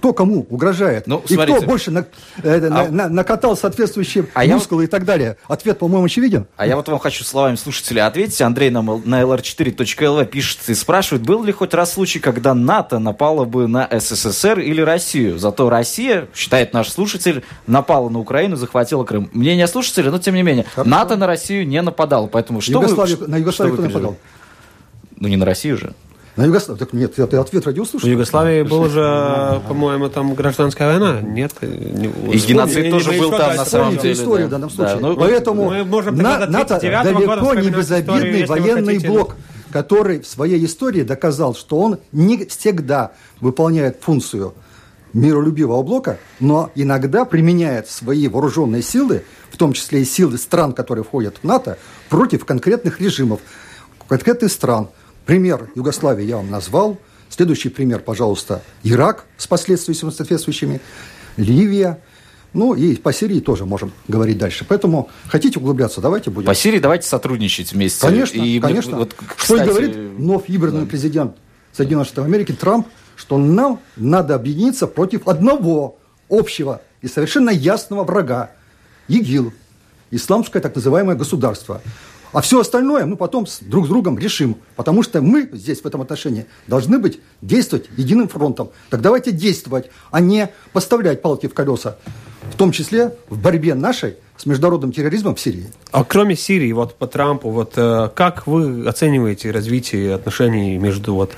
кто 0.00 0.14
кому 0.14 0.46
угрожает, 0.48 1.06
Ну, 1.06 1.22
и 1.28 1.34
смотрите. 1.34 1.58
кто 1.58 1.66
больше 1.68 1.90
на- 1.90 2.06
э, 2.42 2.68
А- 2.70 2.88
на- 2.90 3.10
накатал 3.10 3.54
соответствующие 3.54 4.24
А 4.32 4.46
я 4.46 4.54
мускулы 4.54 4.84
и 4.84 4.86
так 4.86 5.04
далее. 5.04 5.36
Ответ, 5.46 5.78
по-моему, 5.78 6.06
очевиден. 6.06 6.46
А 6.56 6.66
я 6.66 6.76
вот 6.76 6.88
вам 6.88 6.98
хочу 6.98 7.22
словами 7.22 7.56
слушателя 7.56 8.06
ответить. 8.06 8.40
Андрей 8.40 8.70
нам 8.70 9.02
на 9.04 9.20
lr4.lv 9.20 10.24
пишет 10.24 10.60
и 10.68 10.74
спрашивает, 10.74 11.22
был 11.22 11.44
ли 11.44 11.52
хоть 11.52 11.74
раз 11.74 11.92
случай, 11.92 12.18
когда 12.18 12.54
НАТО 12.54 12.98
напало 12.98 13.44
бы 13.44 13.68
на 13.68 13.86
СССР 13.90 14.60
или 14.60 14.80
Россию? 14.80 15.38
Зато 15.38 15.68
Россия, 15.68 16.28
считает 16.34 16.72
наш 16.72 16.88
слушатель, 16.88 17.44
напала 17.66 18.08
на 18.08 18.20
Украину, 18.20 18.56
захватила 18.56 19.04
Крым. 19.04 19.28
Мнение 19.34 19.66
слушателя, 19.66 20.10
но 20.10 20.18
тем 20.18 20.34
не 20.34 20.42
менее, 20.42 20.64
Хорошо. 20.74 20.88
НАТО 20.88 21.16
на 21.16 21.26
Россию 21.26 21.68
не 21.68 21.82
нападало. 21.82 22.26
Поэтому 22.26 22.62
что 22.62 22.72
Югославию- 22.72 23.18
вы, 23.18 23.26
на 23.28 23.36
Югославию 23.36 23.74
что 23.74 23.82
кто 23.82 23.82
вы 23.82 23.88
нападал? 24.00 24.16
Ну 25.16 25.28
не 25.28 25.36
на 25.36 25.44
Россию 25.44 25.76
же. 25.76 25.92
На 26.40 26.46
Югославию. 26.46 26.78
Так 26.78 26.94
нет, 26.94 27.18
это 27.18 27.38
ответ 27.38 27.64
В 27.64 27.66
радиослушателя. 27.66 28.12
Югославии 28.12 28.62
была 28.62 28.88
же, 28.88 29.60
по-моему, 29.68 30.08
там 30.08 30.34
гражданская 30.34 30.88
война. 30.98 31.20
Нет? 31.20 31.52
Не- 31.60 32.06
И 32.32 32.38
геноцид 32.38 32.90
тоже 32.90 33.12
был 33.12 33.30
там, 33.30 33.56
на 33.56 33.64
самом 33.66 33.98
деле. 33.98 34.14
историю 34.14 34.48
да. 34.48 34.56
в 34.56 34.60
данном 34.60 34.70
Да, 34.70 34.74
случае. 34.74 34.98
ну, 35.00 35.16
Поэтому 35.16 35.70
НАТО 35.70 36.78
39-го 36.82 37.20
года 37.20 37.36
далеко 37.42 37.54
не 37.60 37.68
безобидный 37.70 38.46
военный 38.46 38.98
блок, 39.00 39.36
который 39.70 40.20
в 40.20 40.26
своей 40.26 40.64
истории 40.64 41.02
доказал, 41.02 41.54
что 41.54 41.78
он 41.78 41.98
не 42.10 42.46
всегда 42.46 43.12
выполняет 43.40 43.98
функцию 44.00 44.54
миролюбивого 45.12 45.82
блока, 45.82 46.18
но 46.38 46.70
иногда 46.74 47.26
применяет 47.26 47.86
свои 47.90 48.28
вооруженные 48.28 48.80
силы, 48.80 49.24
в 49.50 49.58
том 49.58 49.74
числе 49.74 50.00
и 50.00 50.04
силы 50.06 50.38
стран, 50.38 50.72
которые 50.72 51.04
входят 51.04 51.36
в 51.42 51.44
НАТО, 51.46 51.76
против 52.08 52.46
конкретных 52.46 52.98
режимов, 53.00 53.40
конкретных 54.08 54.50
стран. 54.50 54.88
Пример 55.30 55.70
Югославии 55.76 56.24
я 56.24 56.38
вам 56.38 56.50
назвал. 56.50 56.98
Следующий 57.28 57.68
пример, 57.68 58.00
пожалуйста, 58.00 58.64
Ирак 58.82 59.26
с 59.36 59.46
последствиями 59.46 60.10
соответствующими, 60.10 60.80
Ливия. 61.36 62.02
Ну 62.52 62.74
и 62.74 62.96
по 62.96 63.12
Сирии 63.12 63.38
тоже 63.38 63.64
можем 63.64 63.92
говорить 64.08 64.38
дальше. 64.38 64.66
Поэтому 64.68 65.08
хотите 65.28 65.60
углубляться, 65.60 66.00
давайте 66.00 66.30
будем. 66.30 66.48
По 66.48 66.54
Сирии 66.56 66.80
давайте 66.80 67.06
сотрудничать 67.06 67.72
вместе. 67.72 68.04
Конечно, 68.04 68.38
И 68.38 68.40
мне 68.40 68.60
конечно. 68.60 68.96
вот, 68.96 69.14
Что 69.36 69.54
и 69.54 69.58
кстати, 69.60 69.68
говорит 69.68 69.94
вновь 69.94 70.48
выбранный 70.48 70.84
президент 70.84 71.36
Соединенных 71.72 72.08
Штатов 72.08 72.24
Америки 72.24 72.50
Трамп, 72.50 72.88
что 73.14 73.38
нам 73.38 73.78
надо 73.94 74.34
объединиться 74.34 74.88
против 74.88 75.28
одного 75.28 75.96
общего 76.28 76.82
и 77.02 77.06
совершенно 77.06 77.50
ясного 77.50 78.02
врага– 78.02 78.50
ИГИЛ, 79.06 79.52
исламское 80.10 80.60
так 80.60 80.74
называемое 80.74 81.14
государство. 81.14 81.82
А 82.32 82.40
все 82.40 82.60
остальное 82.60 83.06
мы 83.06 83.16
потом 83.16 83.46
с 83.46 83.58
друг 83.60 83.86
с 83.86 83.88
другом 83.88 84.18
решим, 84.18 84.56
потому 84.76 85.02
что 85.02 85.20
мы 85.20 85.48
здесь 85.52 85.80
в 85.80 85.86
этом 85.86 86.00
отношении 86.00 86.46
должны 86.66 86.98
быть 86.98 87.20
действовать 87.42 87.88
единым 87.96 88.28
фронтом. 88.28 88.70
Так 88.88 89.00
давайте 89.00 89.32
действовать, 89.32 89.90
а 90.10 90.20
не 90.20 90.50
поставлять 90.72 91.22
палки 91.22 91.48
в 91.48 91.54
колеса, 91.54 91.96
в 92.52 92.56
том 92.56 92.70
числе 92.70 93.16
в 93.28 93.38
борьбе 93.38 93.74
нашей 93.74 94.16
с 94.36 94.46
международным 94.46 94.92
терроризмом 94.92 95.34
в 95.34 95.40
Сирии. 95.40 95.66
А 95.90 96.04
кроме 96.04 96.36
Сирии, 96.36 96.72
вот 96.72 96.94
по 96.94 97.06
Трампу, 97.06 97.50
вот 97.50 97.74
э, 97.76 98.08
как 98.14 98.46
вы 98.46 98.86
оцениваете 98.86 99.50
развитие 99.50 100.14
отношений 100.14 100.78
между 100.78 101.14
вот 101.14 101.32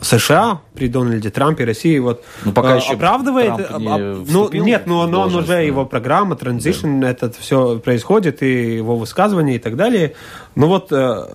США 0.00 0.60
при 0.74 0.88
Дональде 0.88 1.30
Трампе 1.30 1.64
и 1.64 1.66
России 1.66 1.98
вот 1.98 2.24
Ну, 2.44 2.52
пока 2.52 2.74
э, 2.74 2.78
еще 2.78 2.94
оправдывает 2.94 3.68
Трамп 3.68 3.80
не 3.80 4.32
ну 4.32 4.50
нет 4.52 4.86
но, 4.86 5.06
но 5.06 5.22
он 5.22 5.34
уже 5.34 5.48
да. 5.48 5.60
его 5.60 5.84
программа 5.84 6.36
транзишн 6.36 7.02
это 7.04 7.30
все 7.38 7.78
происходит 7.78 8.42
и 8.42 8.76
его 8.76 8.96
высказывания 8.96 9.56
и 9.56 9.58
так 9.58 9.76
далее 9.76 10.14
но 10.54 10.68
вот 10.68 10.90
э, 10.92 11.26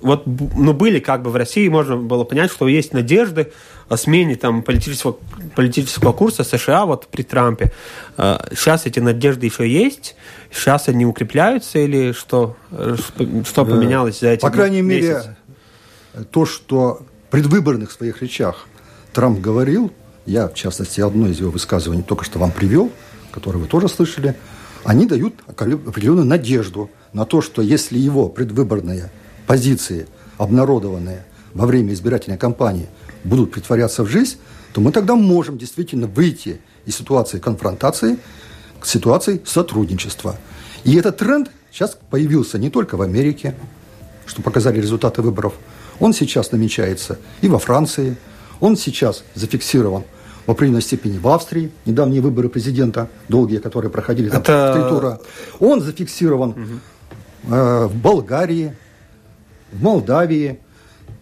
вот 0.00 0.24
ну 0.26 0.72
были 0.72 0.98
как 0.98 1.22
бы 1.22 1.30
в 1.30 1.36
России 1.36 1.68
можно 1.68 1.96
было 1.96 2.24
понять 2.24 2.50
что 2.50 2.68
есть 2.68 2.92
надежды 2.92 3.52
о 3.88 3.96
смене 3.96 4.36
там 4.36 4.62
политического 4.62 5.16
политического 5.56 6.12
курса 6.12 6.44
США 6.44 6.84
вот 6.86 7.06
при 7.06 7.22
Трампе 7.22 7.72
Э, 8.20 8.38
сейчас 8.50 8.84
эти 8.84 8.98
надежды 8.98 9.46
еще 9.46 9.68
есть 9.68 10.16
сейчас 10.52 10.88
они 10.88 11.06
укрепляются 11.06 11.78
или 11.78 12.12
что 12.12 12.56
что- 13.44 13.64
поменялось 13.64 14.20
за 14.20 14.30
эти 14.30 14.42
По 14.42 14.50
крайней 14.50 14.82
месяцы? 14.82 15.36
мере, 16.14 16.26
то, 16.32 16.44
что 16.46 17.02
предвыборных 17.30 17.90
своих 17.90 18.22
речах 18.22 18.66
Трамп 19.12 19.40
говорил, 19.40 19.92
я, 20.26 20.48
в 20.48 20.54
частности, 20.54 21.00
одно 21.00 21.28
из 21.28 21.40
его 21.40 21.50
высказываний 21.50 22.02
только 22.02 22.24
что 22.24 22.38
вам 22.38 22.52
привел, 22.52 22.90
которое 23.32 23.58
вы 23.58 23.66
тоже 23.66 23.88
слышали, 23.88 24.36
они 24.84 25.06
дают 25.06 25.34
определенную 25.46 26.26
надежду 26.26 26.90
на 27.12 27.24
то, 27.24 27.40
что 27.40 27.62
если 27.62 27.98
его 27.98 28.28
предвыборные 28.28 29.10
позиции, 29.46 30.06
обнародованные 30.36 31.24
во 31.54 31.66
время 31.66 31.92
избирательной 31.94 32.38
кампании, 32.38 32.88
будут 33.24 33.50
притворяться 33.50 34.04
в 34.04 34.08
жизнь, 34.08 34.38
то 34.72 34.80
мы 34.80 34.92
тогда 34.92 35.14
можем 35.14 35.58
действительно 35.58 36.06
выйти 36.06 36.60
из 36.86 36.96
ситуации 36.96 37.38
конфронтации 37.38 38.18
к 38.80 38.86
ситуации 38.86 39.42
сотрудничества. 39.44 40.36
И 40.84 40.94
этот 40.94 41.16
тренд 41.16 41.50
сейчас 41.72 41.98
появился 42.10 42.58
не 42.58 42.70
только 42.70 42.96
в 42.96 43.02
Америке, 43.02 43.54
что 44.26 44.42
показали 44.42 44.80
результаты 44.80 45.22
выборов. 45.22 45.54
Он 46.00 46.12
сейчас 46.12 46.52
намечается 46.52 47.18
и 47.40 47.48
во 47.48 47.58
Франции, 47.58 48.16
он 48.60 48.76
сейчас 48.76 49.24
зафиксирован 49.34 50.04
в 50.46 50.50
определенной 50.50 50.82
степени 50.82 51.18
в 51.18 51.28
Австрии, 51.28 51.70
недавние 51.84 52.20
выборы 52.22 52.48
президента, 52.48 53.08
долгие, 53.28 53.58
которые 53.58 53.90
проходили 53.90 54.30
там 54.30 54.40
Это- 54.42 54.72
три 54.74 54.82
тура. 54.88 55.20
Он 55.60 55.80
зафиксирован 55.80 56.80
э, 57.50 57.84
в 57.86 57.94
Болгарии, 57.96 58.74
в 59.72 59.82
Молдавии. 59.82 60.58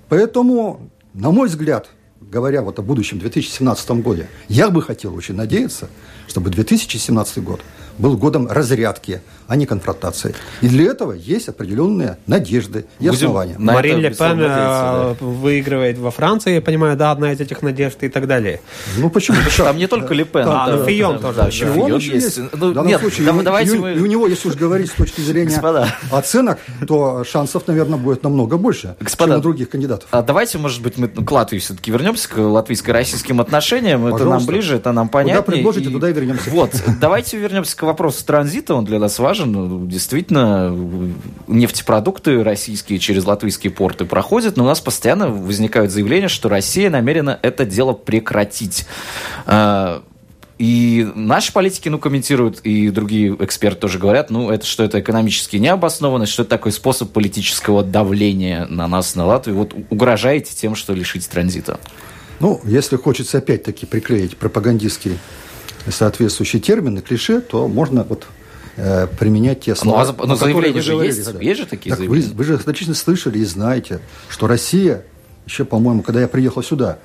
Поэтому, 0.09 0.91
на 1.15 1.31
мой 1.31 1.49
взгляд, 1.49 1.89
говоря 2.21 2.63
вот 2.63 2.79
о 2.79 2.83
будущем 2.83 3.19
2017 3.19 3.91
годе, 4.03 4.29
я 4.49 4.71
бы 4.71 4.83
хотел 4.83 5.15
очень 5.15 5.35
надеяться, 5.35 5.89
чтобы 6.29 6.51
2017 6.51 7.43
год 7.43 7.61
был 7.99 8.17
годом 8.17 8.49
разрядки, 8.49 9.23
а 9.49 9.57
не 9.57 9.67
конфронтации. 9.67 10.35
И 10.61 10.69
для 10.69 10.91
этого 10.91 11.13
есть 11.13 11.49
определенные 11.49 12.19
надежды 12.27 12.87
и 12.99 13.05
Будем 13.05 13.15
основания. 13.15 13.57
Марин 13.59 13.99
это 13.99 14.09
Ле 14.09 14.15
Пен 14.15 14.39
надеяться, 14.39 15.17
э, 15.21 15.25
выигрывает 15.25 15.99
во 15.99 16.11
Франции, 16.11 16.55
я 16.55 16.61
понимаю, 16.61 16.97
да, 16.97 17.13
одна 17.13 17.33
из 17.33 17.41
этих 17.41 17.63
надежд 17.63 18.03
и 18.03 18.09
так 18.09 18.27
далее. 18.27 18.61
Ну 18.99 19.11
почему? 19.11 19.39
Там 19.57 19.77
не 19.77 19.87
только 19.87 20.15
Ле 20.15 20.25
Пен. 20.25 20.47
А, 20.47 20.77
ну, 20.77 20.85
Фион 20.85 21.17
да, 21.17 21.23
тоже, 21.23 21.37
да, 21.37 21.45
да. 21.45 21.51
Фион 21.51 22.01
есть. 22.01 22.41
Ну, 22.53 22.85
нет, 22.85 23.01
давайте 23.45 23.79
мы... 23.79 23.95
и 23.95 24.01
у 24.01 24.07
него, 24.07 24.27
если 24.27 24.49
уж 24.49 24.55
говорить 24.57 24.91
с 24.91 24.95
точки 24.95 25.21
зрения 25.23 25.61
оценок, 26.11 26.59
то 26.87 27.25
шансов, 27.25 27.67
наверное, 27.67 27.99
будет 27.99 28.23
намного 28.23 28.57
больше, 28.57 28.97
чем 29.17 29.31
у 29.31 29.41
других 29.41 29.71
кандидатов. 29.71 30.09
А 30.11 30.23
давайте, 30.23 30.59
может 30.59 30.83
быть, 30.83 30.99
мы 30.99 31.09
к 31.09 31.31
Латвии 31.31 31.59
все-таки 31.59 31.91
вернемся, 31.91 32.29
к 32.29 32.39
латвийско-российским 32.39 33.41
отношениям. 33.41 34.07
Это 34.07 34.25
нам 34.25 34.45
ближе, 34.45 34.77
это 34.77 34.93
нам 34.93 35.09
понятнее. 35.09 35.43
предложите, 35.43 35.91
туда 35.91 36.11
и 36.11 36.13
вернемся. 36.13 36.51
Вот, 36.51 36.71
давайте 37.01 37.39
вернемся 37.39 37.77
к 37.77 37.83
вопросу 37.87 38.25
транзита, 38.27 38.75
он 38.75 38.85
для 38.85 38.99
нас 38.99 39.19
важен. 39.19 39.53
Ну, 39.53 39.87
Действительно, 39.87 40.77
нефтепродукты 41.47 42.43
российские 42.43 42.99
через 42.99 43.25
латвийские 43.25 43.73
порты 43.73 44.05
проходят, 44.05 44.57
но 44.57 44.65
у 44.65 44.67
нас 44.67 44.81
постоянно 44.81 45.29
возникают 45.29 45.91
заявления, 45.91 46.29
что 46.29 46.49
Россия 46.49 46.91
намерена 46.91 47.39
это 47.43 47.65
дело 47.65 47.93
прекратить. 47.95 48.87
А, 49.47 50.03
И 50.59 51.07
наши 51.15 51.53
политики, 51.53 51.91
ну, 51.91 51.99
комментируют, 51.99 52.61
и 52.61 52.89
другие 52.89 53.37
эксперты 53.41 53.81
тоже 53.81 53.99
говорят, 53.99 54.31
ну, 54.31 54.51
это 54.51 54.65
что 54.65 54.85
это 54.85 55.01
экономически 55.01 55.59
необоснованность, 55.59 56.33
что 56.33 56.43
это 56.43 56.51
такой 56.51 56.73
способ 56.73 57.13
политического 57.13 57.83
давления 57.83 58.67
на 58.71 58.89
нас, 58.89 59.15
на 59.15 59.27
Латвию. 59.27 59.59
Вот 59.59 59.75
угрожаете 59.91 60.55
тем, 60.55 60.75
что 60.75 60.95
лишить 60.95 61.29
транзита. 61.29 61.79
Ну, 62.41 62.61
если 62.65 62.97
хочется 62.97 63.39
опять-таки 63.39 63.85
приклеить 63.87 64.37
пропагандистские 64.39 65.19
соответствующие 65.91 66.61
термины, 66.61 67.01
клише, 67.01 67.41
то 67.41 67.69
можно 67.69 68.05
вот 68.05 68.27
э, 68.77 69.07
применять 69.19 69.61
те 69.61 69.75
слова. 69.75 70.05
Ну, 70.05 70.15
а, 70.19 70.27
но 70.27 70.37
заявления 70.37 70.81
же 70.81 70.93
говорили, 70.93 71.15
есть, 71.15 71.29
есть 71.41 71.61
же 71.61 71.67
такие 71.67 71.91
так 71.91 71.99
заявления? 71.99 72.29
Вы, 72.29 72.35
вы 72.35 72.45
же 72.45 72.57
достаточно 72.57 72.95
слышали 72.95 73.39
и 73.39 73.45
знаете, 73.45 74.01
что 74.29 74.47
Россия, 74.47 75.05
еще, 75.47 75.65
по-моему, 75.65 76.03
когда 76.03 76.21
я 76.21 76.29
приехал 76.29 76.63
сюда, 76.63 76.99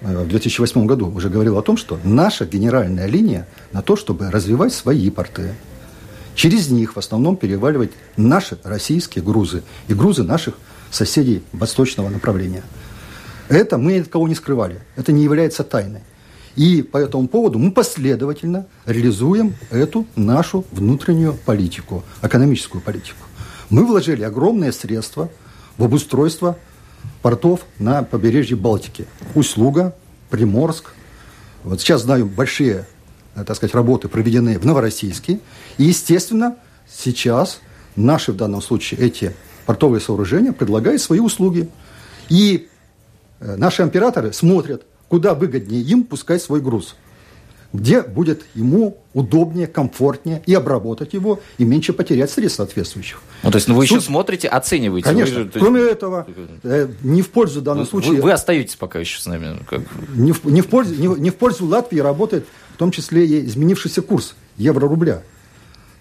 э, 0.00 0.24
в 0.24 0.28
2008 0.28 0.86
году 0.86 1.10
уже 1.10 1.28
говорил 1.28 1.58
о 1.58 1.62
том, 1.62 1.76
что 1.76 1.98
наша 2.04 2.44
генеральная 2.44 3.06
линия 3.06 3.48
на 3.72 3.82
то, 3.82 3.96
чтобы 3.96 4.30
развивать 4.30 4.72
свои 4.72 5.10
порты. 5.10 5.54
Через 6.34 6.70
них 6.70 6.94
в 6.94 6.98
основном 6.98 7.36
переваливать 7.36 7.90
наши 8.16 8.58
российские 8.62 9.24
грузы 9.24 9.64
и 9.88 9.94
грузы 9.94 10.22
наших 10.22 10.54
соседей 10.90 11.42
восточного 11.52 12.08
направления. 12.08 12.62
Это 13.48 13.78
мы 13.78 13.94
ни 13.94 13.98
от 14.00 14.08
кого 14.08 14.28
не 14.28 14.34
скрывали. 14.34 14.80
Это 14.94 15.10
не 15.10 15.24
является 15.24 15.64
тайной. 15.64 16.02
И 16.58 16.82
по 16.82 16.98
этому 16.98 17.28
поводу 17.28 17.60
мы 17.60 17.70
последовательно 17.70 18.66
реализуем 18.84 19.54
эту 19.70 20.06
нашу 20.16 20.64
внутреннюю 20.72 21.34
политику, 21.34 22.02
экономическую 22.20 22.82
политику. 22.82 23.20
Мы 23.70 23.86
вложили 23.86 24.24
огромные 24.24 24.72
средства 24.72 25.30
в 25.76 25.84
обустройство 25.84 26.58
портов 27.22 27.60
на 27.78 28.02
побережье 28.02 28.56
Балтики. 28.56 29.06
Услуга, 29.36 29.94
Приморск. 30.30 30.86
Вот 31.62 31.80
сейчас 31.80 32.02
знаю, 32.02 32.26
большие, 32.26 32.88
э, 33.36 33.44
так 33.44 33.56
сказать, 33.56 33.72
работы 33.76 34.08
проведены 34.08 34.58
в 34.58 34.66
Новороссийске. 34.66 35.38
И, 35.76 35.84
естественно, 35.84 36.56
сейчас 36.90 37.60
наши 37.94 38.32
в 38.32 38.36
данном 38.36 38.62
случае 38.62 38.98
эти 38.98 39.32
портовые 39.64 40.00
сооружения 40.00 40.50
предлагают 40.50 41.00
свои 41.00 41.20
услуги. 41.20 41.68
И 42.28 42.68
э, 43.38 43.54
наши 43.54 43.84
операторы 43.84 44.32
смотрят, 44.32 44.82
куда 45.08 45.34
выгоднее 45.34 45.82
им 45.82 46.04
пускать 46.04 46.42
свой 46.42 46.60
груз, 46.60 46.96
где 47.72 48.02
будет 48.02 48.44
ему 48.54 48.98
удобнее, 49.12 49.66
комфортнее 49.66 50.42
и 50.46 50.54
обработать 50.54 51.12
его, 51.12 51.40
и 51.58 51.64
меньше 51.64 51.92
потерять 51.92 52.30
средств 52.30 52.56
соответствующих. 52.56 53.20
Ну, 53.42 53.50
то 53.50 53.56
есть 53.56 53.68
ну, 53.68 53.74
вы 53.74 53.86
Суть... 53.86 53.98
еще 53.98 54.00
смотрите, 54.06 54.48
оцениваете. 54.48 55.04
Конечно. 55.08 55.40
Вы 55.40 55.44
же, 55.44 55.50
Кроме 55.58 55.80
есть... 55.80 55.92
этого, 55.92 56.26
э, 56.62 56.88
не 57.02 57.22
в 57.22 57.30
пользу 57.30 57.60
в 57.60 57.64
данном 57.64 57.84
вы, 57.84 57.90
случае... 57.90 58.22
Вы, 58.22 58.32
остаетесь 58.32 58.76
пока 58.76 58.98
еще 58.98 59.20
с 59.20 59.26
нами. 59.26 59.58
Как... 59.68 59.82
Не, 60.14 60.32
в, 60.32 60.44
не, 60.44 60.62
в 60.62 60.68
пользу, 60.68 60.94
не, 60.94 61.20
не 61.20 61.30
в 61.30 61.36
пользу 61.36 61.66
Латвии 61.66 61.98
работает 61.98 62.46
в 62.74 62.78
том 62.78 62.90
числе 62.90 63.26
и 63.26 63.44
изменившийся 63.44 64.02
курс 64.02 64.34
евро-рубля. 64.56 65.22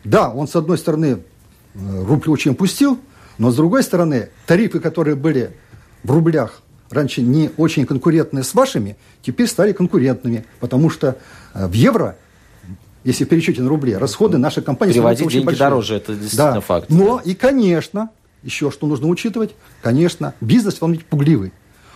Да, 0.03 0.29
он, 0.29 0.47
с 0.47 0.55
одной 0.55 0.77
стороны, 0.77 1.23
э, 1.75 2.03
рубль 2.05 2.29
очень 2.29 2.55
пустил, 2.55 2.99
но, 3.37 3.51
с 3.51 3.55
другой 3.55 3.83
стороны, 3.83 4.29
тарифы, 4.45 4.79
которые 4.79 5.15
были 5.15 5.51
в 6.03 6.11
рублях 6.11 6.61
раньше 6.89 7.21
не 7.21 7.51
очень 7.57 7.85
конкурентные 7.85 8.43
с 8.43 8.53
вашими, 8.53 8.97
теперь 9.21 9.47
стали 9.47 9.71
конкурентными, 9.71 10.45
потому 10.59 10.89
что 10.89 11.17
э, 11.53 11.67
в 11.67 11.73
евро, 11.73 12.15
если 13.03 13.25
в 13.25 13.29
пересчете 13.29 13.61
на 13.61 13.69
рубли, 13.69 13.95
расходы 13.95 14.37
нашей 14.37 14.63
компании 14.63 14.93
Переводить 14.93 15.27
деньги 15.29 15.45
большие. 15.45 15.59
дороже, 15.59 15.95
это 15.95 16.13
действительно 16.13 16.53
да. 16.55 16.61
факт. 16.61 16.89
Но 16.89 17.21
и, 17.23 17.33
конечно, 17.33 18.09
еще 18.43 18.71
что 18.71 18.87
нужно 18.87 19.07
учитывать, 19.07 19.55
конечно, 19.81 20.33
бизнес, 20.41 20.77
он 20.81 20.93
ведь 20.93 21.05
пугливый. 21.05 21.51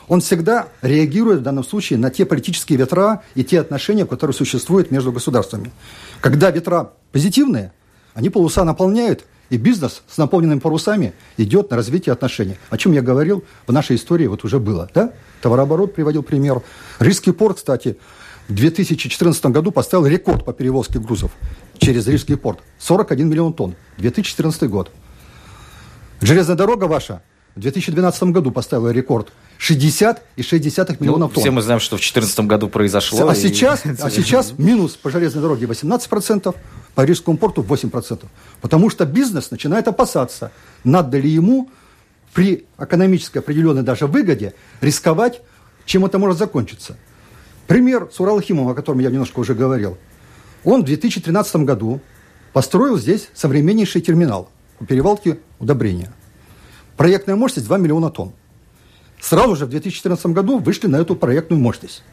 Он 0.08 0.20
всегда 0.20 0.68
реагирует 0.82 1.40
в 1.40 1.44
данном 1.44 1.64
случае 1.64 1.98
на 1.98 2.10
те 2.10 2.26
политические 2.26 2.78
ветра 2.78 3.24
и 3.34 3.44
те 3.46 3.62
отношения, 3.62 4.06
которые 4.06 4.34
существуют 4.34 4.92
между 4.92 5.12
государствами. 5.12 5.72
Когда 6.20 6.52
ветра 6.52 6.92
позитивные, 7.14 7.72
они 8.14 8.30
полуса 8.30 8.66
наполняют, 8.66 9.24
и 9.52 9.58
бизнес 9.58 10.02
с 10.08 10.18
наполненными 10.18 10.60
парусами 10.60 11.14
идет 11.38 11.70
на 11.70 11.76
развитие 11.76 12.14
отношений. 12.14 12.56
О 12.70 12.78
чем 12.78 12.94
я 12.94 13.02
говорил, 13.02 13.44
в 13.68 13.74
нашей 13.74 13.98
истории 13.98 14.26
вот 14.26 14.46
уже 14.46 14.60
было. 14.60 14.90
Да? 14.96 15.12
Товарооборот 15.42 15.94
приводил 15.94 16.24
пример. 16.24 16.62
Рижский 17.00 17.34
порт, 17.34 17.58
кстати, 17.58 17.98
в 18.48 18.54
2014 18.54 19.46
году 19.48 19.72
поставил 19.72 20.08
рекорд 20.08 20.46
по 20.46 20.54
перевозке 20.54 21.00
грузов 21.00 21.32
через 21.78 22.08
Рижский 22.08 22.38
порт. 22.38 22.60
41 22.80 23.30
миллион 23.30 23.54
тонн. 23.54 23.76
2014 23.98 24.70
год. 24.70 24.90
Железная 26.22 26.56
дорога 26.56 26.86
ваша 26.86 27.22
в 27.56 27.60
2012 27.60 28.24
году 28.24 28.52
поставила 28.52 28.90
рекорд 28.90 29.32
60,6 29.60 30.98
миллионов 31.00 31.30
ну, 31.30 31.36
тонн. 31.36 31.44
Все 31.44 31.52
мы 31.52 31.62
знаем, 31.62 31.80
что 31.80 31.98
в 31.98 32.00
2014 32.00 32.40
году 32.42 32.70
произошло. 32.70 33.28
А, 33.28 33.34
и... 33.34 33.36
сейчас, 33.36 33.84
а 34.02 34.10
сейчас 34.10 34.54
минус 34.58 34.94
по 34.94 35.10
железной 35.10 35.42
дороге 35.44 35.66
18%, 35.66 36.56
по 36.96 37.02
Рижскому 37.06 37.38
порту 37.38 37.62
8%. 37.62 38.26
Потому 38.62 38.90
что 38.90 39.06
бизнес 39.06 39.52
начинает 39.52 39.88
опасаться, 39.88 40.52
надо 40.84 41.20
ли 41.20 41.30
ему 41.30 41.70
при 42.34 42.66
экономической 42.80 43.40
определенной 43.40 43.84
даже 43.84 44.08
выгоде 44.08 44.54
рисковать, 44.80 45.42
чем 45.86 46.06
это 46.06 46.18
может 46.18 46.38
закончиться. 46.38 46.98
Пример 47.68 48.10
с 48.12 48.20
Уралхимом, 48.20 48.70
о 48.70 48.74
котором 48.74 49.00
я 49.00 49.10
немножко 49.10 49.40
уже 49.40 49.54
говорил. 49.54 49.98
Он 50.64 50.82
в 50.82 50.86
2013 50.86 51.58
году 51.58 52.00
построил 52.54 52.98
здесь 52.98 53.30
современнейший 53.34 54.02
терминал 54.02 54.50
по 54.80 54.86
перевалке 54.86 55.40
удобрения. 55.60 56.12
Проектная 56.98 57.36
мощность 57.36 57.68
2 57.68 57.78
миллиона 57.78 58.10
тонн. 58.10 58.34
Сразу 59.20 59.56
же 59.56 59.66
в 59.66 59.70
2014 59.70 60.28
году 60.28 60.60
вышли 60.60 60.88
на 60.88 60.98
эту 60.98 61.16
проектную 61.16 61.62
мощность. 61.62 62.04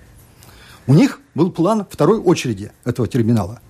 У 0.87 0.95
них 0.95 1.21
был 1.35 1.51
план 1.51 1.87
второй 1.91 2.19
очереди 2.19 2.73
этого 2.85 3.09
терминала– 3.09 3.61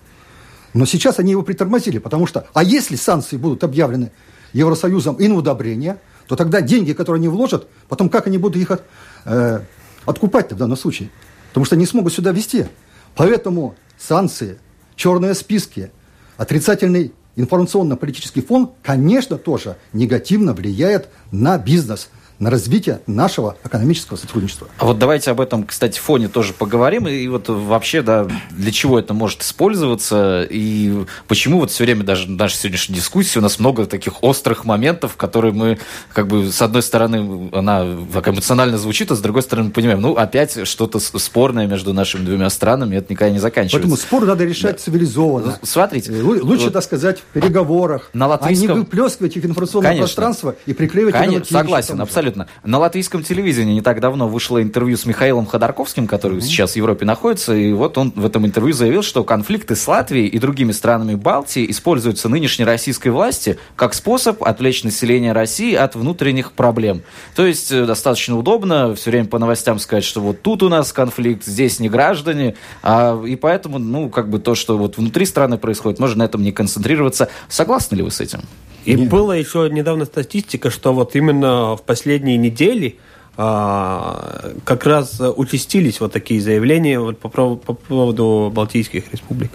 но 0.73 0.85
сейчас 0.85 1.19
они 1.19 1.31
его 1.31 1.41
притормозили, 1.41 1.97
потому 1.97 2.27
что, 2.27 2.47
а 2.53 2.63
если 2.63 2.95
санкции 2.95 3.37
будут 3.37 3.63
объявлены 3.63 4.11
Евросоюзом 4.53 5.15
и 5.15 5.27
на 5.27 5.35
удобрения, 5.35 5.99
то 6.27 6.35
тогда 6.35 6.61
деньги, 6.61 6.93
которые 6.93 7.19
они 7.19 7.27
вложат, 7.27 7.67
потом 7.87 8.09
как 8.09 8.27
они 8.27 8.37
будут 8.37 8.61
их 8.61 8.71
от, 8.71 8.83
э, 9.25 9.61
откупать 10.05 10.51
в 10.51 10.57
данном 10.57 10.77
случае? 10.77 11.09
Потому 11.49 11.65
что 11.65 11.75
они 11.75 11.85
смогут 11.85 12.13
сюда 12.13 12.31
вести. 12.31 12.67
Поэтому 13.15 13.75
санкции, 13.97 14.59
черные 14.95 15.33
списки, 15.33 15.91
отрицательный 16.37 17.13
информационно-политический 17.39 18.41
фон, 18.41 18.71
конечно, 18.83 19.37
тоже 19.37 19.77
негативно 19.93 20.53
влияет 20.53 21.09
на 21.31 21.57
бизнес– 21.57 22.09
на 22.39 22.49
развитие 22.49 23.01
нашего 23.05 23.57
экономического 23.63 24.17
сотрудничества. 24.17 24.67
А 24.77 24.85
вот 24.85 24.97
давайте 24.97 25.31
об 25.31 25.41
этом, 25.41 25.63
кстати, 25.63 25.99
фоне 25.99 26.29
тоже 26.29 26.53
поговорим. 26.53 27.07
И 27.07 27.27
вот 27.27 27.49
вообще, 27.49 28.01
да, 28.01 28.27
для 28.51 28.71
чего 28.71 28.97
это 28.97 29.13
может 29.13 29.41
использоваться, 29.41 30.47
и 30.49 31.05
почему 31.27 31.59
вот 31.59 31.71
все 31.71 31.83
время 31.83 32.03
даже 32.03 32.27
в 32.27 32.31
нашей 32.31 32.55
сегодняшней 32.55 32.95
дискуссии 32.95 33.39
у 33.39 33.41
нас 33.41 33.59
много 33.59 33.85
таких 33.85 34.23
острых 34.23 34.63
моментов, 34.63 35.17
которые 35.17 35.53
мы, 35.53 35.79
как 36.13 36.27
бы, 36.27 36.49
с 36.51 36.61
одной 36.61 36.81
стороны, 36.81 37.49
она 37.51 37.85
так 38.13 38.29
эмоционально 38.29 38.77
звучит, 38.77 39.11
а 39.11 39.15
с 39.15 39.19
другой 39.19 39.41
стороны, 39.41 39.71
понимаем, 39.71 40.01
ну, 40.01 40.13
опять 40.13 40.65
что-то 40.67 40.99
спорное 40.99 41.67
между 41.67 41.93
нашими 41.93 42.23
двумя 42.23 42.49
странами, 42.49 42.95
это 42.95 43.11
никогда 43.11 43.31
не 43.33 43.39
заканчивается. 43.39 43.77
Поэтому 43.77 43.97
спор 43.97 44.25
надо 44.25 44.45
решать 44.45 44.77
да. 44.77 44.83
цивилизованно. 44.83 45.57
Ну, 45.61 45.67
смотрите. 45.67 46.11
Лучше, 46.21 46.65
вот, 46.65 46.73
так 46.73 46.83
сказать, 46.83 47.19
в 47.19 47.33
переговорах, 47.33 48.09
на 48.13 48.27
латвийском... 48.27 48.71
а 48.71 48.73
не 48.73 48.79
выплескивать 48.79 49.35
их 49.35 49.43
в 49.43 49.45
информационное 49.45 49.91
Конечно. 49.91 50.05
пространство 50.05 50.55
и 50.65 50.73
приклеивать 50.73 51.13
Конечно, 51.13 51.45
согласен, 51.45 51.99
абсолютно 51.99 52.28
абсолютно. 52.29 52.47
На 52.63 52.79
латвийском 52.79 53.23
телевидении 53.23 53.73
не 53.73 53.81
так 53.81 53.99
давно 53.99 54.27
вышло 54.27 54.61
интервью 54.61 54.97
с 54.97 55.05
Михаилом 55.05 55.45
Ходорковским, 55.45 56.07
который 56.07 56.37
mm-hmm. 56.37 56.41
сейчас 56.41 56.73
в 56.73 56.75
Европе 56.75 57.05
находится, 57.05 57.55
и 57.55 57.73
вот 57.73 57.97
он 57.97 58.11
в 58.15 58.25
этом 58.25 58.45
интервью 58.45 58.73
заявил, 58.73 59.03
что 59.03 59.23
конфликты 59.23 59.75
с 59.75 59.87
Латвией 59.87 60.27
и 60.27 60.39
другими 60.39 60.71
странами 60.71 61.15
Балтии 61.15 61.69
используются 61.69 62.29
нынешней 62.29 62.65
российской 62.65 63.09
власти 63.09 63.57
как 63.75 63.93
способ 63.93 64.43
отвлечь 64.43 64.83
население 64.83 65.33
России 65.33 65.73
от 65.73 65.95
внутренних 65.95 66.51
проблем. 66.53 67.01
То 67.35 67.45
есть 67.45 67.71
э, 67.71 67.85
достаточно 67.85 68.37
удобно 68.37 68.95
все 68.95 69.11
время 69.11 69.27
по 69.27 69.39
новостям 69.39 69.79
сказать, 69.79 70.03
что 70.03 70.21
вот 70.21 70.41
тут 70.41 70.63
у 70.63 70.69
нас 70.69 70.93
конфликт, 70.93 71.45
здесь 71.45 71.79
не 71.79 71.89
граждане, 71.89 72.55
а, 72.83 73.21
и 73.23 73.35
поэтому, 73.35 73.79
ну, 73.79 74.09
как 74.09 74.29
бы 74.29 74.39
то, 74.39 74.55
что 74.55 74.77
вот 74.77 74.97
внутри 74.97 75.25
страны 75.25 75.57
происходит, 75.57 75.99
можно 75.99 76.19
на 76.19 76.23
этом 76.23 76.43
не 76.43 76.51
концентрироваться. 76.51 77.29
Согласны 77.47 77.95
ли 77.95 78.03
вы 78.03 78.11
с 78.11 78.19
этим? 78.19 78.41
И 78.89 78.95
Нет. 78.95 79.09
была 79.09 79.35
еще 79.35 79.69
недавно 79.69 80.05
статистика, 80.05 80.71
что 80.71 80.95
вот 80.95 81.15
именно 81.15 81.75
в 81.75 81.83
последние 81.83 82.37
недели 82.37 82.97
а, 83.37 84.51
как 84.65 84.87
раз 84.87 85.21
участились 85.21 85.99
вот 85.99 86.11
такие 86.11 86.41
заявления 86.41 86.99
вот 86.99 87.19
по, 87.19 87.29
по 87.29 87.73
поводу 87.73 88.51
Балтийских 88.51 89.11
республик. 89.13 89.51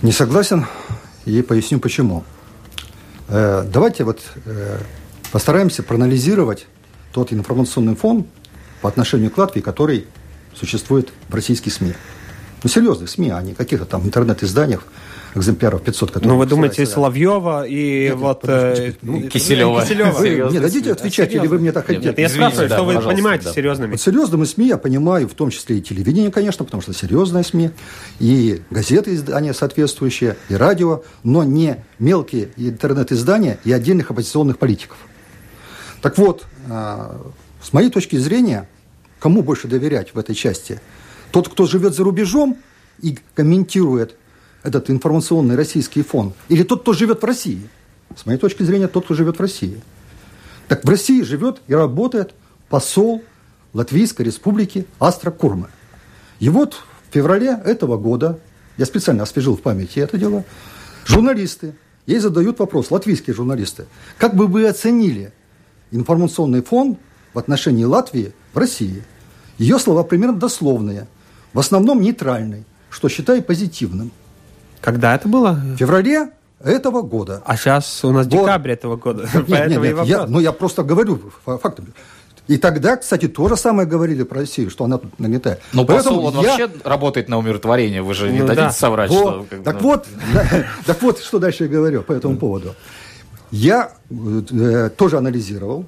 Не 0.00 0.10
согласен 0.10 0.64
и 1.26 1.42
поясню 1.42 1.80
почему. 1.80 2.24
Э, 3.28 3.62
давайте 3.70 4.04
вот 4.04 4.22
э, 4.46 4.78
постараемся 5.32 5.82
проанализировать 5.82 6.66
тот 7.12 7.34
информационный 7.34 7.94
фон 7.94 8.24
по 8.80 8.88
отношению 8.88 9.30
к 9.30 9.36
Латвии, 9.36 9.60
который 9.60 10.06
существует 10.54 11.10
в 11.28 11.34
российских 11.34 11.74
СМИ. 11.74 11.92
Ну, 12.62 12.70
серьезных 12.70 13.10
СМИ, 13.10 13.28
а 13.32 13.42
не 13.42 13.52
каких-то 13.52 13.84
там 13.84 14.06
интернет-изданиях, 14.06 14.86
экземпляров 15.36 15.82
500, 15.82 16.10
которые... 16.10 16.32
Ну, 16.32 16.38
вы 16.38 16.46
думаете, 16.46 16.86
Соловьева 16.86 17.66
и 17.66 18.08
нет, 18.08 18.16
вот... 18.16 18.40
Э, 18.44 18.92
ну, 19.02 19.22
Киселева. 19.28 19.82
Киселева. 19.82 20.50
Нет, 20.50 20.62
дадите 20.62 20.92
отвечать, 20.92 21.34
или 21.34 21.46
вы 21.46 21.58
мне 21.58 21.72
так 21.72 21.86
хотите? 21.86 22.08
Нет, 22.08 22.18
я 22.18 22.28
спрашиваю, 22.28 22.68
что 22.68 22.82
вы 22.84 23.00
понимаете 23.00 23.44
да. 23.44 23.52
серьезными. 23.52 23.92
Вот 23.92 24.00
серьезными 24.00 24.44
СМИ 24.44 24.68
я 24.68 24.78
понимаю, 24.78 25.28
в 25.28 25.34
том 25.34 25.50
числе 25.50 25.78
и 25.78 25.82
телевидение, 25.82 26.30
конечно, 26.30 26.64
потому 26.64 26.82
что 26.82 26.92
серьезные 26.92 27.44
СМИ, 27.44 27.70
и 28.18 28.62
газеты, 28.70 29.14
издания 29.14 29.52
соответствующие, 29.52 30.36
и 30.48 30.54
радио, 30.54 31.02
но 31.22 31.44
не 31.44 31.84
мелкие 31.98 32.48
интернет-издания 32.56 33.58
и 33.64 33.72
отдельных 33.72 34.10
оппозиционных 34.10 34.58
политиков. 34.58 34.96
Так 36.00 36.18
вот, 36.18 36.46
а, 36.68 37.20
с 37.62 37.72
моей 37.72 37.90
точки 37.90 38.16
зрения, 38.16 38.68
кому 39.18 39.42
больше 39.42 39.68
доверять 39.68 40.14
в 40.14 40.18
этой 40.18 40.34
части? 40.34 40.80
Тот, 41.30 41.48
кто 41.48 41.66
живет 41.66 41.94
за 41.94 42.04
рубежом 42.04 42.56
и 43.02 43.18
комментирует 43.34 44.16
этот 44.66 44.90
информационный 44.90 45.54
российский 45.54 46.02
фон, 46.02 46.32
или 46.48 46.64
тот, 46.64 46.82
кто 46.82 46.92
живет 46.92 47.22
в 47.22 47.24
России? 47.24 47.68
С 48.16 48.26
моей 48.26 48.38
точки 48.38 48.64
зрения, 48.64 48.88
тот, 48.88 49.04
кто 49.04 49.14
живет 49.14 49.36
в 49.36 49.40
России. 49.40 49.80
Так 50.68 50.84
в 50.84 50.88
России 50.88 51.22
живет 51.22 51.60
и 51.68 51.74
работает 51.74 52.34
посол 52.68 53.22
Латвийской 53.72 54.22
республики 54.22 54.86
Астра 54.98 55.30
Курма. 55.30 55.70
И 56.40 56.48
вот 56.48 56.74
в 57.08 57.14
феврале 57.14 57.58
этого 57.64 57.96
года, 57.96 58.40
я 58.76 58.86
специально 58.86 59.22
освежил 59.22 59.56
в 59.56 59.62
памяти 59.62 60.00
это 60.00 60.18
дело, 60.18 60.44
журналисты 61.04 61.74
ей 62.06 62.18
задают 62.18 62.58
вопрос, 62.58 62.90
латвийские 62.90 63.34
журналисты, 63.34 63.86
как 64.18 64.34
бы 64.34 64.46
вы 64.46 64.66
оценили 64.66 65.32
информационный 65.90 66.62
фон 66.62 66.98
в 67.34 67.38
отношении 67.38 67.84
Латвии 67.84 68.32
в 68.52 68.58
России? 68.58 69.02
Ее 69.58 69.78
слова 69.78 70.02
примерно 70.02 70.38
дословные, 70.38 71.06
в 71.52 71.58
основном 71.58 72.00
нейтральный, 72.00 72.64
что 72.90 73.08
считаю 73.08 73.42
позитивным. 73.42 74.10
Когда 74.86 75.16
это 75.16 75.26
было? 75.26 75.60
В 75.64 75.76
феврале 75.78 76.30
этого 76.62 77.02
года. 77.02 77.42
А 77.44 77.56
сейчас 77.56 78.04
у 78.04 78.12
нас 78.12 78.24
декабрь 78.28 78.70
этого 78.70 78.94
года. 78.94 79.28
Нет, 79.48 79.68
нет, 79.68 79.82
нет, 79.82 80.04
я, 80.04 80.26
ну 80.26 80.38
я 80.38 80.52
просто 80.52 80.84
говорю 80.84 81.20
фактами. 81.44 81.88
И 82.46 82.56
тогда, 82.56 82.96
кстати, 82.96 83.26
то 83.26 83.48
же 83.48 83.56
самое 83.56 83.88
говорили 83.88 84.22
про 84.22 84.42
Россию, 84.42 84.70
что 84.70 84.84
она 84.84 84.98
тут 84.98 85.18
нагнетает. 85.18 85.60
Но 85.72 85.84
Поэтому 85.84 86.22
посол, 86.22 86.38
он 86.38 86.44
я... 86.44 86.50
вообще 86.50 86.70
работает 86.84 87.28
на 87.28 87.36
умиротворение, 87.38 88.00
вы 88.00 88.14
же 88.14 88.30
не 88.30 88.38
ну, 88.38 88.46
дадите 88.46 88.66
да. 88.66 88.70
соврать. 88.70 89.10
Вот. 89.10 89.46
Что, 89.48 89.62
так, 89.64 89.82
вот, 89.82 90.06
так 90.86 91.02
вот, 91.02 91.18
что 91.18 91.40
дальше 91.40 91.64
я 91.64 91.68
говорю 91.68 92.02
по 92.02 92.12
этому 92.12 92.36
поводу. 92.36 92.76
Я 93.50 93.90
э, 94.08 94.90
тоже 94.96 95.18
анализировал 95.18 95.84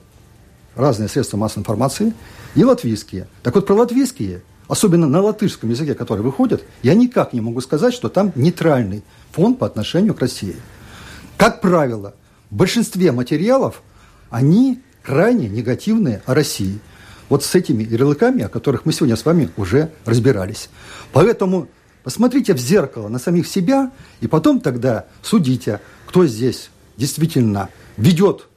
разные 0.75 1.09
средства 1.09 1.37
массовой 1.37 1.61
информации 1.61 2.15
и 2.57 2.65
латвийские. 2.65 3.29
Так 3.45 3.55
вот, 3.55 3.65
про 3.65 3.75
латвийские, 3.75 4.43
особенно 4.69 5.09
на 5.09 5.21
латышском 5.21 5.71
языке, 5.71 5.95
который 5.95 6.21
выходит, 6.21 6.65
я 6.83 6.95
никак 6.95 7.33
не 7.33 7.41
могу 7.41 7.61
сказать, 7.61 7.95
что 7.95 8.09
там 8.09 8.33
нейтральный 8.35 9.03
фон 9.33 9.55
по 9.55 9.67
отношению 9.67 10.15
к 10.15 10.21
России. 10.21 10.57
Как 11.37 11.61
правило, 11.61 12.15
в 12.51 12.57
большинстве 12.57 13.11
материалов 13.13 13.83
они 14.31 14.81
крайне 15.03 15.49
негативные 15.49 16.23
о 16.27 16.35
России. 16.35 16.79
Вот 17.29 17.45
с 17.45 17.55
этими 17.55 17.83
ярлыками, 17.83 18.43
о 18.43 18.49
которых 18.49 18.85
мы 18.85 18.93
сегодня 18.93 19.17
с 19.17 19.25
вами 19.25 19.51
уже 19.57 19.91
разбирались. 20.05 20.69
Поэтому 21.13 21.69
посмотрите 22.05 22.55
в 22.55 22.59
зеркало 22.59 23.09
на 23.09 23.19
самих 23.19 23.47
себя, 23.47 23.91
и 24.21 24.27
потом 24.27 24.61
тогда 24.61 25.07
судите, 25.23 25.81
кто 26.07 26.27
здесь 26.27 26.71
действительно 26.97 27.69
ведет 27.97 28.49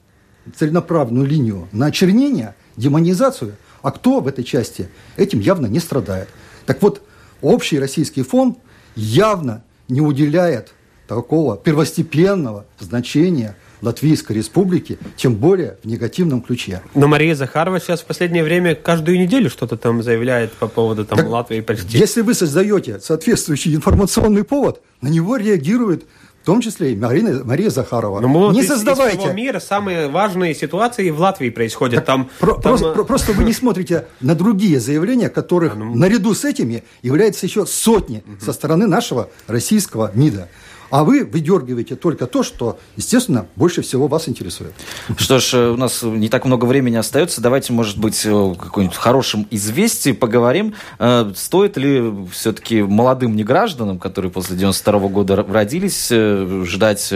целенаправленную 0.55 1.25
линию 1.25 1.67
на 1.71 1.87
очернение, 1.87 2.55
демонизацию, 2.77 3.55
а 3.81 3.91
кто 3.91 4.19
в 4.19 4.27
этой 4.27 4.43
части 4.43 4.89
этим 5.17 5.39
явно 5.39 5.67
не 5.67 5.79
страдает. 5.79 6.29
Так 6.65 6.81
вот, 6.81 7.01
общий 7.41 7.79
российский 7.79 8.23
фон 8.23 8.57
явно 8.95 9.63
не 9.87 10.01
уделяет 10.01 10.73
такого 11.07 11.57
первостепенного 11.57 12.65
значения 12.79 13.55
Латвийской 13.81 14.33
Республики, 14.33 14.97
тем 15.17 15.35
более 15.35 15.77
в 15.83 15.87
негативном 15.87 16.41
ключе. 16.41 16.81
Но 16.93 17.07
Мария 17.07 17.35
Захарова 17.35 17.79
сейчас 17.79 18.01
в 18.01 18.05
последнее 18.05 18.43
время 18.43 18.75
каждую 18.75 19.19
неделю 19.19 19.49
что-то 19.49 19.75
там 19.75 20.03
заявляет 20.03 20.51
по 20.53 20.67
поводу 20.67 21.03
там, 21.03 21.17
так, 21.17 21.27
Латвии 21.27 21.61
почти. 21.61 21.97
Если 21.97 22.21
вы 22.21 22.33
создаете 22.33 22.99
соответствующий 22.99 23.75
информационный 23.75 24.43
повод, 24.43 24.81
на 25.01 25.07
него 25.07 25.35
реагирует 25.35 26.05
в 26.41 26.45
том 26.45 26.61
числе 26.61 26.93
и 26.93 26.95
Марина, 26.95 27.43
Мария 27.43 27.69
Захарова. 27.69 28.19
Но 28.19 28.27
мы 28.27 28.53
не 28.53 28.63
создавайте. 28.63 29.17
Из 29.17 29.21
всего 29.21 29.33
мира 29.33 29.59
самые 29.59 30.07
важные 30.07 30.55
ситуации 30.55 31.09
в 31.11 31.19
Латвии 31.19 31.49
происходят. 31.49 31.97
Так, 31.97 32.05
там, 32.05 32.29
про, 32.39 32.53
там... 32.53 32.61
Просто, 32.61 32.91
про, 32.93 33.03
просто 33.03 33.33
вы 33.33 33.43
не 33.43 33.53
смотрите 33.53 34.07
на 34.21 34.33
другие 34.33 34.79
заявления, 34.79 35.29
которых 35.29 35.73
а, 35.73 35.77
ну... 35.77 35.95
наряду 35.95 36.33
с 36.33 36.43
этими 36.43 36.83
является 37.03 37.45
еще 37.45 37.65
сотни 37.65 38.23
угу. 38.25 38.43
со 38.43 38.53
стороны 38.53 38.87
нашего 38.87 39.29
российского 39.47 40.11
МИДа. 40.15 40.49
А 40.91 41.05
вы 41.05 41.23
выдергиваете 41.23 41.95
только 41.95 42.27
то, 42.27 42.43
что, 42.43 42.77
естественно, 42.97 43.47
больше 43.55 43.81
всего 43.81 44.07
вас 44.07 44.27
интересует. 44.27 44.73
Что 45.17 45.39
ж, 45.39 45.53
э, 45.53 45.69
у 45.69 45.77
нас 45.77 46.03
не 46.03 46.27
так 46.27 46.43
много 46.43 46.65
времени 46.65 46.97
остается. 46.97 47.39
Давайте, 47.39 47.71
может 47.71 47.97
быть, 47.97 48.25
о 48.25 48.53
каком-нибудь 48.55 48.97
хорошем 48.97 49.47
известии 49.51 50.11
поговорим. 50.11 50.75
Э, 50.99 51.31
стоит 51.33 51.77
ли 51.77 52.03
все-таки 52.33 52.81
молодым 52.81 53.37
негражданам, 53.37 53.99
которые 53.99 54.31
после 54.31 54.57
92 54.57 54.99
-го 54.99 55.09
года 55.09 55.37
родились, 55.37 56.09
э, 56.11 56.65
ждать 56.65 57.13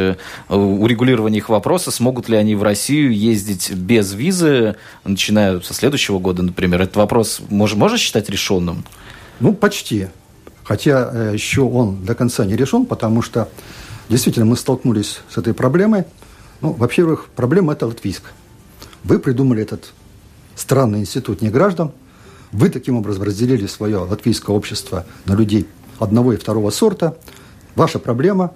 урегулирования 0.48 1.40
их 1.40 1.50
вопроса, 1.50 1.92
смогут 1.92 2.30
ли 2.30 2.38
они 2.38 2.56
в 2.56 2.64
Россию 2.64 3.14
ездить 3.14 3.72
без 3.74 4.14
визы, 4.14 4.78
начиная 5.04 5.60
со 5.60 5.74
следующего 5.74 6.20
года, 6.20 6.44
например? 6.44 6.82
Этот 6.82 6.96
вопрос 6.96 7.42
можно, 7.50 7.78
можно 7.78 7.98
считать 7.98 8.30
решенным? 8.30 8.86
Ну, 9.42 9.54
почти. 9.54 10.08
Хотя 10.66 11.12
э, 11.14 11.32
еще 11.34 11.62
он 11.62 12.04
до 12.04 12.16
конца 12.16 12.44
не 12.44 12.56
решен, 12.56 12.86
потому 12.88 13.22
что 13.22 13.48
действительно 14.10 14.48
мы 14.48 14.58
столкнулись 14.58 15.22
с 15.30 15.38
этой 15.38 15.54
проблемой. 15.54 16.06
Ну, 16.60 16.74
во-первых, 16.74 17.28
проблема 17.36 17.74
это 17.74 17.86
латвийская. 17.86 18.34
Вы 19.04 19.20
придумали 19.20 19.62
этот 19.62 19.94
странный 20.56 21.02
институт 21.02 21.44
неграждан. 21.44 21.92
Вы 22.52 22.70
таким 22.70 22.98
образом 22.98 23.24
разделили 23.24 23.68
свое 23.68 23.98
латвийское 23.98 24.56
общество 24.56 25.06
на 25.26 25.34
людей 25.34 25.68
одного 26.00 26.34
и 26.34 26.38
второго 26.38 26.72
сорта. 26.72 27.16
Ваша 27.76 28.00
проблема. 28.00 28.54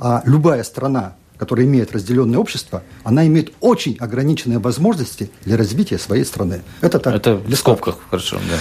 А 0.00 0.22
любая 0.24 0.64
страна, 0.64 1.14
которая 1.36 1.64
имеет 1.66 1.92
разделенное 1.92 2.40
общество, 2.40 2.82
она 3.04 3.24
имеет 3.28 3.52
очень 3.60 3.96
ограниченные 4.00 4.58
возможности 4.58 5.30
для 5.44 5.56
развития 5.56 5.98
своей 5.98 6.24
страны. 6.24 6.62
Это 6.80 6.98
так. 6.98 7.14
Это 7.14 7.36
в 7.36 7.54
скобках, 7.54 7.98
хорошо, 8.10 8.38
да. 8.50 8.56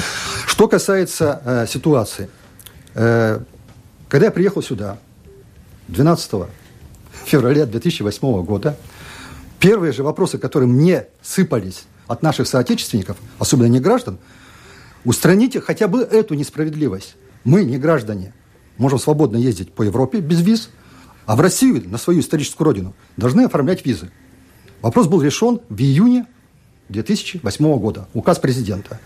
Что 0.46 0.68
касается 0.68 1.42
э, 1.44 1.66
ситуации– 1.68 2.30
когда 2.94 4.26
я 4.26 4.32
приехал 4.32 4.62
сюда 4.62 4.98
12 5.88 6.32
февраля 7.26 7.66
2008 7.66 8.44
года, 8.44 8.78
первые 9.60 9.94
же 9.94 10.04
вопросы, 10.04 10.38
которые 10.38 10.68
мне 10.68 11.08
сыпались 11.22 11.86
от 12.08 12.24
наших 12.24 12.48
соотечественников, 12.48 13.18
особенно 13.40 13.68
не 13.68 13.80
граждан, 13.80 14.18
устраните 15.06 15.62
хотя 15.62 15.88
бы 15.88 16.02
эту 16.02 16.34
несправедливость. 16.34 17.16
Мы, 17.44 17.64
не 17.64 17.78
граждане, 17.78 18.34
можем 18.78 19.00
свободно 19.00 19.38
ездить 19.38 19.72
по 19.74 19.84
Европе 19.84 20.20
без 20.20 20.42
виз, 20.42 20.70
а 21.26 21.36
в 21.36 21.42
Россию, 21.42 21.90
на 21.90 21.98
свою 21.98 22.20
историческую 22.20 22.66
родину, 22.66 22.94
должны 23.18 23.42
оформлять 23.42 23.86
визы. 23.86 24.12
Вопрос 24.82 25.08
был 25.08 25.22
решен 25.22 25.62
в 25.70 25.80
июне 25.80 26.26
2008 26.90 27.80
года. 27.80 28.08
Указ 28.14 28.40
президента. 28.40 29.00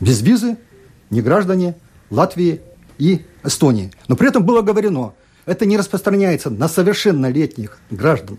Без 0.00 0.20
визы 0.22 0.56
не 1.10 1.22
граждане 1.22 1.74
Латвии 2.10 2.60
и 2.98 3.22
Эстонии. 3.42 3.90
Но 4.08 4.16
при 4.16 4.28
этом 4.28 4.44
было 4.44 4.62
говорено, 4.62 5.14
это 5.46 5.66
не 5.66 5.76
распространяется 5.76 6.50
на 6.50 6.68
совершеннолетних 6.68 7.78
граждан, 7.90 8.38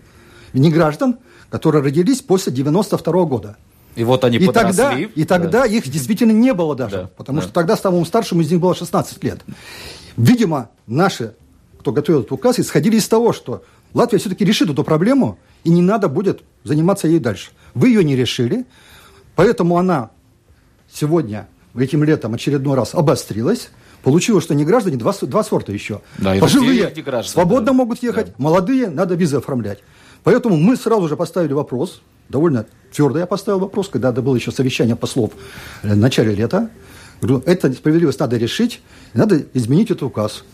не 0.52 0.70
граждан, 0.70 1.18
которые 1.50 1.82
родились 1.82 2.22
после 2.22 2.52
92 2.52 3.24
года. 3.24 3.56
И 3.94 4.04
вот 4.04 4.24
они 4.24 4.36
и 4.36 4.46
подросли. 4.46 4.76
Тогда, 4.76 4.98
и 4.98 5.24
тогда 5.24 5.60
да. 5.62 5.66
их 5.66 5.88
действительно 5.88 6.32
не 6.32 6.52
было 6.52 6.76
даже, 6.76 6.96
да, 6.96 7.10
потому 7.16 7.38
да. 7.38 7.44
что 7.44 7.52
тогда 7.52 7.76
самому 7.76 8.04
старшему 8.04 8.42
из 8.42 8.50
них 8.50 8.60
было 8.60 8.74
16 8.74 9.24
лет. 9.24 9.40
Видимо, 10.16 10.70
наши, 10.86 11.34
кто 11.80 11.92
готовил 11.92 12.20
этот 12.20 12.32
указ, 12.32 12.58
исходили 12.58 12.96
из 12.96 13.08
того, 13.08 13.32
что 13.32 13.64
Латвия 13.94 14.18
все-таки 14.18 14.44
решит 14.44 14.68
эту 14.68 14.84
проблему, 14.84 15.38
и 15.64 15.70
не 15.70 15.80
надо 15.80 16.08
будет 16.08 16.42
заниматься 16.64 17.08
ей 17.08 17.18
дальше. 17.18 17.50
Вы 17.74 17.88
ее 17.88 18.04
не 18.04 18.16
решили, 18.16 18.66
поэтому 19.34 19.78
она 19.78 20.10
сегодня, 20.92 21.48
этим 21.76 22.04
летом, 22.04 22.34
очередной 22.34 22.76
раз 22.76 22.94
обострилась. 22.94 23.70
Получилось, 24.06 24.44
что 24.44 24.54
не 24.54 24.64
граждане, 24.64 24.98
два, 24.98 25.12
два 25.20 25.42
сорта 25.42 25.72
еще. 25.72 26.00
Да, 26.18 26.36
Пожилые 26.36 26.90
граждане, 26.90 27.24
свободно 27.24 27.66
да. 27.66 27.72
могут 27.72 28.04
ехать, 28.04 28.26
да. 28.26 28.32
молодые 28.38 28.88
надо 28.88 29.16
визы 29.16 29.38
оформлять. 29.38 29.80
Поэтому 30.22 30.56
мы 30.56 30.76
сразу 30.76 31.08
же 31.08 31.16
поставили 31.16 31.52
вопрос, 31.52 32.02
довольно 32.28 32.66
твердо 32.94 33.18
я 33.18 33.26
поставил 33.26 33.58
вопрос, 33.58 33.88
когда 33.88 34.10
это 34.10 34.22
было 34.22 34.36
еще 34.36 34.52
совещание 34.52 34.94
послов 34.94 35.32
э, 35.82 35.92
в 35.92 35.96
начале 35.96 36.36
лета. 36.36 36.70
Говорю, 37.20 37.42
это 37.46 37.68
несправедливость 37.68 38.20
надо 38.20 38.36
решить, 38.36 38.80
надо 39.12 39.44
изменить 39.54 39.90
этот 39.90 40.04
указ. 40.04 40.44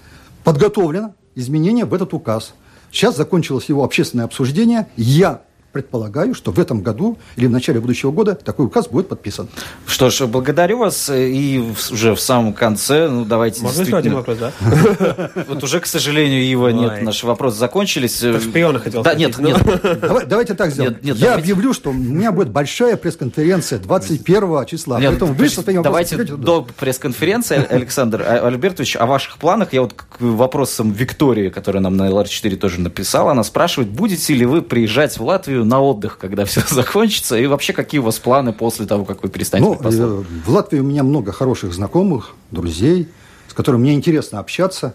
Подготовлено 0.44 1.14
изменение 1.34 1.84
в 1.84 1.92
этот 1.92 2.14
указ. 2.14 2.54
Сейчас 2.90 3.18
закончилось 3.18 3.66
его 3.66 3.84
общественное 3.84 4.24
обсуждение. 4.24 4.88
Я 4.96 5.42
предполагаю, 5.72 6.34
что 6.34 6.52
в 6.52 6.58
этом 6.58 6.82
году 6.82 7.18
или 7.36 7.46
в 7.46 7.50
начале 7.50 7.80
будущего 7.80 8.10
года 8.10 8.34
такой 8.34 8.66
указ 8.66 8.88
будет 8.88 9.08
подписан. 9.08 9.48
Что 9.86 10.10
ж, 10.10 10.26
благодарю 10.26 10.78
вас. 10.78 11.10
И 11.10 11.62
уже 11.90 12.14
в 12.14 12.20
самом 12.20 12.52
конце, 12.52 13.08
ну 13.08 13.24
давайте 13.24 13.62
Можно 13.62 13.82
еще 13.82 13.96
один 13.96 14.14
вопрос, 14.14 14.38
да? 14.38 14.52
Вот 15.48 15.62
уже, 15.64 15.80
к 15.80 15.86
сожалению, 15.86 16.46
его 16.46 16.70
нет. 16.70 17.02
Наши 17.02 17.26
вопросы 17.26 17.58
закончились. 17.58 18.18
шпиона 18.18 18.78
хотел 18.78 19.02
Да, 19.02 19.14
нет, 19.14 19.38
нет. 19.38 19.58
Давайте 20.26 20.54
так 20.54 20.70
сделаем. 20.70 20.98
Я 21.02 21.34
объявлю, 21.34 21.72
что 21.72 21.90
у 21.90 21.92
меня 21.92 22.32
будет 22.32 22.50
большая 22.50 22.96
пресс-конференция 22.96 23.78
21 23.78 24.66
числа. 24.66 25.00
Поэтому 25.22 25.34
вы 25.34 25.82
Давайте 25.82 26.16
до 26.24 26.66
пресс-конференции, 26.78 27.64
Александр 27.68 28.22
а, 28.22 28.46
Альбертович, 28.46 28.96
о 28.96 29.06
ваших 29.06 29.38
планах. 29.38 29.72
Я 29.72 29.82
вот 29.82 29.94
к 29.94 30.20
вопросам 30.20 30.92
Виктории, 30.92 31.48
которая 31.48 31.82
нам 31.82 31.96
на 31.96 32.08
LR4 32.08 32.56
тоже 32.56 32.80
написала, 32.80 33.32
она 33.32 33.44
спрашивает, 33.44 33.90
будете 33.90 34.34
ли 34.34 34.46
вы 34.46 34.62
приезжать 34.62 35.18
в 35.18 35.24
Латвию 35.24 35.61
на 35.64 35.80
отдых, 35.80 36.18
когда 36.18 36.44
все 36.46 36.62
закончится? 36.68 37.36
И 37.36 37.46
вообще, 37.46 37.72
какие 37.72 38.00
у 38.00 38.04
вас 38.04 38.18
планы 38.18 38.52
после 38.52 38.86
того, 38.86 39.04
как 39.04 39.22
вы 39.22 39.28
перестанете 39.28 39.70
ну, 39.70 39.76
послом? 39.76 40.20
Э, 40.20 40.24
в 40.46 40.50
Латвии 40.50 40.78
у 40.78 40.84
меня 40.84 41.02
много 41.02 41.32
хороших 41.32 41.72
знакомых, 41.72 42.34
друзей, 42.50 43.08
с 43.48 43.54
которыми 43.54 43.82
мне 43.82 43.94
интересно 43.94 44.38
общаться. 44.38 44.94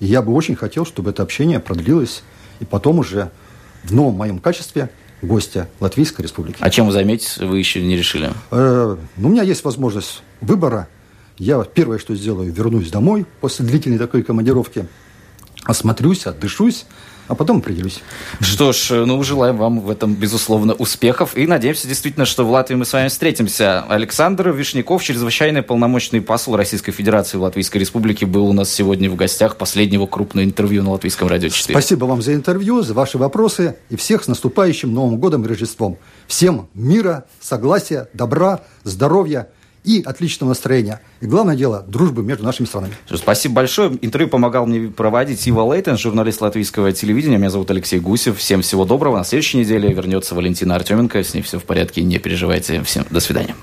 И 0.00 0.06
я 0.06 0.22
бы 0.22 0.32
очень 0.32 0.56
хотел, 0.56 0.84
чтобы 0.84 1.10
это 1.10 1.22
общение 1.22 1.60
продлилось, 1.60 2.22
и 2.60 2.64
потом 2.64 2.98
уже 2.98 3.30
в 3.84 3.94
новом 3.94 4.14
моем 4.14 4.38
качестве 4.38 4.90
гостя 5.22 5.68
Латвийской 5.80 6.22
Республики. 6.22 6.58
А 6.60 6.70
чем 6.70 6.86
вы 6.86 6.92
займетесь, 6.92 7.38
вы 7.38 7.58
еще 7.58 7.82
не 7.82 7.96
решили? 7.96 8.30
Э, 8.50 8.96
ну, 9.16 9.28
у 9.28 9.30
меня 9.30 9.42
есть 9.42 9.64
возможность 9.64 10.22
выбора. 10.40 10.88
Я 11.38 11.62
первое, 11.64 11.98
что 11.98 12.14
сделаю, 12.14 12.52
вернусь 12.52 12.90
домой 12.90 13.26
после 13.40 13.66
длительной 13.66 13.98
такой 13.98 14.22
командировки, 14.22 14.86
осмотрюсь, 15.66 16.26
отдышусь, 16.26 16.86
а 17.28 17.34
потом 17.34 17.58
определюсь. 17.58 18.00
Что 18.40 18.72
ж, 18.72 19.04
ну, 19.04 19.22
желаем 19.22 19.56
вам 19.56 19.80
в 19.80 19.90
этом, 19.90 20.14
безусловно, 20.14 20.74
успехов. 20.74 21.36
И 21.36 21.46
надеемся 21.46 21.88
действительно, 21.88 22.24
что 22.24 22.46
в 22.46 22.50
Латвии 22.50 22.76
мы 22.76 22.84
с 22.84 22.92
вами 22.92 23.08
встретимся. 23.08 23.82
Александр 23.82 24.50
Вишняков, 24.50 25.02
чрезвычайный 25.02 25.62
полномочный 25.62 26.20
посол 26.20 26.56
Российской 26.56 26.92
Федерации 26.92 27.36
в 27.36 27.42
Латвийской 27.42 27.78
Республике, 27.78 28.26
был 28.26 28.46
у 28.46 28.52
нас 28.52 28.70
сегодня 28.70 29.10
в 29.10 29.16
гостях 29.16 29.56
последнего 29.56 30.06
крупного 30.06 30.44
интервью 30.44 30.82
на 30.82 30.92
Латвийском 30.92 31.28
радио 31.28 31.48
4. 31.48 31.74
Спасибо 31.74 32.04
вам 32.04 32.22
за 32.22 32.34
интервью, 32.34 32.82
за 32.82 32.94
ваши 32.94 33.18
вопросы 33.18 33.76
и 33.90 33.96
всех 33.96 34.24
с 34.24 34.28
наступающим 34.28 34.92
Новым 34.94 35.18
годом 35.18 35.44
и 35.44 35.48
Рождеством. 35.48 35.98
Всем 36.28 36.68
мира, 36.74 37.24
согласия, 37.40 38.08
добра, 38.12 38.60
здоровья 38.84 39.48
и 39.86 40.02
отличного 40.02 40.50
настроения. 40.50 41.00
И 41.20 41.26
главное 41.26 41.56
дело, 41.56 41.84
дружбы 41.86 42.24
между 42.24 42.44
нашими 42.44 42.66
странами. 42.66 42.94
Спасибо 43.14 43.54
большое. 43.54 43.96
Интервью 44.02 44.28
помогал 44.28 44.66
мне 44.66 44.88
проводить 44.88 45.46
Ива 45.46 45.62
Лейтен, 45.62 45.96
журналист 45.96 46.40
латвийского 46.40 46.92
телевидения. 46.92 47.38
Меня 47.38 47.50
зовут 47.50 47.70
Алексей 47.70 48.00
Гусев. 48.00 48.36
Всем 48.38 48.62
всего 48.62 48.84
доброго. 48.84 49.16
На 49.16 49.24
следующей 49.24 49.58
неделе 49.58 49.92
вернется 49.92 50.34
Валентина 50.34 50.74
Артеменко. 50.74 51.22
С 51.22 51.32
ней 51.34 51.42
все 51.42 51.60
в 51.60 51.64
порядке. 51.64 52.02
Не 52.02 52.18
переживайте. 52.18 52.82
Всем 52.82 53.06
до 53.10 53.20
свидания. 53.20 53.54